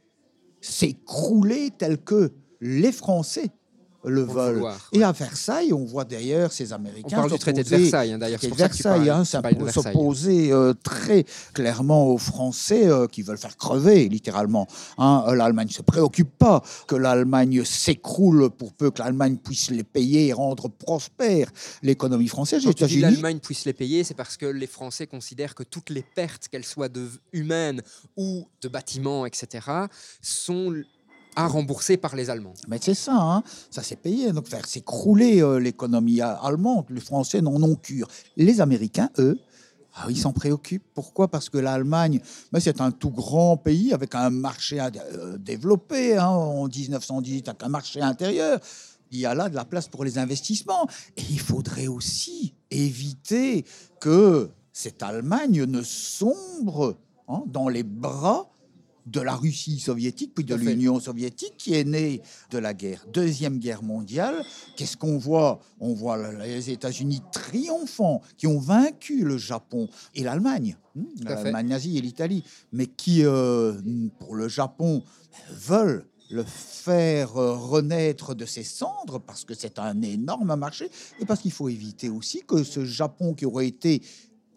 s'écrouler 0.62 1.72
tel 1.78 1.98
que 1.98 2.32
les 2.62 2.92
Français 2.92 3.50
le 4.06 4.22
vouloir, 4.24 4.90
Et 4.94 5.04
à 5.04 5.12
Versailles, 5.12 5.74
on 5.74 5.84
voit 5.86 6.06
d'ailleurs 6.06 6.52
ces 6.52 6.72
Américains. 6.72 7.08
On 7.18 7.22
parle 7.22 7.32
du 7.32 7.40
traité 7.40 7.64
de 7.64 7.70
Versailles, 7.70 8.14
hein, 8.14 8.18
d'ailleurs. 8.18 8.40
C'est 8.42 8.54
Versailles, 8.54 9.10
hein, 9.10 9.24
s'opposer 9.26 10.52
euh, 10.52 10.74
très 10.84 11.26
clairement 11.54 12.08
aux 12.08 12.18
Français 12.18 12.88
euh, 12.88 13.08
qui 13.08 13.22
veulent 13.22 13.38
faire 13.38 13.58
crever, 13.58 14.08
littéralement. 14.08 14.68
hein. 14.98 15.26
Euh, 15.28 15.36
L'Allemagne 15.36 15.68
ne 15.68 15.74
se 15.74 15.82
préoccupe 15.82 16.38
pas 16.38 16.64
que 16.88 16.96
l'Allemagne 16.96 17.64
s'écroule 17.66 18.50
pour 18.50 18.74
peu 18.74 18.92
que 18.92 19.00
l'Allemagne 19.00 19.38
puisse 19.38 19.70
les 19.70 19.84
payer 19.84 20.28
et 20.28 20.34
rendre 20.34 20.70
prospère 20.70 21.52
l'économie 21.84 22.28
française. 22.28 22.64
Quand 22.64 22.74
tu 22.88 23.00
l'Allemagne 23.00 23.40
puisse 23.40 23.66
les 23.66 23.74
payer, 23.74 24.04
c'est 24.04 24.14
parce 24.14 24.38
que 24.38 24.46
les 24.46 24.68
Français 24.68 25.08
considèrent 25.08 25.56
que 25.56 25.64
toutes 25.64 25.90
les 25.90 26.04
pertes, 26.04 26.48
qu'elles 26.48 26.66
soient 26.66 26.90
de 26.90 27.08
humaines 27.34 27.82
ou 28.16 28.48
de 28.62 28.68
bâtiments, 28.68 29.26
etc., 29.26 29.68
sont 30.22 30.74
à 31.36 31.48
rembourser 31.48 31.98
par 31.98 32.16
les 32.16 32.30
Allemands. 32.30 32.54
Mais 32.68 32.80
c'est 32.82 32.94
ça, 32.94 33.16
hein. 33.16 33.44
ça 33.72 33.84
s'est 33.84 33.96
payé. 33.96 34.32
Donc 34.32 34.48
faire 34.48 34.66
s'écrouler 34.66 35.42
euh, 35.42 35.60
l'économie 35.60 36.22
allemande, 36.22 36.86
les 36.90 37.02
Français 37.02 37.42
n'en 37.42 37.62
ont 37.62 37.76
cure. 37.76 38.08
Les 38.36 38.62
Américains, 38.62 39.10
eux, 39.20 39.40
ah, 39.96 40.06
ils 40.10 40.18
s'en 40.18 40.34
préoccupent. 40.34 40.86
Pourquoi? 40.94 41.28
Parce 41.28 41.50
que 41.50 41.58
l'Allemagne, 41.58 42.22
mais 42.54 42.60
c'est 42.60 42.80
un 42.80 42.92
tout 42.92 43.10
grand 43.10 43.58
pays 43.58 43.94
avec 43.94 44.16
un 44.16 44.30
marché 44.30 44.80
euh, 44.80 45.38
développé 45.38 46.18
hein, 46.18 46.28
en 46.28 46.68
1918, 46.68 47.50
avec 47.50 47.64
un 47.64 47.70
marché 47.70 48.02
intérieur. 48.02 48.60
Il 49.12 49.20
y 49.20 49.26
a 49.26 49.34
là 49.34 49.50
de 49.50 49.56
la 49.56 49.66
place 49.66 49.88
pour 49.88 50.04
les 50.06 50.18
investissements. 50.18 50.88
Et 51.18 51.24
il 51.30 51.40
faudrait 51.40 51.88
aussi 51.88 52.54
éviter 52.70 53.66
que 54.00 54.50
cette 54.72 55.04
Allemagne 55.04 55.64
ne 55.64 55.82
sombre 55.82 56.96
hein, 57.28 57.44
dans 57.48 57.68
les 57.68 57.84
bras 57.84 58.50
de 59.06 59.22
la 59.22 59.36
Russie 59.36 59.80
soviétique, 59.80 60.34
puis 60.36 60.44
de 60.44 60.56
l'Union 60.56 61.00
soviétique, 61.00 61.56
qui 61.58 61.74
est 61.74 61.84
née 61.84 62.22
de 62.52 62.58
la 62.58 62.74
guerre. 62.74 63.06
Deuxième 63.12 63.58
guerre 63.58 63.84
mondiale, 63.84 64.44
qu'est-ce 64.76 64.98
qu'on 64.98 65.18
voit? 65.18 65.60
On 65.80 65.94
voit 65.94 66.18
les 66.34 66.70
États-Unis 66.70 67.22
triomphants, 67.32 68.22
qui 68.38 68.48
ont 68.48 68.60
vaincu 68.60 69.24
le 69.24 69.38
Japon 69.38 69.90
et 70.16 70.24
l'Allemagne, 70.24 70.78
hein, 70.98 71.04
l'Allemagne 71.22 71.68
nazie 71.68 71.98
et 71.98 72.02
l'Italie, 72.02 72.44
mais 72.72 72.88
qui, 72.88 73.24
euh, 73.24 73.74
pour 74.20 74.36
le 74.36 74.48
Japon, 74.48 75.04
veulent 75.52 76.06
le 76.30 76.44
faire 76.44 77.38
euh, 77.38 77.56
renaître 77.56 78.36
de 78.36 78.46
ses 78.46 78.64
cendres 78.64 79.20
parce 79.20 79.44
que 79.46 79.56
c'est 79.56 79.80
un 79.80 80.02
énorme 80.02 80.56
marché 80.56 80.90
et 81.20 81.26
parce 81.26 81.42
qu'il 81.42 81.52
faut 81.52 81.70
éviter 81.70 82.10
aussi 82.10 82.44
que 82.48 82.64
ce 82.64 82.86
Japon 82.86 83.34
qui 83.34 83.46
aurait 83.46 83.68
été 83.68 84.04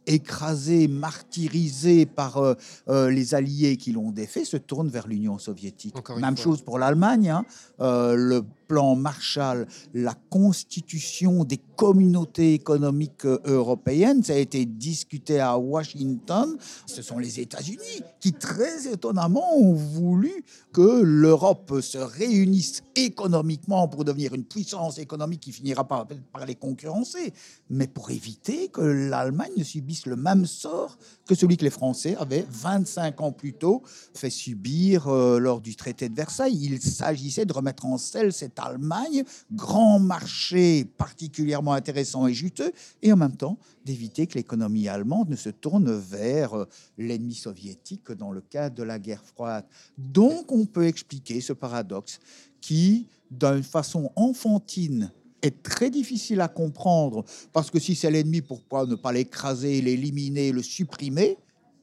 écrasé, 0.07 0.88
martyrisé 0.88 2.07
par 2.07 2.38
euh, 2.38 2.55
euh, 2.88 3.11
les 3.11 3.34
alliés 3.34 3.76
qui 3.76 3.92
l'ont 3.92 4.11
défait, 4.11 4.44
se 4.44 4.57
tourne 4.57 4.88
vers 4.88 5.07
l'Union 5.07 5.38
soviétique. 5.38 5.94
Même 6.18 6.36
fois. 6.36 6.44
chose 6.44 6.62
pour 6.62 6.78
l'Allemagne. 6.78 7.30
hein. 7.30 7.44
Euh, 7.80 8.14
le 8.14 8.44
plan 8.73 8.97
Marshall, 8.97 9.66
la 9.93 10.14
constitution 10.31 11.45
des 11.45 11.59
communautés 11.77 12.55
économiques 12.55 13.27
euh, 13.27 13.39
européennes, 13.45 14.23
ça 14.23 14.33
a 14.33 14.37
été 14.37 14.64
discuté 14.64 15.41
à 15.41 15.59
Washington. 15.59 16.57
Ce 16.87 17.03
sont 17.03 17.18
les 17.18 17.39
États-Unis 17.39 18.01
qui, 18.18 18.33
très 18.33 18.91
étonnamment, 18.91 19.59
ont 19.59 19.75
voulu 19.75 20.43
que 20.73 21.03
l'Europe 21.03 21.81
se 21.83 21.99
réunisse 21.99 22.83
économiquement 22.97 23.89
pour 23.89 24.07
devenir 24.07 24.33
une 24.33 24.45
puissance 24.45 24.97
économique 24.97 25.41
qui 25.41 25.53
finira 25.53 25.87
par, 25.87 26.07
les 26.47 26.55
concurrencer, 26.55 27.35
mais 27.68 27.89
pour 27.89 28.11
éviter 28.11 28.68
que 28.68 28.81
l'Allemagne 28.81 29.53
ne 29.59 29.64
subisse 29.64 30.07
le 30.07 30.16
même 30.16 30.47
sort 30.47 30.97
que 31.27 31.35
celui 31.35 31.59
que 31.59 31.64
les 31.64 31.70
Français 31.70 32.16
avaient 32.18 32.47
25 32.49 33.20
ans 33.20 33.33
plus 33.33 33.53
tôt 33.53 33.83
fait 34.14 34.31
subir 34.31 35.09
euh, 35.09 35.39
lors 35.39 35.61
du 35.61 35.77
traité 35.77 36.09
de 36.09 36.14
Versailles. 36.14 36.59
Il 36.59 36.81
s'agissait 36.81 37.45
de 37.45 37.53
remettre 37.53 37.85
en 37.85 37.99
selle 37.99 38.33
cette 38.33 38.59
Allemagne, 38.62 39.24
grand 39.50 39.98
marché 39.98 40.84
particulièrement 40.84 41.72
intéressant 41.72 42.26
et 42.26 42.34
juteux, 42.34 42.72
et 43.02 43.12
en 43.12 43.16
même 43.16 43.36
temps 43.36 43.58
d'éviter 43.84 44.26
que 44.26 44.34
l'économie 44.34 44.88
allemande 44.88 45.28
ne 45.28 45.36
se 45.36 45.50
tourne 45.50 45.92
vers 45.92 46.54
euh, 46.54 46.68
l'ennemi 46.98 47.34
soviétique 47.34 48.12
dans 48.12 48.30
le 48.30 48.40
cadre 48.40 48.76
de 48.76 48.82
la 48.82 48.98
guerre 48.98 49.24
froide. 49.24 49.64
Donc 49.98 50.52
on 50.52 50.64
peut 50.66 50.86
expliquer 50.86 51.40
ce 51.40 51.52
paradoxe 51.52 52.20
qui, 52.60 53.06
d'une 53.30 53.62
façon 53.62 54.10
enfantine, 54.16 55.10
est 55.42 55.62
très 55.62 55.90
difficile 55.90 56.40
à 56.40 56.48
comprendre, 56.48 57.24
parce 57.52 57.70
que 57.70 57.80
si 57.80 57.96
c'est 57.96 58.10
l'ennemi, 58.10 58.40
pourquoi 58.40 58.86
ne 58.86 58.94
pas 58.94 59.12
l'écraser, 59.12 59.80
l'éliminer, 59.80 60.52
le 60.52 60.62
supprimer? 60.62 61.36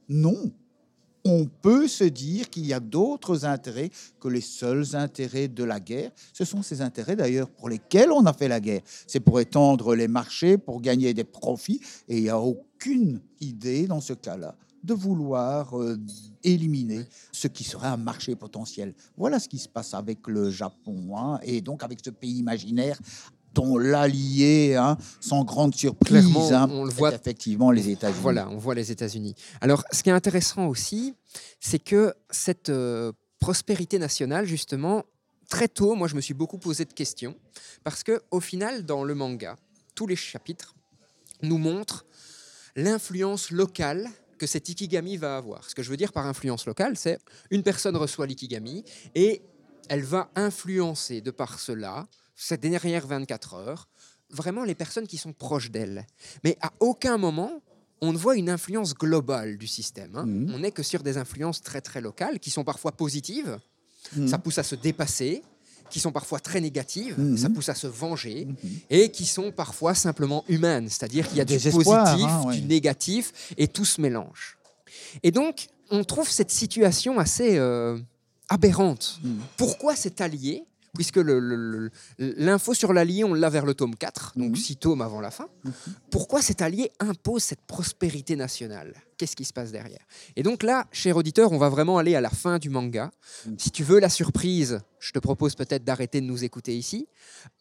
Non. 0.07 0.51
On 1.32 1.45
peut 1.45 1.88
se 1.88 2.05
dire 2.05 2.49
qu'il 2.49 2.65
y 2.65 2.73
a 2.73 2.80
d'autres 2.80 3.45
intérêts 3.45 3.91
que 4.19 4.27
les 4.27 4.41
seuls 4.41 4.95
intérêts 4.95 5.47
de 5.47 5.63
la 5.63 5.80
guerre. 5.80 6.09
Ce 6.34 6.43
sont 6.43 6.63
ces 6.63 6.82
intérêts 6.82 7.15
d'ailleurs 7.15 7.51
pour 7.51 7.69
lesquels 7.69 8.11
on 8.11 8.25
a 8.25 8.34
fait 8.34 8.47
la 8.47 8.59
guerre. 8.59 8.82
C'est 9.05 9.19
pour 9.19 9.39
étendre 9.39 9.93
les 9.93 10.07
marchés, 10.07 10.57
pour 10.57 10.82
gagner 10.82 11.13
des 11.13 11.23
profits, 11.23 11.82
et 12.07 12.17
il 12.17 12.23
n'y 12.23 12.30
a 12.30 12.39
aucune 12.39 13.21
idée 13.41 13.86
dans 13.86 14.01
ce 14.01 14.13
cas-là 14.13 14.55
de 14.84 14.93
vouloir 14.95 15.80
euh, 15.80 15.97
éliminer 16.43 17.05
ce 17.32 17.47
qui 17.47 17.63
serait 17.63 17.89
un 17.89 17.97
marché 17.97 18.36
potentiel. 18.36 18.95
Voilà 19.15 19.39
ce 19.39 19.49
qui 19.49 19.59
se 19.59 19.69
passe 19.69 19.93
avec 19.93 20.25
le 20.27 20.49
Japon, 20.49 21.15
hein, 21.15 21.39
et 21.43 21.61
donc 21.61 21.84
avec 21.84 21.99
ce 22.03 22.09
pays 22.09 22.39
imaginaire 22.39 22.97
dont 23.60 23.78
l'allié, 23.78 24.76
hein, 24.76 24.97
sans 25.20 25.43
grande 25.43 25.76
surprise, 25.76 26.10
Clairement, 26.32 26.51
hein, 26.53 26.70
on 26.72 26.86
le 26.86 26.91
voit- 26.91 27.14
effectivement 27.14 27.72
les 27.72 27.89
États-Unis. 27.89 28.22
Voilà, 28.22 28.47
on 28.49 28.57
voit 28.57 28.74
les 28.76 28.89
États-Unis. 28.91 29.36
Alors, 29.60 29.84
ce 29.91 30.01
qui 30.03 30.10
est 30.10 30.14
intéressant 30.14 30.68
aussi, 30.68 31.14
c'est 31.60 31.80
que 31.80 32.14
cette 32.30 32.70
euh, 32.70 33.12
prospérité 33.39 33.99
nationale, 33.99 34.45
justement, 34.45 35.03
très 35.49 35.68
tôt, 35.68 35.95
moi, 35.95 36.07
je 36.07 36.16
me 36.16 36.22
suis 36.22 36.34
beaucoup 36.34 36.57
posé 36.57 36.86
de 36.86 36.93
questions, 36.93 37.36
parce 37.84 38.03
que 38.03 38.22
au 38.32 38.39
final, 38.39 38.86
dans 38.86 39.03
le 39.03 39.14
manga, 39.14 39.57
tous 39.95 40.07
les 40.07 40.16
chapitres 40.16 40.76
nous 41.41 41.57
montrent 41.57 42.05
l'influence 42.76 43.51
locale 43.51 44.07
que 44.38 44.47
cet 44.47 44.70
ikigami 44.70 45.18
va 45.18 45.36
avoir. 45.36 45.70
Ce 45.70 45.76
que 45.76 45.84
je 45.84 45.89
veux 45.89 45.97
dire 45.97 46.14
par 46.14 46.26
influence 46.28 46.66
locale, 46.66 46.95
c'est 46.95 47.20
une 47.49 47.64
personne 47.64 47.97
reçoit 47.97 48.26
l'ikigami 48.26 48.86
et 49.16 49.41
elle 49.89 50.03
va 50.03 50.30
influencer 50.36 51.20
de 51.20 51.32
par 51.32 51.60
cela, 51.60 52.07
cette 52.42 52.62
dernière 52.62 53.06
24 53.06 53.54
heures, 53.56 53.88
vraiment 54.30 54.64
les 54.64 54.76
personnes 54.76 55.08
qui 55.08 55.18
sont 55.18 55.34
proches 55.34 55.72
d'elle. 55.72 56.06
Mais 56.44 56.58
à 56.62 56.72
aucun 56.80 57.18
moment, 57.18 57.52
on 58.02 58.14
ne 58.14 58.18
voit 58.18 58.38
une 58.38 58.50
influence 58.50 58.94
globale 58.94 59.58
du 59.58 59.68
système. 59.68 60.16
hein. 60.16 60.26
Mhm. 60.26 60.54
On 60.56 60.60
n'est 60.60 60.72
que 60.72 60.84
sur 60.84 61.04
des 61.04 61.18
influences 61.18 61.62
très 61.62 61.82
très 61.82 62.00
locales 62.00 62.40
qui 62.40 62.50
sont 62.50 62.64
parfois 62.64 62.94
positives, 62.94 63.60
Mhm. 64.16 64.28
ça 64.30 64.38
pousse 64.38 64.58
à 64.58 64.64
se 64.64 64.76
dépasser, 64.76 65.44
qui 65.90 66.00
sont 66.00 66.12
parfois 66.12 66.40
très 66.40 66.62
négatives, 66.62 67.20
Mhm. 67.20 67.38
ça 67.38 67.50
pousse 67.50 67.68
à 67.68 67.76
se 67.76 67.88
venger, 67.88 68.48
et 68.90 69.12
qui 69.12 69.26
sont 69.26 69.52
parfois 69.52 69.94
simplement 69.96 70.46
humaines, 70.48 70.88
c'est-à-dire 70.88 71.28
qu'il 71.28 71.38
y 71.38 71.42
a 71.42 71.46
du 71.46 71.54
Des 71.58 71.68
espoirs, 71.68 72.06
positif, 72.06 72.30
hein, 72.32 72.44
ouais. 72.46 72.56
du 72.60 72.68
négatif, 72.68 73.34
et 73.58 73.68
tout 73.68 73.86
se 73.86 74.00
mélange. 74.00 74.58
Et 75.24 75.32
donc, 75.32 75.68
on 75.90 76.04
trouve 76.04 76.30
cette 76.30 76.52
situation 76.52 77.20
assez 77.20 77.58
euh, 77.58 78.00
aberrante. 78.48 79.20
Pourquoi 79.58 79.96
cet 79.96 80.22
allié 80.22 80.64
Puisque 80.96 81.20
l'info 82.18 82.74
sur 82.74 82.94
l'allié, 82.94 83.24
on 83.24 83.34
l'a 83.34 83.50
vers 83.50 83.66
le 83.66 83.74
tome 83.74 83.96
4, 83.96 84.34
donc 84.38 84.50
Mhm. 84.52 84.56
six 84.56 84.76
tomes 84.78 85.02
avant 85.02 85.22
la 85.22 85.32
fin. 85.32 85.48
Pourquoi 86.12 86.42
cet 86.42 86.62
allié 86.62 86.92
impose 87.00 87.44
cette 87.44 87.62
prospérité 87.62 88.36
nationale? 88.36 88.94
Qu'est-ce 89.18 89.36
qui 89.36 89.46
se 89.46 89.54
passe 89.54 89.72
derrière? 89.72 90.02
Et 90.36 90.44
donc 90.44 90.64
là, 90.64 90.88
cher 90.92 91.16
auditeur, 91.18 91.52
on 91.52 91.58
va 91.58 91.70
vraiment 91.70 91.98
aller 91.98 92.16
à 92.16 92.22
la 92.22 92.30
fin 92.30 92.58
du 92.58 92.70
manga. 92.70 93.12
Si 93.58 93.70
tu 93.72 93.84
veux 93.84 94.00
la 94.00 94.10
surprise, 94.10 94.80
je 95.00 95.12
te 95.12 95.20
propose 95.20 95.56
peut-être 95.56 95.84
d'arrêter 95.84 96.22
de 96.22 96.26
nous 96.26 96.44
écouter 96.44 96.78
ici. 96.78 97.08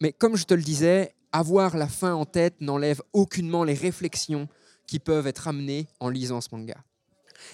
Mais 0.01 0.13
comme 0.13 0.35
je 0.35 0.45
te 0.45 0.53
le 0.53 0.61
disais, 0.61 1.13
avoir 1.31 1.77
la 1.77 1.87
fin 1.87 2.13
en 2.13 2.25
tête 2.25 2.55
n'enlève 2.61 3.01
aucunement 3.13 3.63
les 3.63 3.73
réflexions 3.75 4.47
qui 4.87 4.99
peuvent 4.99 5.27
être 5.27 5.47
amenées 5.47 5.87
en 5.99 6.09
lisant 6.09 6.41
ce 6.41 6.47
manga. 6.51 6.75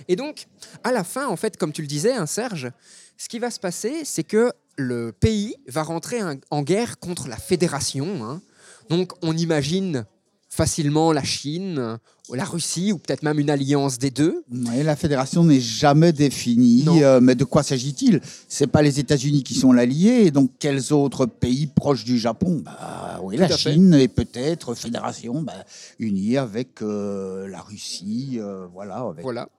Et 0.08 0.16
donc, 0.16 0.48
à 0.84 0.92
la 0.92 1.04
fin, 1.04 1.28
en 1.28 1.36
fait, 1.36 1.58
comme 1.58 1.72
tu 1.72 1.82
le 1.82 1.88
disais, 1.88 2.14
hein, 2.14 2.26
Serge, 2.26 2.72
ce 3.18 3.30
qui 3.30 3.40
va 3.40 3.50
se 3.52 3.60
passer, 3.60 4.02
c'est 4.04 4.24
que 4.24 4.52
le 4.78 5.12
pays 5.12 5.56
va 5.68 5.84
rentrer 5.84 6.20
en- 6.52 6.62
guerre 6.64 7.00
contre 7.00 7.28
la 7.28 7.38
fédération. 7.38 8.26
hein. 8.26 8.42
Donc, 8.90 9.14
on 9.22 9.36
imagine 9.36 10.06
facilement 10.50 11.12
la 11.12 11.24
Chine, 11.24 11.98
la 12.32 12.46
Russie, 12.46 12.94
ou 12.94 12.98
peut-être 12.98 13.24
même 13.24 13.40
une 13.40 13.50
alliance 13.50 13.98
des 14.00 14.10
deux. 14.10 14.44
Ouais, 14.50 14.84
la 14.84 14.96
fédération 14.96 15.44
n'est 15.44 15.60
jamais 15.60 16.14
définie, 16.14 16.86
euh, 17.04 17.20
mais 17.22 17.36
de 17.36 17.44
quoi 17.44 17.62
s'agit-il? 17.62 18.22
C'est 18.48 18.68
pas 18.68 18.82
les 18.82 19.00
États-Unis 19.00 19.44
qui 19.44 19.54
sont 19.54 19.74
l'allié, 19.74 20.32
donc 20.32 20.52
quels 20.60 20.94
autres 20.94 21.26
pays 21.26 21.68
proches 21.68 22.06
du 22.06 22.18
Japon? 22.18 22.62
Bah 22.64 23.20
oui, 23.22 23.36
la 23.36 23.46
à 23.46 23.50
fait. 23.50 23.74
Chine 23.74 23.94
et 23.96 24.08
peut-être 24.08 24.76
fédération 24.76 25.42
bah, 25.42 25.54
unie 26.00 26.38
avec 26.38 26.82
euh, 26.82 27.48
la 27.50 27.60
Russie, 27.62 28.38
euh, 28.40 28.66
voilà. 28.74 29.00
Avec... 29.00 29.24
Voilà. 29.24 29.50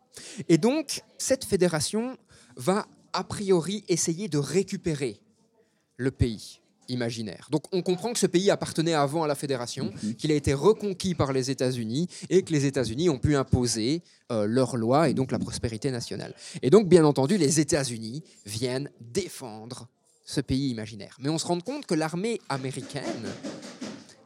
Et 0.48 0.58
donc, 0.58 1.02
cette 1.18 1.44
fédération 1.44 2.16
va 2.56 2.86
a 3.12 3.24
priori 3.24 3.84
essayer 3.88 4.28
de 4.28 4.38
récupérer 4.38 5.20
le 5.96 6.10
pays 6.10 6.60
imaginaire. 6.88 7.48
Donc 7.50 7.64
on 7.72 7.82
comprend 7.82 8.12
que 8.12 8.18
ce 8.18 8.26
pays 8.26 8.50
appartenait 8.50 8.94
avant 8.94 9.24
à 9.24 9.26
la 9.26 9.34
fédération, 9.34 9.92
qu'il 10.18 10.30
a 10.30 10.34
été 10.34 10.54
reconquis 10.54 11.14
par 11.14 11.32
les 11.32 11.50
États-Unis 11.50 12.08
et 12.30 12.42
que 12.42 12.52
les 12.52 12.66
États-Unis 12.66 13.08
ont 13.08 13.18
pu 13.18 13.36
imposer 13.36 14.02
euh, 14.30 14.46
leurs 14.46 14.76
lois 14.76 15.08
et 15.08 15.14
donc 15.14 15.32
la 15.32 15.38
prospérité 15.38 15.90
nationale. 15.90 16.34
Et 16.62 16.70
donc 16.70 16.88
bien 16.88 17.04
entendu, 17.04 17.36
les 17.38 17.60
États-Unis 17.60 18.22
viennent 18.44 18.90
défendre 19.00 19.88
ce 20.24 20.40
pays 20.40 20.70
imaginaire. 20.70 21.16
Mais 21.20 21.28
on 21.28 21.38
se 21.38 21.46
rend 21.46 21.60
compte 21.60 21.86
que 21.86 21.94
l'armée 21.94 22.40
américaine 22.48 23.02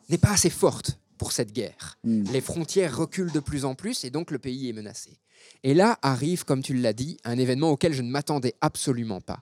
n'est 0.09 0.19
pas 0.19 0.33
assez 0.33 0.51
forte 0.51 0.99
pour 1.19 1.33
cette 1.33 1.53
guerre. 1.53 1.99
Mm. 2.05 2.25
Les 2.33 2.41
frontières 2.41 2.97
reculent 2.97 3.33
de 3.33 3.41
plus 3.41 3.65
en 3.65 3.75
plus 3.75 4.05
et 4.05 4.11
donc 4.11 4.31
le 4.31 4.39
pays 4.39 4.69
est 4.69 4.73
menacé. 4.73 5.19
Et 5.63 5.75
là 5.75 5.99
arrive, 6.03 6.45
comme 6.45 6.63
tu 6.63 6.75
l'as 6.75 6.93
dit, 6.93 7.17
un 7.25 7.39
événement 7.39 7.71
auquel 7.71 7.93
je 7.93 8.03
ne 8.03 8.11
m'attendais 8.11 8.55
absolument 8.61 9.21
pas. 9.21 9.41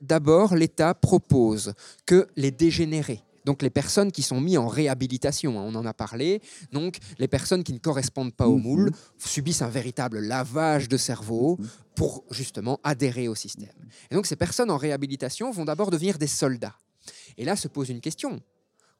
D'abord, 0.00 0.54
l'État 0.54 0.94
propose 0.94 1.72
que 2.06 2.28
les 2.36 2.50
dégénérés, 2.50 3.22
donc 3.44 3.62
les 3.62 3.70
personnes 3.70 4.12
qui 4.12 4.22
sont 4.22 4.40
mises 4.40 4.58
en 4.58 4.68
réhabilitation, 4.68 5.58
hein, 5.58 5.64
on 5.66 5.74
en 5.74 5.86
a 5.86 5.94
parlé, 5.94 6.40
donc 6.72 6.98
les 7.18 7.28
personnes 7.28 7.62
qui 7.64 7.72
ne 7.72 7.78
correspondent 7.78 8.34
pas 8.34 8.48
au 8.48 8.56
Mhm. 8.56 8.62
moule, 8.62 8.90
subissent 9.18 9.62
un 9.62 9.68
véritable 9.68 10.20
lavage 10.20 10.88
de 10.88 10.96
cerveau 10.96 11.58
pour 11.94 12.24
justement 12.30 12.80
adhérer 12.82 13.28
au 13.28 13.34
système. 13.34 13.68
Et 14.10 14.14
donc 14.14 14.26
ces 14.26 14.36
personnes 14.36 14.70
en 14.70 14.76
réhabilitation 14.76 15.50
vont 15.50 15.64
d'abord 15.64 15.90
devenir 15.90 16.18
des 16.18 16.26
soldats. 16.26 16.76
Et 17.38 17.44
là 17.44 17.56
se 17.56 17.68
pose 17.68 17.88
une 17.90 18.00
question. 18.00 18.40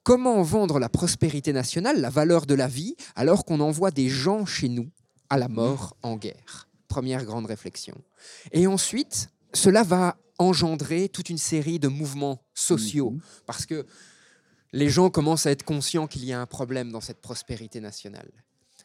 Comment 0.03 0.43
vendre 0.43 0.79
la 0.79 0.91
prospérité 0.91 1.53
nationale, 1.53 2.01
la 2.01 2.11
valeur 2.11 2.45
de 2.45 2.55
la 2.55 2.69
vie, 2.69 2.95
alors 3.17 3.45
qu'on 3.45 3.61
envoie 3.61 3.91
des 3.91 4.09
gens 4.11 4.45
chez 4.45 4.69
nous 4.69 4.89
à 5.31 5.39
la 5.39 5.49
mort 5.49 5.97
en 6.03 6.17
guerre 6.17 6.69
Première 6.89 7.25
grande 7.25 7.47
réflexion. 7.47 7.97
Et 8.53 8.67
ensuite, 8.69 9.29
cela 9.53 9.83
va 9.83 10.17
engendrer 10.39 11.09
toute 11.09 11.29
une 11.31 11.39
série 11.39 11.79
de 11.79 11.89
mouvements 11.89 12.41
sociaux, 12.55 13.11
Mhm. 13.11 13.21
parce 13.47 13.67
que 13.67 13.85
les 14.73 14.89
gens 14.89 15.11
commencent 15.11 15.47
à 15.47 15.51
être 15.51 15.65
conscients 15.65 16.07
qu'il 16.07 16.25
y 16.25 16.33
a 16.33 16.41
un 16.41 16.47
problème 16.47 16.93
dans 16.93 17.01
cette 17.01 17.21
prospérité 17.21 17.81
nationale. 17.81 18.31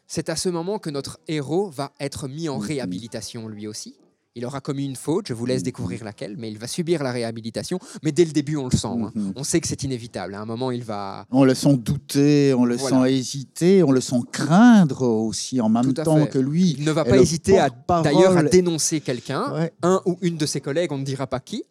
C'est 0.06 0.28
à 0.28 0.34
ce 0.36 0.48
moment 0.48 0.78
que 0.80 0.90
notre 0.90 1.20
héros 1.28 1.70
va 1.70 1.92
être 2.00 2.26
mis 2.26 2.48
en 2.48 2.58
réhabilitation 2.58 3.46
lui 3.48 3.68
aussi. 3.68 3.94
Il 4.36 4.44
aura 4.46 4.60
commis 4.60 4.84
une 4.84 4.94
faute, 4.94 5.26
je 5.26 5.34
vous 5.34 5.44
laisse 5.44 5.64
découvrir 5.64 6.04
laquelle, 6.04 6.36
mais 6.38 6.52
il 6.52 6.56
va 6.58 6.68
subir 6.68 7.02
la 7.02 7.10
réhabilitation. 7.10 7.80
Mais 8.04 8.12
dès 8.12 8.24
le 8.24 8.30
début, 8.30 8.56
on 8.56 8.66
le 8.68 8.76
sent. 8.76 8.86
hein. 8.86 9.10
Mhm. 9.12 9.32
On 9.34 9.42
sait 9.42 9.60
que 9.60 9.66
c'est 9.66 9.82
inévitable. 9.82 10.34
À 10.36 10.40
un 10.40 10.44
moment, 10.44 10.70
il 10.70 10.84
va, 10.84 11.26
On 11.32 11.42
le 11.42 11.52
sent 11.52 11.76
douter, 11.78 12.54
on 12.54 12.64
le 12.64 12.76
Voilà. 12.76 13.06
sent 13.06 13.12
hésiter, 13.12 13.82
on 13.82 13.90
le 13.90 14.00
sent 14.00 14.20
craindre 14.30 15.02
aussi 15.02 15.60
en 15.60 15.68
même 15.68 15.92
temps 15.94 16.26
que 16.26 16.38
lui. 16.38 16.76
il 16.78 16.84
ne 16.84 16.92
va 16.92 17.04
pas 17.04 17.16
hésiter 17.18 17.58
d'ailleurs 18.04 18.36
à 18.36 18.44
dénoncer 18.44 19.00
quelqu'un, 19.00 19.52
Ouais. 19.52 19.72
un 19.82 20.00
ou 20.06 20.16
une 20.20 20.36
de 20.36 20.46
ses 20.46 20.60
collègues, 20.60 20.92
on 20.92 20.98
ne 20.98 21.04
dira 21.04 21.26
pas 21.26 21.40
qui, 21.40 21.64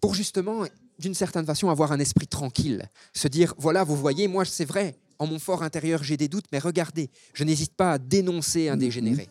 pour 0.00 0.14
justement, 0.14 0.64
d'une 0.98 1.14
certaine 1.14 1.44
façon, 1.44 1.68
avoir 1.68 1.92
un 1.92 1.98
esprit 2.00 2.26
tranquille, 2.26 2.88
se 3.12 3.28
dire 3.28 3.52
voilà, 3.58 3.84
vous 3.84 3.94
voyez, 3.96 4.26
moi, 4.26 4.46
c'est 4.46 4.64
vrai, 4.64 4.96
en 5.18 5.26
mon 5.26 5.38
fort 5.38 5.62
intérieur, 5.62 6.02
j'ai 6.02 6.16
des 6.16 6.28
doutes, 6.28 6.46
mais 6.50 6.60
regardez, 6.60 7.10
je 7.34 7.44
n'hésite 7.44 7.74
pas 7.74 7.92
à 7.92 7.98
dénoncer 7.98 8.70
un 8.70 8.74
Mhm. 8.76 8.80
dégénéré. 8.80 9.28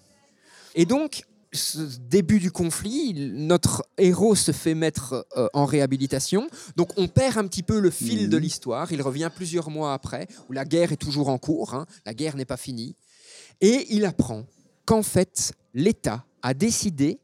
Et 0.75 0.85
donc, 0.85 1.23
ce 1.55 1.97
début 1.99 2.39
du 2.39 2.51
conflit, 2.51 3.13
notre 3.33 3.83
héros 3.97 4.35
se 4.35 4.51
fait 4.51 4.75
mettre 4.75 5.25
euh, 5.37 5.47
en 5.53 5.65
réhabilitation. 5.65 6.47
Donc, 6.75 6.89
on 6.97 7.07
perd 7.07 7.37
un 7.37 7.47
petit 7.47 7.63
peu 7.63 7.79
le 7.79 7.89
fil 7.89 8.23
Mhm. 8.23 8.29
de 8.29 8.37
l'histoire. 8.37 8.91
Il 8.91 9.01
revient 9.01 9.29
plusieurs 9.35 9.69
mois 9.69 9.93
après, 9.93 10.27
où 10.49 10.53
la 10.53 10.65
guerre 10.65 10.91
est 10.91 10.97
toujours 10.97 11.29
en 11.29 11.37
cours. 11.37 11.73
hein. 11.73 11.85
La 12.05 12.13
guerre 12.13 12.35
n'est 12.35 12.45
pas 12.45 12.57
finie. 12.57 12.95
Et 13.61 13.87
il 13.89 14.05
apprend 14.05 14.45
qu'en 14.85 15.03
fait, 15.03 15.53
l'État 15.73 16.25
a 16.41 16.53
décidé 16.53 17.19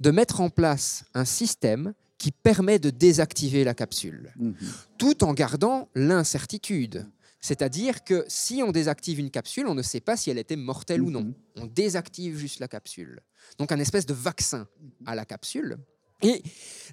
de 0.00 0.10
mettre 0.10 0.40
en 0.40 0.50
place 0.50 1.04
un 1.14 1.24
système 1.24 1.94
qui 2.18 2.32
permet 2.32 2.78
de 2.78 2.90
désactiver 2.90 3.64
la 3.64 3.72
capsule, 3.74 4.32
Mhm. 4.36 4.54
tout 4.98 5.24
en 5.24 5.32
gardant 5.32 5.88
l'incertitude. 5.94 7.06
C'est-à-dire 7.40 8.04
que 8.04 8.24
si 8.28 8.62
on 8.62 8.70
désactive 8.70 9.18
une 9.18 9.30
capsule, 9.30 9.66
on 9.66 9.74
ne 9.74 9.82
sait 9.82 10.00
pas 10.00 10.16
si 10.16 10.30
elle 10.30 10.38
était 10.38 10.56
mortelle 10.56 11.02
ou 11.02 11.10
non. 11.10 11.22
Mhm. 11.22 11.34
On 11.56 11.66
désactive 11.66 12.36
juste 12.36 12.60
la 12.60 12.68
capsule. 12.68 13.20
Donc 13.58 13.72
un 13.72 13.78
espèce 13.78 14.06
de 14.06 14.14
vaccin 14.14 14.68
à 15.06 15.14
la 15.14 15.24
capsule. 15.24 15.78
Et 16.22 16.42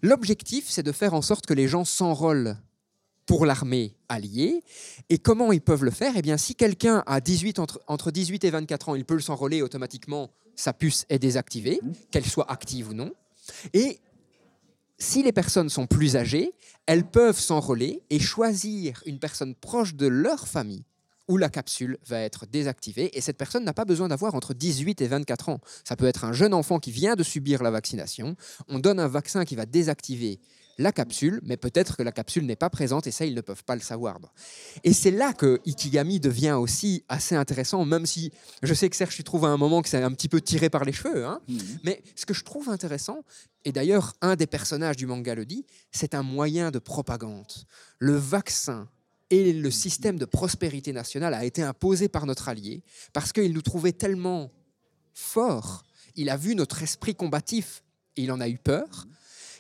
l'objectif, 0.02 0.70
c'est 0.70 0.84
de 0.84 0.92
faire 0.92 1.14
en 1.14 1.22
sorte 1.22 1.46
que 1.46 1.54
les 1.54 1.68
gens 1.68 1.84
s'enrôlent 1.84 2.58
pour 3.26 3.46
l'armée 3.46 3.96
alliée. 4.08 4.64
Et 5.10 5.20
comment 5.20 5.52
ils 5.52 5.62
peuvent 5.62 5.84
le 5.84 5.92
faire? 5.92 6.14
Eh 6.16 6.22
bien, 6.22 6.38
si 6.38 6.56
quelqu'un 6.56 7.04
a 7.06 7.20
18, 7.20 7.60
entre, 7.60 7.82
entre 7.88 8.10
18 8.10 8.46
et 8.46 8.50
24 8.50 8.90
ans, 8.90 8.96
il 8.96 9.04
peut 9.04 9.20
s'enrôler 9.20 9.62
automatiquement, 9.62 10.32
sa 10.56 10.74
puce 10.74 11.06
est 11.10 11.20
désactivée, 11.20 11.82
qu'elle 12.10 12.26
soit 12.26 12.50
active 12.50 12.90
ou 12.90 12.94
non. 12.94 13.12
Et 13.74 14.00
si 14.98 15.24
les 15.24 15.32
personnes 15.32 15.70
sont 15.70 15.88
plus 15.88 16.16
âgées, 16.16 16.54
elles 16.86 17.06
peuvent 17.10 17.40
s'enrôler 17.40 18.02
et 18.10 18.20
choisir 18.20 19.02
une 19.06 19.20
personne 19.20 19.56
proche 19.56 19.96
de 19.96 20.08
leur 20.08 20.48
famille 20.48 20.84
où 21.28 21.38
la 21.38 21.50
capsule 21.50 21.98
va 22.08 22.22
être 22.22 22.46
désactivée 22.46 23.16
et 23.18 23.22
cette 23.22 23.38
personne 23.38 23.66
n'a 23.66 23.74
pas 23.74 23.86
besoin 23.86 24.08
d'avoir 24.08 24.34
entre 24.34 24.54
18 24.54 25.02
et 25.02 25.08
24 25.08 25.50
ans. 25.50 25.60
Ça 25.84 25.96
peut 25.96 26.06
être 26.06 26.24
un 26.24 26.34
jeune 26.34 26.54
enfant 26.54 26.80
qui 26.80 26.92
vient 26.92 27.16
de 27.16 27.24
subir 27.24 27.64
la 27.64 27.72
vaccination. 27.72 28.36
On 28.70 28.80
donne 28.80 29.00
un 29.00 29.08
vaccin 29.08 29.44
qui 29.44 29.56
va 29.56 29.66
désactiver 29.66 30.40
la 30.78 30.92
capsule, 30.92 31.42
mais 31.44 31.58
peut-être 31.58 31.98
que 31.98 32.04
la 32.04 32.12
capsule 32.12 32.46
n'est 32.46 32.56
pas 32.56 32.70
présente 32.70 33.08
et 33.08 33.12
ça, 33.12 33.26
ils 33.26 33.34
ne 33.34 33.42
peuvent 33.42 33.64
pas 33.64 33.76
le 33.76 33.82
savoir. 33.82 34.20
Et 34.84 34.94
c'est 34.94 35.12
là 35.12 35.34
que 35.34 35.60
Ikigami 35.66 36.20
devient 36.20 36.52
aussi 36.52 37.04
assez 37.10 37.36
intéressant, 37.36 37.84
même 37.84 38.06
si 38.06 38.32
je 38.62 38.74
sais 38.74 38.90
que 38.90 38.96
Serge, 38.96 39.16
tu 39.16 39.24
trouves 39.24 39.46
à 39.46 39.50
un 39.50 39.58
moment 39.58 39.82
que 39.82 39.90
c'est 39.90 40.02
un 40.02 40.12
petit 40.12 40.30
peu 40.30 40.40
tiré 40.40 40.70
par 40.70 40.86
les 40.86 40.94
cheveux. 40.94 41.26
Hein. 41.26 41.42
Mhm. 41.48 41.80
Mais 41.84 42.04
ce 42.16 42.26
que 42.26 42.34
je 42.34 42.44
trouve 42.44 42.70
intéressant, 42.70 43.24
et 43.66 43.72
d'ailleurs 43.72 44.14
un 44.22 44.36
des 44.36 44.48
personnages 44.48 44.98
du 44.98 45.08
manga 45.08 45.34
le 45.36 45.46
dit, 45.46 45.66
c'est 45.92 46.14
un 46.14 46.24
moyen 46.24 46.72
de 46.72 46.80
propagande. 46.80 47.52
Le 48.00 48.16
vaccin 48.16 48.88
et 49.30 49.54
le 49.54 49.72
système 49.72 50.18
de 50.18 50.26
prospérité 50.26 50.94
nationale 50.94 51.34
a 51.34 51.44
été 51.44 51.62
imposé 51.64 52.08
par 52.08 52.26
notre 52.26 52.50
allié 52.50 52.84
parce 53.14 53.34
qu'il 53.34 53.52
nous 53.52 53.62
trouvait 53.62 53.92
tellement 53.92 54.52
forts. 55.14 55.84
Il 56.16 56.30
a 56.30 56.38
vu 56.38 56.56
notre 56.56 56.82
esprit 56.84 57.16
combatif 57.16 57.84
et 58.16 58.24
il 58.24 58.32
en 58.32 58.40
a 58.40 58.48
eu 58.48 58.58
peur 58.58 59.08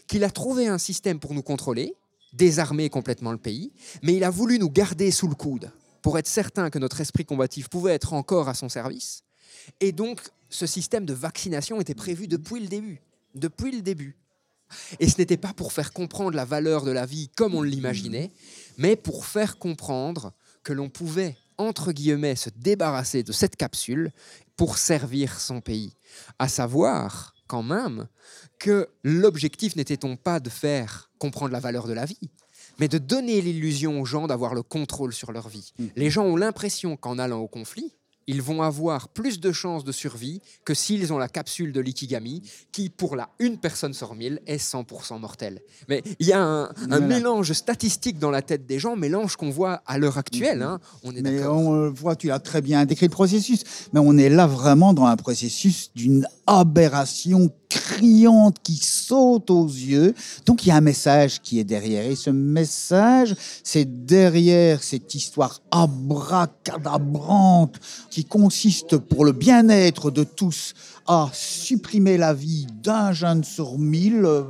qu'il 0.07 0.23
a 0.23 0.29
trouvé 0.29 0.67
un 0.67 0.77
système 0.77 1.19
pour 1.19 1.33
nous 1.33 1.43
contrôler, 1.43 1.95
désarmer 2.33 2.89
complètement 2.89 3.31
le 3.31 3.37
pays, 3.37 3.71
mais 4.01 4.15
il 4.15 4.23
a 4.23 4.29
voulu 4.29 4.59
nous 4.59 4.69
garder 4.69 5.11
sous 5.11 5.27
le 5.27 5.35
coude 5.35 5.71
pour 6.01 6.17
être 6.17 6.27
certain 6.27 6.69
que 6.69 6.79
notre 6.79 7.01
esprit 7.01 7.25
combatif 7.25 7.67
pouvait 7.69 7.93
être 7.93 8.13
encore 8.13 8.49
à 8.49 8.53
son 8.53 8.69
service. 8.69 9.23
Et 9.81 9.91
donc, 9.91 10.21
ce 10.49 10.65
système 10.65 11.05
de 11.05 11.13
vaccination 11.13 11.81
était 11.81 11.95
prévu 11.95 12.27
depuis 12.27 12.61
le 12.61 12.67
début. 12.67 13.01
Depuis 13.35 13.71
le 13.71 13.81
début. 13.81 14.17
Et 14.99 15.09
ce 15.09 15.17
n'était 15.17 15.37
pas 15.37 15.53
pour 15.53 15.71
faire 15.73 15.93
comprendre 15.93 16.35
la 16.35 16.45
valeur 16.45 16.83
de 16.83 16.91
la 16.91 17.05
vie 17.05 17.29
comme 17.35 17.55
on 17.55 17.61
l'imaginait, 17.61 18.31
mais 18.77 18.95
pour 18.95 19.25
faire 19.25 19.57
comprendre 19.57 20.33
que 20.63 20.73
l'on 20.73 20.89
pouvait, 20.89 21.37
entre 21.57 21.91
guillemets, 21.91 22.35
se 22.35 22.49
débarrasser 22.55 23.23
de 23.23 23.31
cette 23.31 23.55
capsule 23.55 24.11
pour 24.55 24.77
servir 24.77 25.39
son 25.39 25.61
pays. 25.61 25.93
À 26.39 26.47
savoir, 26.47 27.33
quand 27.47 27.63
même, 27.63 28.07
que 28.59 28.87
l'objectif 29.03 29.75
n'était 29.75 30.05
on 30.05 30.15
pas 30.15 30.39
de 30.39 30.49
faire 30.49 31.11
comprendre 31.17 31.51
la 31.51 31.59
valeur 31.59 31.87
de 31.87 31.93
la 31.93 32.05
vie, 32.05 32.29
mais 32.79 32.87
de 32.87 32.97
donner 32.97 33.41
l'illusion 33.41 33.99
aux 34.01 34.05
gens 34.05 34.27
d'avoir 34.27 34.53
le 34.53 34.63
contrôle 34.63 35.13
sur 35.13 35.31
leur 35.31 35.49
vie. 35.49 35.73
Les 35.95 36.09
gens 36.09 36.25
ont 36.25 36.35
l'impression 36.35 36.95
qu'en 36.97 37.17
allant 37.17 37.39
au 37.39 37.47
conflit, 37.47 37.96
ils 38.27 38.41
vont 38.41 38.61
avoir 38.61 39.07
plus 39.09 39.39
de 39.39 39.51
chances 39.51 39.83
de 39.85 39.91
survie 39.91 40.41
que 40.65 40.73
s'ils 40.73 41.13
ont 41.13 41.17
la 41.17 41.29
capsule 41.29 41.71
de 41.71 41.79
l'ikigami, 41.79 42.41
qui 42.71 42.89
pour 42.89 43.15
la 43.15 43.29
une 43.39 43.57
personne 43.57 43.93
sur 43.93 44.13
mille 44.15 44.41
est 44.45 44.57
100% 44.61 45.19
mortelle. 45.19 45.61
Mais 45.87 46.03
il 46.19 46.27
y 46.27 46.33
a 46.33 46.41
un, 46.41 46.63
un 46.65 46.71
Voilà. 46.87 47.07
mélange 47.07 47.53
statistique 47.53 48.19
dans 48.19 48.29
la 48.31 48.41
tête 48.41 48.65
des 48.65 48.79
gens, 48.79 48.95
mélange 48.95 49.35
qu'on 49.37 49.49
voit 49.49 49.81
à 49.85 49.97
l'heure 49.97 50.17
actuelle. 50.17 50.61
hein. 50.61 50.79
On 51.03 51.15
est 51.15 51.21
Mais 51.21 51.45
on 51.45 51.73
euh, 51.73 51.89
voit, 51.89 52.15
tu 52.15 52.29
as 52.31 52.39
très 52.39 52.61
bien 52.61 52.85
décrit 52.85 53.05
le 53.07 53.11
processus, 53.11 53.63
mais 53.93 53.99
on 54.03 54.17
est 54.17 54.29
là 54.29 54.45
vraiment 54.45 54.93
dans 54.93 55.05
un 55.05 55.15
processus 55.15 55.91
d'une 55.95 56.27
aberration 56.45 57.49
criante 57.69 58.57
qui 58.63 58.77
saute 58.77 59.49
aux 59.49 59.67
yeux. 59.67 60.13
Donc 60.45 60.65
il 60.65 60.69
y 60.69 60.71
a 60.71 60.77
un 60.77 60.81
message 60.81 61.41
qui 61.41 61.59
est 61.59 61.63
derrière. 61.63 62.05
Et 62.05 62.15
ce 62.15 62.29
message, 62.29 63.35
c'est 63.63 64.05
derrière 64.05 64.83
cette 64.83 65.13
histoire 65.15 65.61
abracadabrante 65.71 67.79
qui 68.09 68.25
consiste 68.25 68.97
pour 68.97 69.25
le 69.25 69.31
bien-être 69.31 70.11
de 70.11 70.23
tous 70.23 70.73
à 71.05 71.29
supprimer 71.33 72.17
la 72.17 72.33
vie 72.33 72.67
d'un 72.83 73.11
jeune 73.11 73.43
sur 73.43 73.77
mille. 73.77 74.25
euh, 74.25 74.43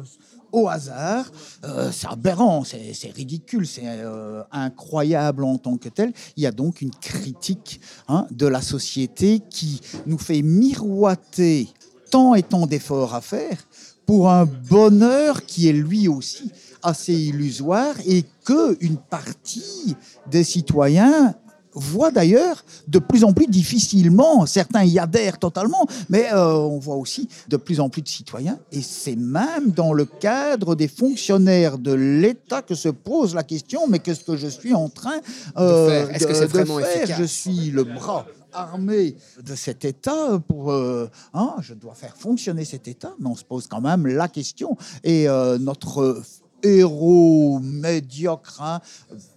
au 0.52 0.68
hasard, 0.68 1.26
Euh, 1.64 1.92
c'est 1.92 2.08
aberrant, 2.08 2.64
c'est 2.64 3.12
ridicule, 3.12 3.68
c'est 3.68 3.82
euh, 3.84 4.44
incroyable 4.52 5.44
en 5.44 5.58
tant 5.58 5.78
que 5.78 5.90
tel. 5.90 6.14
Il 6.38 6.44
y 6.44 6.46
a 6.46 6.52
donc 6.52 6.82
une 6.82 6.92
critique 6.92 7.82
hein, 8.08 8.26
de 8.32 8.48
la 8.48 8.62
société 8.62 9.42
qui 9.50 9.82
nous 10.06 10.18
fait 10.18 10.42
miroiter 10.42 11.68
tant 12.10 12.36
et 12.36 12.44
tant 12.44 12.68
d'efforts 12.68 13.16
à 13.16 13.22
faire 13.22 13.58
pour 14.06 14.30
un 14.30 14.46
bonheur 14.46 15.46
qui 15.46 15.68
est 15.68 15.74
lui 15.74 16.08
aussi 16.08 16.52
assez 16.82 17.14
illusoire 17.14 17.96
et 18.06 18.24
que 18.46 18.78
une 18.80 18.98
partie 18.98 19.96
des 20.32 20.44
citoyens 20.44 21.36
voit 21.74 22.12
d'ailleurs 22.12 22.64
de 22.88 23.00
plus 23.00 23.24
en 23.24 23.34
plus 23.34 23.48
difficilement. 23.48 24.46
Certains 24.46 24.84
y 24.84 24.98
adhèrent 24.98 25.38
totalement, 25.38 25.86
mais 26.10 26.26
euh, 26.34 26.54
on 26.54 26.80
voit 26.80 26.96
aussi 26.96 27.30
de 27.50 27.58
plus 27.58 27.80
en 27.80 27.90
plus 27.90 28.02
de 28.02 28.08
citoyens. 28.08 28.58
Et 28.72 28.82
c'est 28.82 29.16
même 29.16 29.72
dans 29.72 29.94
le 29.94 30.06
cadre 30.06 30.76
des 30.76 30.88
fonctionnaires 30.88 31.78
de 31.78 31.94
l'État 31.94 32.62
que 32.62 32.76
se 32.76 32.90
pose 32.90 33.36
la 33.36 33.44
question, 33.44 33.82
mais 33.88 34.00
qu'est-ce 34.00 34.24
que 34.24 34.38
je 34.38 34.48
suis 34.48 34.74
en 34.74 34.90
train 34.90 35.20
euh, 35.58 35.90
faire? 35.90 36.16
Est-ce 36.16 36.28
que 36.28 36.34
c'est 36.34 36.42
de 36.42 36.52
vraiment 36.52 36.80
faire? 36.80 37.04
efficace? 37.04 37.20
Je 37.20 37.26
suis 37.26 37.72
le 37.72 37.84
bras 37.84 38.26
armé 38.58 39.16
de 39.42 39.56
cet 39.56 39.86
État 39.86 40.40
pour... 40.48 40.72
euh, 40.72 41.10
hein, 41.34 41.56
je 41.60 41.74
dois 41.74 41.94
faire 41.94 42.16
fonctionner 42.16 42.66
cet 42.66 42.88
État, 42.88 43.14
mais 43.20 43.28
on 43.28 43.36
se 43.36 43.44
pose 43.44 43.68
quand 43.68 43.82
même 43.82 44.08
la 44.08 44.28
question. 44.28 44.78
Et 45.04 45.30
euh, 45.30 45.58
notre 45.58 46.22
héros 46.64 47.60
médiocre, 47.62 48.62
hein, 48.62 48.82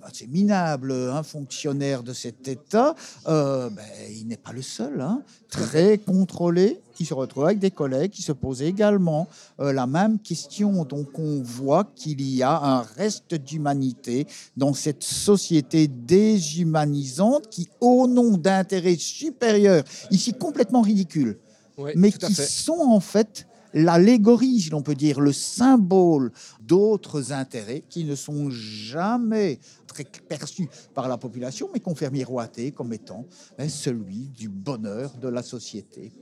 assez 0.02 0.26
minable, 0.26 0.92
un 0.92 1.22
fonctionnaire 1.22 2.02
de 2.02 2.12
cet 2.12 2.46
État, 2.48 2.94
euh, 3.28 3.70
ben, 3.70 3.84
il 4.10 4.26
n'est 4.26 4.36
pas 4.36 4.52
le 4.52 4.62
seul. 4.62 5.00
hein. 5.00 5.22
très 5.50 5.98
contrôlé, 5.98 6.80
il 6.98 7.06
se 7.06 7.14
retrouve 7.14 7.44
avec 7.46 7.58
des 7.58 7.70
collègues 7.70 8.10
qui 8.10 8.22
se 8.22 8.32
posent 8.32 8.62
également 8.62 9.26
euh, 9.58 9.72
la 9.72 9.86
même 9.86 10.18
question. 10.18 10.84
Donc 10.84 11.18
on 11.18 11.42
voit 11.42 11.84
qu'il 11.96 12.20
y 12.22 12.42
a 12.42 12.56
un 12.56 12.82
reste 12.82 13.34
d'humanité 13.34 14.26
dans 14.56 14.74
cette 14.74 15.02
société 15.02 15.88
déshumanisante 15.88 17.48
qui, 17.48 17.68
au 17.80 18.06
nom 18.06 18.36
d'intérêts 18.36 18.96
supérieurs, 18.96 19.84
ici 20.10 20.32
complètement 20.32 20.82
ridicules, 20.82 21.38
Ouais, 21.78 21.94
mais 21.96 22.12
qui 22.12 22.34
fait. 22.34 22.46
sont 22.46 22.78
en 22.80 23.00
fait 23.00 23.46
l'allégorie, 23.74 24.60
si 24.60 24.70
l'on 24.70 24.82
peut 24.82 24.94
dire, 24.94 25.20
le 25.20 25.32
symbole 25.32 26.32
d'autres 26.60 27.32
intérêts 27.32 27.82
qui 27.88 28.04
ne 28.04 28.14
sont 28.14 28.50
jamais 28.50 29.58
très 29.86 30.04
perçus 30.04 30.68
par 30.94 31.08
la 31.08 31.18
population, 31.18 31.68
mais 31.72 31.80
qu'on 31.80 31.94
fait 31.94 32.10
miroiter 32.10 32.72
comme 32.72 32.92
étant 32.92 33.26
ben, 33.58 33.68
celui 33.68 34.28
du 34.28 34.48
bonheur 34.48 35.12
de 35.16 35.28
la 35.28 35.42
société. 35.42 36.12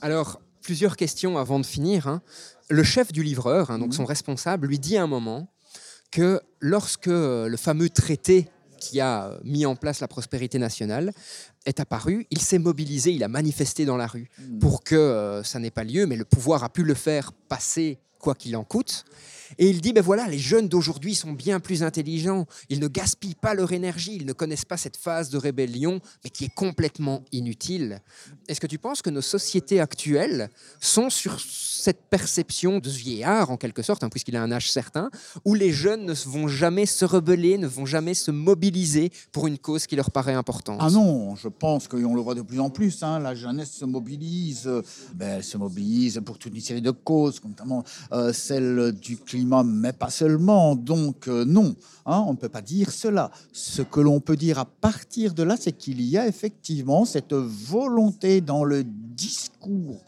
Alors, 0.00 0.40
plusieurs 0.62 0.96
questions 0.96 1.38
avant 1.38 1.60
de 1.60 1.66
finir. 1.66 2.08
hein. 2.08 2.22
Le 2.68 2.82
chef 2.82 3.12
du 3.12 3.22
livreur, 3.22 3.70
hein, 3.70 3.78
donc 3.78 3.94
son 3.94 4.04
responsable, 4.04 4.66
lui 4.66 4.78
dit 4.78 4.96
à 4.96 5.02
un 5.02 5.06
moment 5.06 5.48
que 6.10 6.40
lorsque 6.60 7.06
le 7.06 7.56
fameux 7.56 7.90
traité 7.90 8.48
qui 8.78 9.00
a 9.00 9.26
euh, 9.26 9.38
mis 9.44 9.66
en 9.66 9.76
place 9.76 10.00
la 10.00 10.08
prospérité 10.08 10.58
nationale 10.58 11.12
est 11.64 11.80
apparu, 11.80 12.26
il 12.30 12.40
s'est 12.40 12.58
mobilisé, 12.58 13.12
il 13.12 13.24
a 13.24 13.28
manifesté 13.28 13.84
dans 13.84 13.96
la 13.96 14.06
rue 14.06 14.28
pour 14.60 14.84
que 14.84 14.94
euh, 14.94 15.42
ça 15.42 15.58
n'ait 15.58 15.70
pas 15.70 15.84
lieu, 15.84 16.06
mais 16.06 16.16
le 16.16 16.24
pouvoir 16.24 16.64
a 16.64 16.68
pu 16.68 16.84
le 16.84 16.94
faire 16.94 17.32
passer 17.32 17.98
quoi 18.18 18.34
qu'il 18.34 18.56
en 18.56 18.64
coûte. 18.64 19.04
Et 19.58 19.68
il 19.68 19.80
dit, 19.80 19.92
ben 19.92 20.02
voilà, 20.02 20.26
les 20.26 20.38
jeunes 20.38 20.68
d'aujourd'hui 20.68 21.14
sont 21.14 21.32
bien 21.32 21.60
plus 21.60 21.82
intelligents, 21.82 22.46
ils 22.68 22.80
ne 22.80 22.88
gaspillent 22.88 23.36
pas 23.36 23.54
leur 23.54 23.72
énergie, 23.72 24.16
ils 24.16 24.26
ne 24.26 24.32
connaissent 24.32 24.64
pas 24.64 24.76
cette 24.76 24.96
phase 24.96 25.30
de 25.30 25.38
rébellion, 25.38 26.00
mais 26.24 26.30
qui 26.30 26.46
est 26.46 26.54
complètement 26.54 27.24
inutile. 27.32 28.00
Est-ce 28.48 28.60
que 28.60 28.66
tu 28.66 28.78
penses 28.78 29.02
que 29.02 29.10
nos 29.10 29.20
sociétés 29.20 29.80
actuelles 29.80 30.50
sont 30.80 31.10
sur 31.10 31.38
cette 31.86 32.02
perception 32.10 32.80
de 32.80 32.88
ce 32.88 32.98
vieillard, 32.98 33.52
en 33.52 33.56
quelque 33.56 33.80
sorte, 33.80 34.02
hein, 34.02 34.08
puisqu'il 34.08 34.34
a 34.34 34.42
un 34.42 34.50
âge 34.50 34.72
certain, 34.72 35.08
où 35.44 35.54
les 35.54 35.70
jeunes 35.70 36.04
ne 36.04 36.14
vont 36.14 36.48
jamais 36.48 36.84
se 36.84 37.04
rebeller, 37.04 37.58
ne 37.58 37.68
vont 37.68 37.86
jamais 37.86 38.14
se 38.14 38.32
mobiliser 38.32 39.12
pour 39.30 39.46
une 39.46 39.56
cause 39.56 39.86
qui 39.86 39.94
leur 39.94 40.10
paraît 40.10 40.34
importante 40.34 40.78
Ah 40.80 40.90
non, 40.90 41.36
je 41.36 41.46
pense 41.46 41.86
qu'on 41.86 42.16
le 42.16 42.20
voit 42.20 42.34
de 42.34 42.42
plus 42.42 42.58
en 42.58 42.70
plus. 42.70 43.04
hein, 43.04 43.20
la 43.20 43.36
jeunesse 43.36 43.70
se 43.70 43.84
mobilise. 43.84 44.68
ben, 45.14 45.36
elle 45.36 45.44
se 45.44 45.56
mobilise 45.58 46.20
pour 46.26 46.38
toute 46.38 46.56
une 46.56 46.60
série 46.60 46.82
de 46.82 46.90
causes, 46.90 47.40
notamment 47.44 47.84
euh, 48.10 48.32
celle 48.32 48.90
du 49.00 49.16
climat, 49.16 49.62
mais 49.62 49.92
pas 49.92 50.10
seulement. 50.10 50.74
Donc 50.74 51.28
euh, 51.28 51.44
non, 51.44 51.76
hein, 52.04 52.24
on 52.26 52.32
ne 52.32 52.36
peut 52.36 52.48
pas 52.48 52.62
dire 52.62 52.90
cela. 52.90 53.30
Ce 53.52 53.82
que 53.82 54.00
l'on 54.00 54.18
peut 54.18 54.36
dire 54.36 54.58
à 54.58 54.64
partir 54.64 55.34
de 55.34 55.44
là, 55.44 55.56
c'est 55.56 55.70
qu'il 55.70 56.00
y 56.02 56.18
a 56.18 56.26
effectivement 56.26 57.04
cette 57.04 57.32
volonté 57.34 58.40
dans 58.40 58.64
le 58.64 58.82
discours 58.82 60.00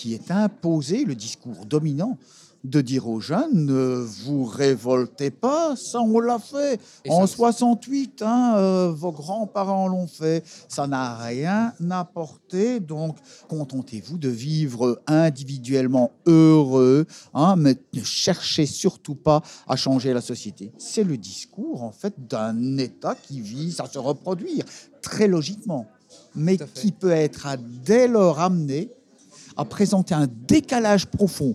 qui 0.00 0.14
est 0.14 0.30
imposé, 0.30 1.04
le 1.04 1.14
discours 1.14 1.66
dominant, 1.66 2.16
de 2.64 2.80
dire 2.80 3.06
aux 3.06 3.20
jeunes 3.20 3.66
ne 3.66 4.06
vous 4.24 4.44
révoltez 4.46 5.30
pas, 5.30 5.76
ça 5.76 6.00
on 6.00 6.20
l'a 6.20 6.38
fait. 6.38 6.80
Et 7.04 7.10
en 7.10 7.26
ça- 7.26 7.34
68, 7.36 8.22
hein, 8.22 8.54
euh, 8.56 8.92
vos 8.94 9.12
grands-parents 9.12 9.88
l'ont 9.88 10.06
fait, 10.06 10.42
ça 10.68 10.86
n'a 10.86 11.16
rien 11.18 11.74
apporté, 11.90 12.80
donc 12.80 13.16
contentez-vous 13.48 14.16
de 14.16 14.30
vivre 14.30 15.02
individuellement 15.06 16.12
heureux, 16.26 17.06
hein, 17.34 17.56
mais 17.56 17.76
ne 17.92 18.02
cherchez 18.02 18.64
surtout 18.64 19.14
pas 19.16 19.42
à 19.68 19.76
changer 19.76 20.14
la 20.14 20.22
société. 20.22 20.72
C'est 20.78 21.04
le 21.04 21.18
discours 21.18 21.82
en 21.82 21.92
fait 21.92 22.14
d'un 22.26 22.78
État 22.78 23.14
qui 23.14 23.42
vise 23.42 23.80
à 23.80 23.86
se 23.86 23.98
reproduire 23.98 24.64
très 25.02 25.28
logiquement, 25.28 25.86
mais 26.34 26.56
qui 26.74 26.92
peut 26.92 27.10
être 27.10 27.46
à 27.46 27.56
dès 27.58 28.08
lors 28.08 28.40
amené 28.40 28.90
à 29.60 29.64
présenter 29.66 30.14
un 30.14 30.26
décalage 30.26 31.04
profond 31.04 31.54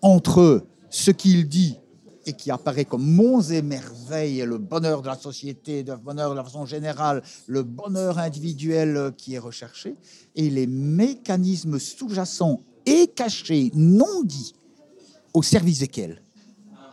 entre 0.00 0.64
ce 0.90 1.10
qu'il 1.10 1.48
dit 1.48 1.76
et 2.24 2.34
qui 2.34 2.52
apparaît 2.52 2.84
comme 2.84 3.04
monts 3.04 3.40
et 3.40 3.62
merveilles, 3.62 4.44
le 4.46 4.58
bonheur 4.58 5.02
de 5.02 5.08
la 5.08 5.16
société, 5.16 5.82
le 5.82 5.96
bonheur 5.96 6.30
de 6.30 6.36
la 6.36 6.44
façon 6.44 6.66
générale, 6.66 7.20
le 7.48 7.64
bonheur 7.64 8.20
individuel 8.20 9.10
qui 9.18 9.34
est 9.34 9.40
recherché, 9.40 9.96
et 10.36 10.50
les 10.50 10.68
mécanismes 10.68 11.80
sous-jacents 11.80 12.60
et 12.86 13.08
cachés, 13.08 13.72
non 13.74 14.22
dits, 14.22 14.54
au 15.34 15.42
service 15.42 15.80
desquels 15.80 16.22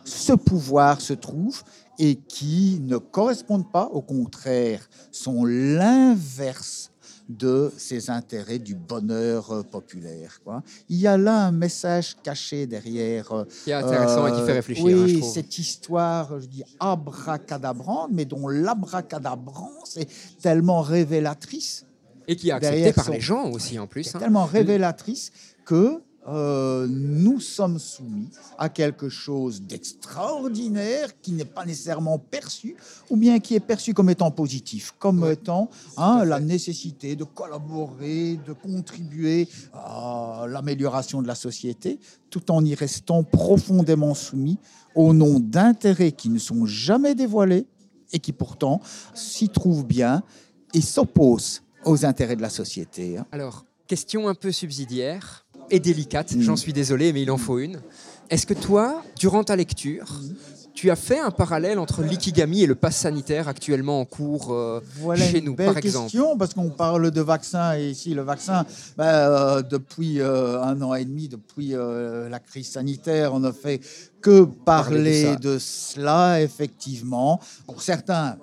ce 0.04 0.32
pouvoir 0.32 1.00
se 1.00 1.12
trouve 1.12 1.62
et 1.96 2.16
qui 2.16 2.80
ne 2.82 2.96
correspondent 2.96 3.70
pas, 3.70 3.84
au 3.84 4.00
contraire, 4.00 4.88
sont 5.12 5.44
l'inverse 5.44 6.89
de 7.38 7.72
ces 7.78 8.10
intérêts 8.10 8.58
du 8.58 8.74
bonheur 8.74 9.52
euh, 9.52 9.62
populaire. 9.62 10.40
Quoi. 10.44 10.62
Il 10.88 10.96
y 10.96 11.06
a 11.06 11.16
là 11.16 11.46
un 11.46 11.52
message 11.52 12.16
caché 12.22 12.66
derrière. 12.66 13.30
euh, 13.32 13.44
Qui 13.64 13.70
est 13.70 13.74
intéressant 13.74 14.26
et 14.26 14.32
qui 14.32 14.44
fait 14.44 14.52
réfléchir, 14.52 14.84
Oui, 14.84 14.92
hein, 14.94 15.06
je 15.06 15.18
trouve. 15.18 15.32
cette 15.32 15.56
histoire, 15.58 16.40
je 16.40 16.46
dis 16.46 16.64
abracadabrante, 16.80 18.10
mais 18.12 18.24
dont 18.24 18.48
l'abracadabrance 18.48 19.96
est 19.96 20.08
tellement 20.42 20.82
révélatrice 20.82 21.86
Et 22.26 22.36
qui 22.36 22.48
est 22.48 22.52
accepté 22.52 22.76
Derrière 22.76 22.94
par 22.94 23.04
son- 23.06 23.12
les 23.12 23.20
gens 23.20 23.50
aussi 23.50 23.78
en 23.78 23.86
plus. 23.86 24.14
hein. 24.14 24.18
tellement 24.18 24.44
révélatrice 24.44 25.30
que 25.64 26.02
euh, 26.28 26.86
nous 26.88 27.40
sommes 27.40 27.78
soumis 27.78 28.28
à 28.58 28.68
quelque 28.68 29.08
chose 29.08 29.62
d'extraordinaire 29.62 31.18
qui 31.20 31.32
n'est 31.32 31.46
pas 31.46 31.64
nécessairement 31.64 32.18
perçu, 32.18 32.76
ou 33.08 33.16
bien 33.16 33.38
qui 33.40 33.54
est 33.54 33.60
perçu 33.60 33.94
comme 33.94 34.10
étant 34.10 34.30
positif, 34.30 34.94
comme 34.98 35.26
étant 35.30 35.70
hein, 35.96 36.24
la 36.24 36.38
nécessité 36.38 37.16
de 37.16 37.24
collaborer, 37.24 38.38
de 38.46 38.52
contribuer 38.52 39.48
à 39.72 40.44
l'amélioration 40.46 41.22
de 41.22 41.26
la 41.26 41.34
société, 41.34 41.98
tout 42.28 42.50
en 42.50 42.64
y 42.64 42.74
restant 42.74 43.24
profondément 43.24 44.14
soumis 44.14 44.58
au 44.94 45.14
nom 45.14 45.40
d'intérêts 45.40 46.12
qui 46.12 46.28
ne 46.28 46.38
sont 46.38 46.66
jamais 46.66 47.14
dévoilés 47.14 47.66
et 48.12 48.18
qui 48.18 48.32
pourtant 48.32 48.80
s'y 49.14 49.48
trouvent 49.48 49.86
bien 49.86 50.22
et 50.74 50.80
s'opposent 50.80 51.62
aux 51.84 52.04
intérêts 52.04 52.36
de 52.36 52.42
la 52.42 52.50
société. 52.50 53.16
hein. 53.16 53.26
Alors, 53.32 53.64
question 53.86 54.28
un 54.28 54.34
peu 54.34 54.52
subsidiaire 54.52 55.46
et 55.70 55.80
délicate, 55.80 56.34
Mm. 56.34 56.40
j'en 56.42 56.56
suis 56.56 56.72
désolé, 56.72 57.12
mais 57.12 57.22
il 57.22 57.30
en 57.30 57.38
faut 57.38 57.58
une. 57.58 57.80
Est-ce 58.30 58.46
que 58.46 58.54
toi, 58.54 59.02
durant 59.18 59.42
ta 59.44 59.56
lecture, 59.56 60.04
Mm. 60.22 60.34
tu 60.72 60.88
as 60.90 60.96
fait 60.96 61.18
un 61.18 61.30
parallèle 61.32 61.78
entre 61.78 62.02
l'ikigami 62.02 62.62
et 62.62 62.66
le 62.66 62.74
pass 62.76 62.96
sanitaire 62.96 63.48
actuellement 63.48 64.00
en 64.00 64.04
cours 64.04 64.52
euh, 64.52 64.80
Voilà 65.00 65.26
chez 65.26 65.38
une 65.40 65.46
nous, 65.46 65.54
belle 65.56 65.66
par 65.66 65.76
exemple? 65.78 66.04
question, 66.04 66.38
parce 66.38 66.54
qu'on 66.54 66.70
parle 66.70 67.10
de 67.10 67.20
vaccin, 67.20 67.76
et 67.76 67.90
ici, 67.90 68.14
le 68.14 68.22
vaccin, 68.22 68.64
ben, 68.96 69.04
euh, 69.04 69.62
depuis 69.62 70.20
euh, 70.20 70.62
un 70.62 70.80
an 70.80 70.94
et 70.94 71.04
demi, 71.04 71.28
depuis 71.28 71.70
la 71.74 72.38
crise 72.38 72.70
sanitaire, 72.70 73.34
on 73.34 73.40
ne 73.40 73.50
fait 73.52 73.80
que 74.22 74.44
Parler 74.44 75.24
parler 75.24 75.36
de 75.36 75.54
de, 75.54 75.58
cela, 75.58 76.40
effectivement. 76.42 77.40
Pour 77.66 77.82
certains, 77.82 78.36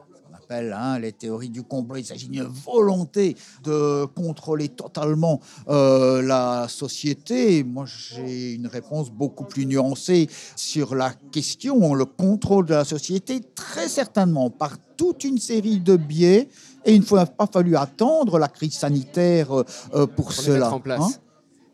hein, 0.52 1.00
les 1.00 1.12
théories 1.12 1.50
du 1.50 1.64
complot, 1.64 1.98
il 1.98 2.06
s'agit 2.06 2.28
d'une 2.28 2.44
volonté 2.44 3.36
de 3.64 4.06
contrôler 4.06 4.70
totalement 4.70 5.40
euh, 5.68 6.22
la 6.22 6.68
société. 6.68 7.64
Moi, 7.64 7.86
j'ai 7.86 8.54
une 8.54 8.68
réponse 8.68 9.12
beaucoup 9.12 9.46
plus 9.46 9.66
nuancée 9.66 10.30
sur 10.56 10.96
la 10.96 11.12
question. 11.32 11.94
Le 11.94 12.06
contrôle 12.06 12.66
de 12.66 12.74
la 12.74 12.86
société, 12.86 13.42
très 13.56 13.88
certainement, 13.88 14.50
par 14.50 14.78
toute 14.98 15.24
une 15.24 15.38
série 15.38 15.80
de 15.80 15.96
biais. 15.96 16.50
Et 16.86 16.94
il 16.94 17.02
ne 17.02 17.06
faut 17.06 17.18
pas 17.18 17.48
fallu 17.52 17.76
attendre 17.76 18.40
la 18.40 18.48
crise 18.48 18.74
sanitaire 18.74 19.52
euh, 19.52 19.64
euh, 19.94 20.08
pour, 20.08 20.26
pour 20.26 20.34
cela. 20.34 20.72
en 20.72 20.80
place 20.80 21.02
hein. 21.02 21.22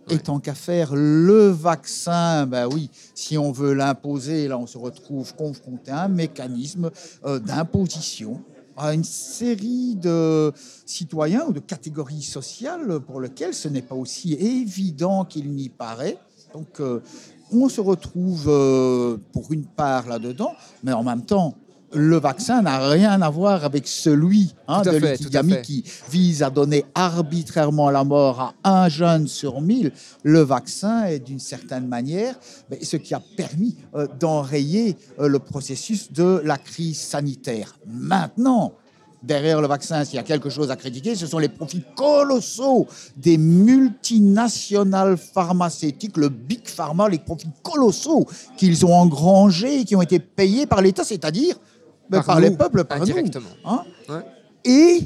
Et 0.10 0.20
tant 0.20 0.40
qu'à 0.40 0.54
faire, 0.54 0.94
le 0.96 1.48
vaccin, 1.48 2.46
ben 2.46 2.68
oui, 2.68 2.90
si 3.16 3.38
on 3.38 3.52
veut 3.52 3.74
l'imposer, 3.74 4.48
là 4.48 4.58
on 4.58 4.68
se 4.68 4.78
retrouve 4.78 5.34
confronté 5.36 5.92
à 5.92 6.04
un 6.04 6.08
mécanisme 6.10 6.92
euh, 7.26 7.40
d'imposition 7.40 8.42
à 8.78 8.94
une 8.94 9.04
série 9.04 9.96
de 9.96 10.52
citoyens 10.86 11.46
ou 11.48 11.54
de 11.54 11.60
catégories 11.60 12.22
sociales 12.22 13.00
pour 13.02 13.22
lesquelles 13.22 13.54
ce 13.54 13.68
n'est 13.68 13.82
pas 13.82 13.96
aussi 13.96 14.34
évident 14.34 15.26
qu'il 15.26 15.52
n'y 15.52 15.70
paraît. 15.70 16.18
Donc 16.54 16.80
euh, 16.80 17.02
on 17.52 17.70
se 17.70 17.82
retrouve 17.82 18.46
euh, 18.48 19.18
pour 19.32 19.52
une 19.52 19.66
part 19.66 20.08
là-dedans, 20.08 20.54
mais 20.84 20.94
en 20.94 21.04
même 21.04 21.26
temps, 21.26 21.56
le 21.94 22.18
vaccin 22.18 22.62
n'a 22.62 22.90
rien 22.90 23.22
à 23.22 23.30
voir 23.30 23.64
avec 23.64 23.88
celui 23.88 24.54
hein, 24.68 24.82
de 24.82 24.92
l'épidémie 24.92 25.62
qui 25.62 25.84
vise 26.10 26.44
à 26.44 26.50
donner 26.50 26.86
arbitrairement 26.96 27.90
la 27.90 28.04
mort 28.04 28.56
à 28.64 28.84
un 28.84 28.90
jeune 28.90 29.28
sur 29.28 29.62
mille. 29.62 29.92
Le 30.24 30.40
vaccin 30.40 31.06
est 31.06 31.20
d'une 31.20 31.40
certaine 31.40 31.88
manière 31.88 32.36
ben, 32.70 32.80
ce 32.82 32.98
qui 32.98 33.14
a 33.14 33.22
permis 33.38 33.76
euh, 33.96 34.08
d'enrayer 34.20 34.98
euh, 35.20 35.28
le 35.28 35.40
processus 35.40 36.12
de 36.12 36.42
la 36.44 36.58
crise 36.58 37.00
sanitaire. 37.00 37.76
Maintenant, 37.88 38.74
derrière 39.22 39.62
le 39.62 39.68
vaccin, 39.68 40.04
s'il 40.04 40.16
y 40.16 40.20
a 40.20 40.24
quelque 40.24 40.50
chose 40.50 40.70
à 40.70 40.76
critiquer, 40.76 41.16
ce 41.16 41.28
sont 41.28 41.40
les 41.40 41.50
profits 41.50 41.84
colossaux 41.96 42.88
des 43.16 43.38
multinationales 43.38 45.18
pharmaceutiques, 45.18 46.18
le 46.18 46.30
big 46.30 46.68
pharma, 46.68 47.08
les 47.08 47.20
profits 47.20 47.48
colossaux 47.64 48.26
qu'ils 48.58 48.86
ont 48.86 48.94
engrangés 48.94 49.82
et 49.82 49.86
qui 49.86 49.96
ont 49.96 50.02
été 50.02 50.20
payés 50.20 50.66
par 50.66 50.82
l'État, 50.82 51.04
c'est-à-dire 51.04 51.56
ben, 52.10 52.22
Par 52.22 52.40
les 52.40 52.52
peuples, 52.52 52.84
par 52.84 53.00
nous. 53.00 53.06
hein 53.66 53.84
Ouais. 54.10 54.26
et 54.66 55.02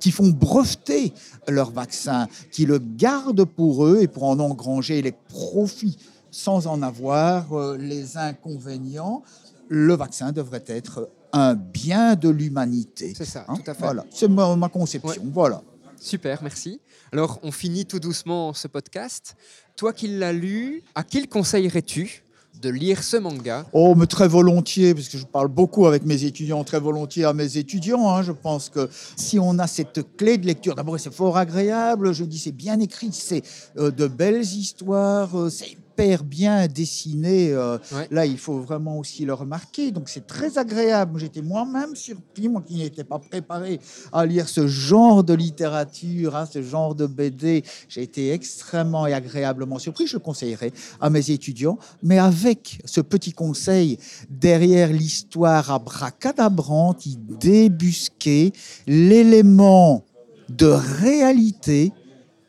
qui 0.00 0.10
font 0.10 0.28
breveter 0.28 1.12
leur 1.46 1.70
vaccin, 1.70 2.26
qui 2.50 2.66
le 2.66 2.78
gardent 2.78 3.44
pour 3.44 3.86
eux 3.86 3.98
et 4.00 4.08
pour 4.08 4.24
en 4.24 4.38
engranger 4.40 5.00
les 5.02 5.12
profits 5.12 5.96
sans 6.30 6.66
en 6.66 6.82
avoir 6.82 7.52
euh, 7.56 7.76
les 7.78 8.16
inconvénients. 8.16 9.22
Le 9.68 9.94
vaccin 9.94 10.32
devrait 10.32 10.64
être 10.66 11.10
un 11.32 11.54
bien 11.54 12.14
de 12.16 12.28
l'humanité. 12.28 13.12
C'est 13.16 13.24
ça, 13.24 13.44
Hein 13.48 13.54
tout 13.56 13.70
à 13.70 13.74
fait. 13.74 13.82
Voilà, 13.84 14.04
c'est 14.10 14.28
ma, 14.28 14.56
ma 14.56 14.68
conception. 14.68 15.22
Voilà. 15.32 15.62
Super, 16.00 16.42
merci. 16.42 16.80
Alors, 17.12 17.38
on 17.42 17.50
finit 17.52 17.84
tout 17.86 17.98
doucement 18.00 18.52
ce 18.54 18.66
podcast. 18.68 19.36
Toi 19.76 19.92
qui 19.92 20.08
l'as 20.08 20.32
lu, 20.32 20.82
à 20.94 21.02
qui 21.02 21.20
le 21.20 21.26
conseillerais-tu? 21.26 22.22
De 22.60 22.70
lire 22.70 23.02
ce 23.02 23.16
manga 23.16 23.64
Oh, 23.72 23.94
mais 23.96 24.06
très 24.06 24.28
volontiers, 24.28 24.94
parce 24.94 25.08
que 25.08 25.18
je 25.18 25.26
parle 25.26 25.48
beaucoup 25.48 25.86
avec 25.86 26.04
mes 26.04 26.24
étudiants, 26.24 26.64
très 26.64 26.80
volontiers 26.80 27.24
à 27.24 27.32
mes 27.32 27.56
étudiants. 27.56 28.08
hein. 28.10 28.22
Je 28.22 28.32
pense 28.32 28.68
que 28.68 28.88
si 29.16 29.38
on 29.38 29.58
a 29.58 29.66
cette 29.66 30.16
clé 30.16 30.38
de 30.38 30.46
lecture, 30.46 30.74
d'abord 30.74 30.98
c'est 30.98 31.12
fort 31.12 31.36
agréable, 31.36 32.12
je 32.12 32.24
dis 32.24 32.38
c'est 32.38 32.52
bien 32.52 32.78
écrit, 32.80 33.10
c'est 33.12 33.42
euh, 33.76 33.90
de 33.90 34.06
belles 34.06 34.42
histoires, 34.42 35.38
euh, 35.38 35.50
c'est 35.50 35.76
hyper 35.98 36.24
bien 36.24 36.66
dessiné. 36.66 37.50
euh, 37.52 37.78
Ouais. 37.92 38.06
Là, 38.10 38.26
il 38.26 38.38
faut 38.38 38.60
vraiment 38.60 38.98
aussi 38.98 39.24
le 39.24 39.34
remarquer. 39.34 39.90
Donc 39.90 40.08
c'est 40.08 40.26
très 40.26 40.58
agréable. 40.58 41.18
J'étais 41.18 41.42
moi-même 41.42 41.94
surpris, 41.96 42.48
moi 42.48 42.62
qui 42.66 42.76
n'étais 42.76 43.04
pas 43.04 43.18
préparé 43.18 43.80
à 44.12 44.24
lire 44.26 44.48
ce 44.48 44.66
genre 44.66 45.24
de 45.24 45.34
littérature, 45.34 46.36
hein, 46.36 46.46
ce 46.50 46.62
genre 46.62 46.94
de 46.94 47.06
BD. 47.06 47.64
J'ai 47.88 48.02
été 48.02 48.32
extrêmement 48.32 49.06
et 49.06 49.12
agréablement 49.12 49.78
surpris. 49.78 50.06
Je 50.06 50.14
le 50.16 50.20
conseillerais 50.20 50.72
à 51.00 51.10
mes 51.10 51.30
étudiants, 51.30 51.78
mais 52.02 52.18
avec 52.18 52.80
ce 52.84 53.00
petit 53.00 53.32
conseil 53.32 53.98
derrière 54.30 54.92
l'histoire 54.92 55.70
abracadabrante, 55.70 57.06
il 57.06 57.18
débusquait 57.38 58.52
l'élément 58.86 60.04
de 60.48 60.66
réalité 60.66 61.92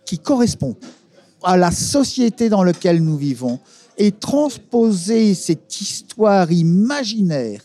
qui 0.06 0.18
correspond 0.20 0.76
à 1.44 1.58
la 1.58 1.72
société 1.72 2.50
dans 2.50 2.64
laquelle 2.64 3.04
nous 3.04 3.18
vivons 3.18 3.60
et 3.98 4.12
transposer 4.12 5.34
cette 5.36 5.82
histoire 5.82 6.52
imaginaire 6.52 7.62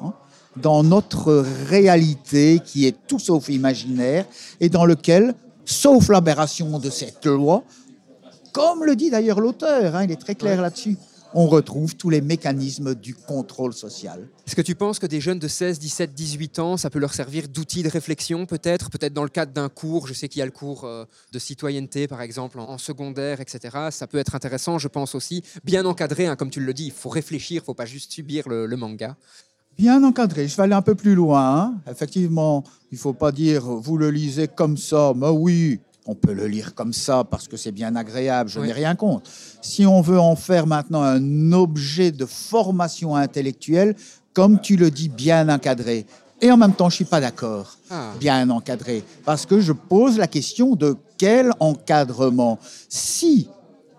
hein, 0.00 0.12
dans 0.56 0.82
notre 0.82 1.44
réalité 1.68 2.60
qui 2.64 2.86
est 2.86 2.96
tout 3.06 3.18
sauf 3.18 3.48
imaginaire 3.48 4.24
et 4.60 4.68
dans 4.68 4.84
lequel, 4.84 5.34
sauf 5.64 6.08
l'aberration 6.08 6.78
de 6.78 6.90
cette 6.90 7.26
loi, 7.26 7.64
comme 8.52 8.84
le 8.84 8.94
dit 8.96 9.10
d'ailleurs 9.10 9.40
l'auteur, 9.40 9.96
hein, 9.96 10.04
il 10.04 10.12
est 10.12 10.20
très 10.20 10.34
clair 10.34 10.60
là-dessus, 10.60 10.96
on 11.34 11.46
retrouve 11.46 11.96
tous 11.96 12.10
les 12.10 12.20
mécanismes 12.20 12.94
du 12.94 13.14
contrôle 13.14 13.72
social. 13.72 14.28
Est-ce 14.46 14.56
que 14.56 14.62
tu 14.62 14.74
penses 14.74 14.98
que 14.98 15.06
des 15.06 15.20
jeunes 15.20 15.38
de 15.38 15.48
16, 15.48 15.78
17, 15.78 16.14
18 16.14 16.58
ans, 16.58 16.76
ça 16.76 16.90
peut 16.90 16.98
leur 16.98 17.14
servir 17.14 17.48
d'outil 17.48 17.82
de 17.82 17.88
réflexion 17.88 18.46
peut-être? 18.46 18.90
Peut-être 18.90 19.12
dans 19.12 19.22
le 19.22 19.28
cadre 19.28 19.52
d'un 19.52 19.68
cours, 19.68 20.06
je 20.06 20.14
sais 20.14 20.28
qu'il 20.28 20.40
y 20.40 20.42
a 20.42 20.46
le 20.46 20.52
cours 20.52 20.84
euh, 20.84 21.04
de 21.32 21.38
citoyenneté 21.38 22.06
par 22.06 22.22
exemple 22.22 22.58
en, 22.60 22.78
secondaire, 22.78 23.40
etc. 23.40 23.88
Ça 23.90 24.06
peut 24.06 24.18
être 24.18 24.34
intéressant, 24.34 24.78
je 24.78 24.88
pense 24.88 25.14
aussi, 25.14 25.42
bien 25.64 25.84
encadré, 25.84 26.26
hein, 26.26 26.36
comme 26.36 26.50
tu 26.50 26.60
le 26.60 26.74
dis, 26.74 26.86
il 26.86 26.92
faut 26.92 27.08
réfléchir, 27.08 27.56
il 27.56 27.62
ne 27.62 27.66
faut 27.66 27.74
pas 27.74 27.86
juste 27.86 28.12
subir 28.12 28.48
le, 28.48 28.76
manga. 28.76 29.16
Bien 29.78 30.02
encadré, 30.02 30.48
je 30.48 30.56
vais 30.56 30.64
aller 30.64 30.74
un 30.74 30.82
peu 30.82 30.94
plus 30.94 31.14
loin. 31.14 31.56
Hein. 31.56 31.74
Effectivement, 31.90 32.64
il 32.90 32.96
ne 32.96 33.00
faut 33.00 33.12
pas 33.12 33.32
dire 33.32 33.64
vous 33.64 33.96
le 33.96 34.10
lisez 34.10 34.48
comme 34.48 34.76
ça, 34.76 35.12
mais 35.14 35.28
oui, 35.28 35.80
on 36.06 36.14
peut 36.14 36.32
le 36.32 36.46
lire 36.46 36.74
comme 36.74 36.92
ça 36.92 37.24
parce 37.24 37.48
que 37.48 37.56
c'est 37.56 37.72
bien 37.72 37.94
agréable, 37.96 38.50
je 38.50 38.60
n'ai 38.60 38.72
rien 38.72 38.94
contre. 38.94 39.30
Si 39.60 39.86
on 39.86 40.00
veut 40.00 40.18
en 40.18 40.36
faire 40.36 40.66
maintenant 40.66 41.02
un 41.02 41.52
objet 41.52 42.10
de 42.10 42.26
formation 42.26 43.14
intellectuelle, 43.14 43.94
comme 44.32 44.60
tu 44.60 44.76
le 44.76 44.90
dis, 44.90 45.08
bien 45.08 45.48
encadré. 45.48 46.06
Et 46.40 46.50
en 46.50 46.56
même 46.56 46.72
temps, 46.72 46.90
je 46.90 46.94
ne 46.94 46.96
suis 46.96 47.04
pas 47.04 47.20
d'accord, 47.20 47.78
ah. 47.90 48.12
bien 48.18 48.50
encadré, 48.50 49.04
parce 49.24 49.46
que 49.46 49.60
je 49.60 49.72
pose 49.72 50.18
la 50.18 50.26
question 50.26 50.74
de 50.74 50.96
quel 51.16 51.52
encadrement. 51.60 52.58
Si 52.88 53.48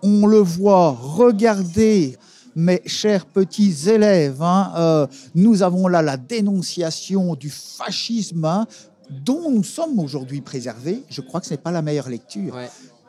on 0.02 0.26
le 0.26 0.40
voit, 0.40 0.90
regardez, 0.90 2.18
mes 2.54 2.82
chers 2.86 3.24
petits 3.26 3.88
élèves, 3.88 4.42
hein, 4.42 4.72
euh, 4.76 5.06
nous 5.34 5.62
avons 5.62 5.88
là 5.88 6.02
la 6.02 6.16
dénonciation 6.16 7.34
du 7.34 7.50
fascisme, 7.50 8.44
hein, 8.44 8.66
dont 9.10 9.50
nous 9.50 9.64
sommes 9.64 9.98
aujourd'hui 9.98 10.40
préservés, 10.40 11.02
je 11.08 11.20
crois 11.20 11.40
que 11.40 11.46
ce 11.46 11.54
n'est 11.54 11.58
pas 11.58 11.70
la 11.70 11.82
meilleure 11.82 12.08
lecture. 12.08 12.58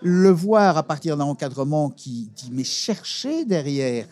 Le 0.01 0.29
voir 0.29 0.77
à 0.77 0.83
partir 0.83 1.17
d'un 1.17 1.25
encadrement 1.25 1.89
qui 1.89 2.29
dit 2.35 2.49
mais 2.51 2.63
cherchez 2.63 3.45
derrière 3.45 4.07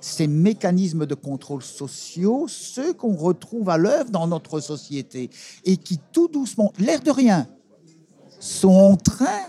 ces 0.00 0.26
mécanismes 0.26 1.06
de 1.06 1.14
contrôle 1.14 1.62
sociaux, 1.62 2.46
ceux 2.48 2.92
qu'on 2.92 3.14
retrouve 3.14 3.70
à 3.70 3.78
l'œuvre 3.78 4.10
dans 4.10 4.26
notre 4.26 4.60
société 4.60 5.30
et 5.64 5.76
qui 5.76 6.00
tout 6.12 6.28
doucement, 6.28 6.72
l'air 6.78 7.00
de 7.00 7.10
rien, 7.10 7.46
sont 8.40 8.70
en 8.70 8.96
train 8.96 9.40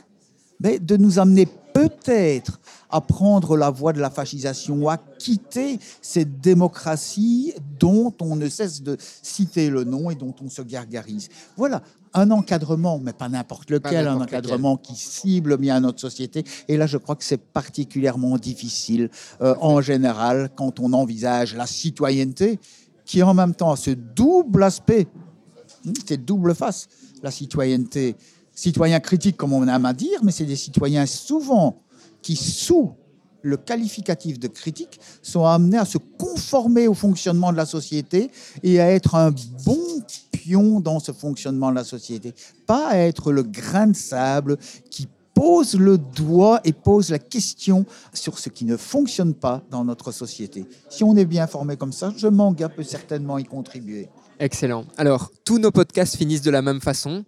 de 0.60 0.98
nous 0.98 1.20
amener 1.20 1.48
peut-être 1.74 2.60
à 2.90 3.02
prendre 3.02 3.58
la 3.58 3.72
voie 3.72 3.94
de 3.94 4.00
la 4.00 4.10
fascisation, 4.10 4.88
à 4.88 4.98
quitter 4.98 5.80
cette 6.02 6.40
démocratie 6.42 7.54
dont 7.80 8.14
on 8.22 8.36
ne 8.36 8.48
cesse 8.48 8.84
de 8.84 8.98
citer 9.00 9.70
le 9.70 9.84
nom 9.84 10.12
et 10.12 10.16
dont 10.16 10.36
on 10.44 10.50
se 10.50 10.62
gargarise. 10.62 11.30
Voilà, 11.58 11.82
un 12.14 12.30
encadrement, 12.32 13.00
mais 13.00 13.14
pas 13.14 13.30
n'importe 13.30 13.72
lequel, 13.72 14.08
un 14.08 14.22
encadrement 14.22 14.78
qui 14.78 14.96
cible 14.96 15.58
bien 15.58 15.80
notre 15.80 16.00
société. 16.00 16.44
Et 16.68 16.78
là, 16.78 16.86
je 16.86 16.98
crois 16.98 17.16
que 17.16 17.24
c'est 17.24 17.42
particulièrement 17.42 18.38
difficile 18.38 19.10
euh, 19.42 19.56
en 19.60 19.82
général 19.82 20.50
quand 20.56 20.80
on 20.80 20.94
envisage 20.94 21.56
la 21.56 21.66
citoyenneté, 21.66 22.60
qui 23.06 23.24
en 23.24 23.34
même 23.34 23.56
temps 23.56 23.72
a 23.72 23.76
ce 23.76 23.92
double 23.92 24.64
aspect, 24.64 25.08
hmm, 25.86 25.94
cette 26.06 26.26
double 26.26 26.54
face, 26.54 26.88
la 27.24 27.32
citoyenneté. 27.32 28.16
Citoyens 28.54 29.00
critiques, 29.00 29.38
comme 29.38 29.54
on 29.54 29.68
aime 29.68 29.86
à 29.86 29.94
dire, 29.94 30.20
mais 30.24 30.32
c'est 30.32 30.46
des 30.46 30.56
citoyens 30.56 31.06
souvent 31.06 31.82
qui, 32.22 32.36
sous 32.36 32.94
le 33.42 33.58
qualificatif 33.58 34.40
de 34.40 34.48
critique, 34.48 35.00
sont 35.22 35.46
amenés 35.46 35.78
à 35.78 35.86
se 35.86 35.98
conformer 35.98 36.88
au 36.88 36.94
fonctionnement 36.94 37.52
de 37.52 37.58
la 37.58 37.66
société 37.66 38.32
et 38.62 38.80
à 38.80 38.90
être 38.92 39.16
un 39.16 39.32
bon 39.66 40.04
pion 40.32 40.80
dans 40.80 41.00
ce 41.00 41.12
fonctionnement 41.12 41.70
de 41.72 41.76
la 41.76 41.84
société. 41.84 42.34
Pas 42.66 42.88
à 42.88 42.98
être 42.98 43.32
le 43.32 43.44
grain 43.44 43.88
de 43.88 43.96
sable 43.96 44.58
qui 44.90 45.08
pose 45.34 45.76
le 45.76 45.98
doigt 45.98 46.62
et 46.64 46.74
pose 46.74 47.10
la 47.10 47.20
question 47.20 47.86
sur 48.14 48.40
ce 48.40 48.50
qui 48.50 48.66
ne 48.66 48.78
fonctionne 48.78 49.34
pas 49.34 49.64
dans 49.72 49.84
notre 49.84 50.12
société. 50.12 50.66
Si 50.90 51.04
on 51.04 51.16
est 51.18 51.26
bien 51.26 51.48
formé 51.48 51.76
comme 51.76 51.92
ça, 51.92 52.14
je 52.16 52.28
manga 52.28 52.70
peut 52.70 52.84
certainement 52.84 53.38
y 53.38 53.44
contribuer. 53.44 54.10
Excellent. 54.40 54.86
Alors, 54.98 55.32
tous 55.44 55.58
nos 55.60 55.72
podcasts 55.72 56.16
finissent 56.16 56.42
de 56.42 56.52
la 56.52 56.62
même 56.62 56.82
façon 56.82 57.26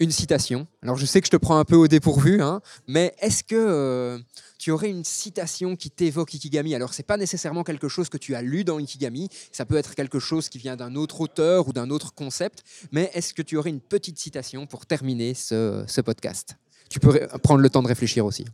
une 0.00 0.10
citation. 0.10 0.66
Alors 0.82 0.96
je 0.96 1.06
sais 1.06 1.20
que 1.20 1.26
je 1.26 1.30
te 1.30 1.36
prends 1.36 1.58
un 1.58 1.64
peu 1.64 1.76
au 1.76 1.88
dépourvu, 1.88 2.40
hein, 2.40 2.60
mais 2.86 3.14
est-ce 3.20 3.42
que 3.42 3.56
euh, 3.56 4.18
tu 4.58 4.70
aurais 4.70 4.90
une 4.90 5.04
citation 5.04 5.76
qui 5.76 5.90
t'évoque 5.90 6.34
Ikigami? 6.34 6.74
Alors 6.74 6.94
c'est 6.94 7.02
pas 7.02 7.16
nécessairement 7.16 7.64
quelque 7.64 7.88
chose 7.88 8.08
que 8.08 8.16
tu 8.16 8.34
as 8.34 8.42
lu 8.42 8.64
dans 8.64 8.78
Ikigami, 8.78 9.28
ça 9.52 9.64
peut 9.64 9.76
être 9.76 9.94
quelque 9.94 10.18
chose 10.18 10.48
qui 10.48 10.58
vient 10.58 10.76
d'un 10.76 10.94
autre 10.94 11.20
auteur 11.20 11.68
ou 11.68 11.72
d'un 11.72 11.90
autre 11.90 12.14
concept, 12.14 12.62
mais 12.92 13.10
est-ce 13.14 13.34
que 13.34 13.42
tu 13.42 13.56
aurais 13.56 13.70
une 13.70 13.80
petite 13.80 14.18
citation 14.18 14.66
pour 14.66 14.86
terminer 14.86 15.34
ce, 15.34 16.00
podcast? 16.00 16.56
Tu 16.88 17.00
peux 17.00 17.26
prendre 17.42 17.60
le 17.60 17.68
temps 17.68 17.82
de 17.82 17.88
réfléchir 17.88 18.24
aussi. 18.24 18.46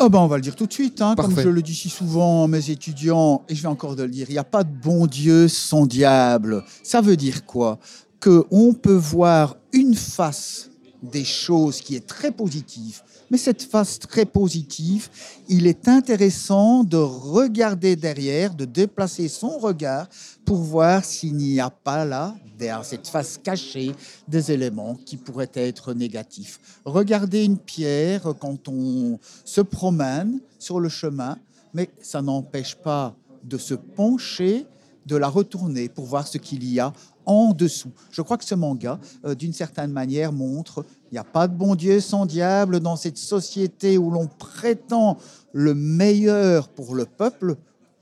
Oh 0.00 0.08
ben 0.08 0.20
on 0.20 0.26
va 0.26 0.36
le 0.36 0.42
dire 0.42 0.54
tout 0.54 0.66
de 0.66 0.72
suite, 0.72 1.00
hein, 1.02 1.14
comme 1.16 1.40
je 1.40 1.48
le 1.48 1.62
dis 1.62 1.74
si 1.74 1.88
souvent 1.88 2.44
à 2.44 2.48
mes 2.48 2.70
étudiants, 2.70 3.44
et 3.48 3.54
je 3.54 3.62
vais 3.62 3.68
encore 3.68 3.96
de 3.96 4.04
le 4.04 4.10
dire, 4.10 4.26
il 4.28 4.32
n'y 4.32 4.38
a 4.38 4.44
pas 4.44 4.62
de 4.62 4.70
bon 4.70 5.06
Dieu 5.06 5.48
sans 5.48 5.86
diable. 5.86 6.64
Ça 6.84 7.00
veut 7.00 7.16
dire 7.16 7.44
quoi? 7.44 7.78
Que 8.20 8.44
on 8.50 8.74
peut 8.74 8.94
voir 8.94 9.56
une 9.72 9.94
face 9.94 10.67
des 11.02 11.24
choses 11.24 11.80
qui 11.80 11.94
est 11.94 12.06
très 12.06 12.30
positive. 12.30 13.02
Mais 13.30 13.38
cette 13.38 13.62
face 13.62 13.98
très 13.98 14.24
positive, 14.24 15.08
il 15.48 15.66
est 15.66 15.86
intéressant 15.86 16.82
de 16.82 16.96
regarder 16.96 17.94
derrière, 17.94 18.54
de 18.54 18.64
déplacer 18.64 19.28
son 19.28 19.58
regard 19.58 20.08
pour 20.44 20.56
voir 20.56 21.04
s'il 21.04 21.36
n'y 21.36 21.60
a 21.60 21.70
pas 21.70 22.04
là, 22.04 22.34
derrière 22.58 22.84
cette 22.84 23.06
face 23.06 23.38
cachée, 23.38 23.92
des 24.26 24.50
éléments 24.50 24.96
qui 25.04 25.16
pourraient 25.16 25.50
être 25.54 25.92
négatifs. 25.92 26.58
Regarder 26.84 27.44
une 27.44 27.58
pierre 27.58 28.34
quand 28.40 28.68
on 28.68 29.18
se 29.44 29.60
promène 29.60 30.40
sur 30.58 30.80
le 30.80 30.88
chemin, 30.88 31.38
mais 31.74 31.90
ça 32.00 32.22
n'empêche 32.22 32.74
pas 32.74 33.14
de 33.44 33.58
se 33.58 33.74
pencher, 33.74 34.66
de 35.06 35.16
la 35.16 35.28
retourner 35.28 35.88
pour 35.88 36.06
voir 36.06 36.26
ce 36.26 36.38
qu'il 36.38 36.64
y 36.70 36.80
a 36.80 36.92
en 37.28 37.52
dessous. 37.52 37.92
Je 38.10 38.22
crois 38.22 38.38
que 38.38 38.44
ce 38.44 38.56
manga, 38.56 38.98
euh, 39.24 39.36
d'une 39.36 39.52
certaine 39.52 39.92
manière, 39.92 40.32
montre 40.32 40.84
il 41.10 41.14
n'y 41.14 41.18
a 41.18 41.24
pas 41.24 41.46
de 41.46 41.54
bon 41.54 41.74
Dieu 41.74 42.00
sans 42.00 42.26
diable 42.26 42.80
dans 42.80 42.96
cette 42.96 43.18
société 43.18 43.98
où 43.98 44.10
l'on 44.10 44.26
prétend 44.26 45.18
le 45.52 45.74
meilleur 45.74 46.68
pour 46.68 46.94
le 46.94 47.04
peuple. 47.04 47.56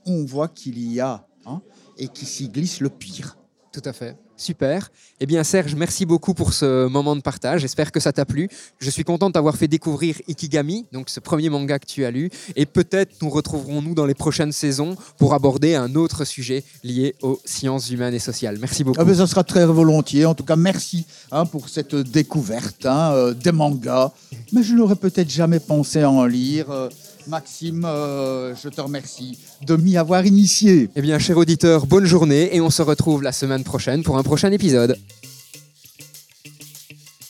On 0.05 0.25
voit 0.25 0.47
qu'il 0.47 0.79
y 0.79 0.99
a 0.99 1.27
hein, 1.45 1.61
et 1.97 2.07
qui 2.07 2.25
s'y 2.25 2.49
glisse 2.49 2.79
le 2.79 2.89
pire. 2.89 3.37
Tout 3.71 3.81
à 3.85 3.93
fait. 3.93 4.17
Super. 4.37 4.91
Eh 5.19 5.25
bien, 5.25 5.43
Serge, 5.43 5.73
merci 5.73 6.05
beaucoup 6.05 6.35
pour 6.35 6.53
ce 6.53 6.87
moment 6.87 7.15
de 7.15 7.21
partage. 7.21 7.61
J'espère 7.61 7.91
que 7.91 7.99
ça 7.99 8.13
t'a 8.13 8.23
plu. 8.23 8.49
Je 8.79 8.89
suis 8.91 9.03
content 9.03 9.29
de 9.29 9.33
t'avoir 9.33 9.55
fait 9.55 9.67
découvrir 9.67 10.15
Ikigami, 10.27 10.85
donc 10.91 11.09
ce 11.09 11.19
premier 11.19 11.49
manga 11.49 11.79
que 11.79 11.87
tu 11.87 12.05
as 12.05 12.11
lu. 12.11 12.29
Et 12.55 12.67
peut-être 12.67 13.15
nous 13.23 13.29
retrouverons-nous 13.31 13.95
dans 13.95 14.05
les 14.05 14.13
prochaines 14.13 14.51
saisons 14.51 14.95
pour 15.17 15.33
aborder 15.33 15.73
un 15.73 15.95
autre 15.95 16.23
sujet 16.23 16.63
lié 16.83 17.15
aux 17.23 17.39
sciences 17.45 17.89
humaines 17.89 18.13
et 18.13 18.19
sociales. 18.19 18.57
Merci 18.59 18.83
beaucoup. 18.83 19.01
Ah 19.01 19.05
ben, 19.05 19.15
ça 19.15 19.25
sera 19.25 19.43
très 19.43 19.65
volontiers. 19.65 20.25
En 20.25 20.35
tout 20.35 20.45
cas, 20.45 20.55
merci 20.55 21.07
hein, 21.31 21.47
pour 21.47 21.67
cette 21.67 21.95
découverte 21.95 22.85
hein, 22.85 23.11
euh, 23.13 23.33
des 23.33 23.51
mangas. 23.51 24.11
Mais 24.53 24.61
je 24.61 24.75
n'aurais 24.75 24.95
peut-être 24.95 25.31
jamais 25.31 25.59
pensé 25.59 26.05
en 26.05 26.25
lire. 26.25 26.69
Euh, 26.69 26.89
Maxime, 27.27 27.83
euh, 27.85 28.55
je 28.55 28.69
te 28.69 28.79
remercie 28.79 29.37
de 29.65 29.75
m'y 29.75 29.97
avoir 29.97 30.25
initié. 30.25 30.89
Eh 30.95 31.01
bien, 31.01 31.19
cher 31.19 31.37
auditeur, 31.37 31.85
bonne 31.85 32.05
journée 32.05 32.55
et 32.55 32.61
on 32.61 32.69
se 32.69 32.81
retrouve 32.81 33.21
la 33.21 33.31
semaine 33.31 33.63
prochaine 33.63 34.03
pour 34.03 34.17
un 34.17 34.23
prochain 34.23 34.51
épisode. 34.51 34.97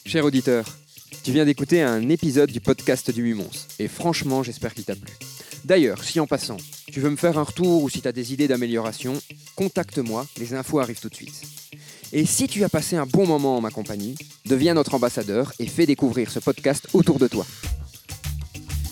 Cher 0.05 0.23
auditeur, 0.23 0.65
tu 1.23 1.31
viens 1.31 1.45
d'écouter 1.45 1.81
un 1.81 2.09
épisode 2.09 2.51
du 2.51 2.61
podcast 2.61 3.09
du 3.11 3.23
Mumons 3.23 3.49
et 3.79 3.87
franchement, 3.87 4.43
j'espère 4.43 4.73
qu'il 4.73 4.85
t'a 4.85 4.95
plu. 4.95 5.11
D'ailleurs, 5.65 6.03
si 6.03 6.19
en 6.19 6.27
passant, 6.27 6.57
tu 6.91 7.01
veux 7.01 7.09
me 7.09 7.17
faire 7.17 7.37
un 7.37 7.43
retour 7.43 7.83
ou 7.83 7.89
si 7.89 8.01
tu 8.01 8.07
as 8.07 8.11
des 8.13 8.33
idées 8.33 8.47
d'amélioration, 8.47 9.13
contacte-moi, 9.55 10.25
les 10.37 10.53
infos 10.53 10.79
arrivent 10.79 11.01
tout 11.01 11.09
de 11.09 11.15
suite. 11.15 11.41
Et 12.13 12.25
si 12.25 12.47
tu 12.47 12.63
as 12.63 12.69
passé 12.69 12.95
un 12.95 13.05
bon 13.05 13.25
moment 13.25 13.57
en 13.57 13.61
ma 13.61 13.71
compagnie, 13.71 14.15
deviens 14.45 14.75
notre 14.75 14.93
ambassadeur 14.93 15.53
et 15.59 15.65
fais 15.65 15.85
découvrir 15.85 16.31
ce 16.31 16.39
podcast 16.39 16.87
autour 16.93 17.19
de 17.19 17.27
toi. 17.27 17.45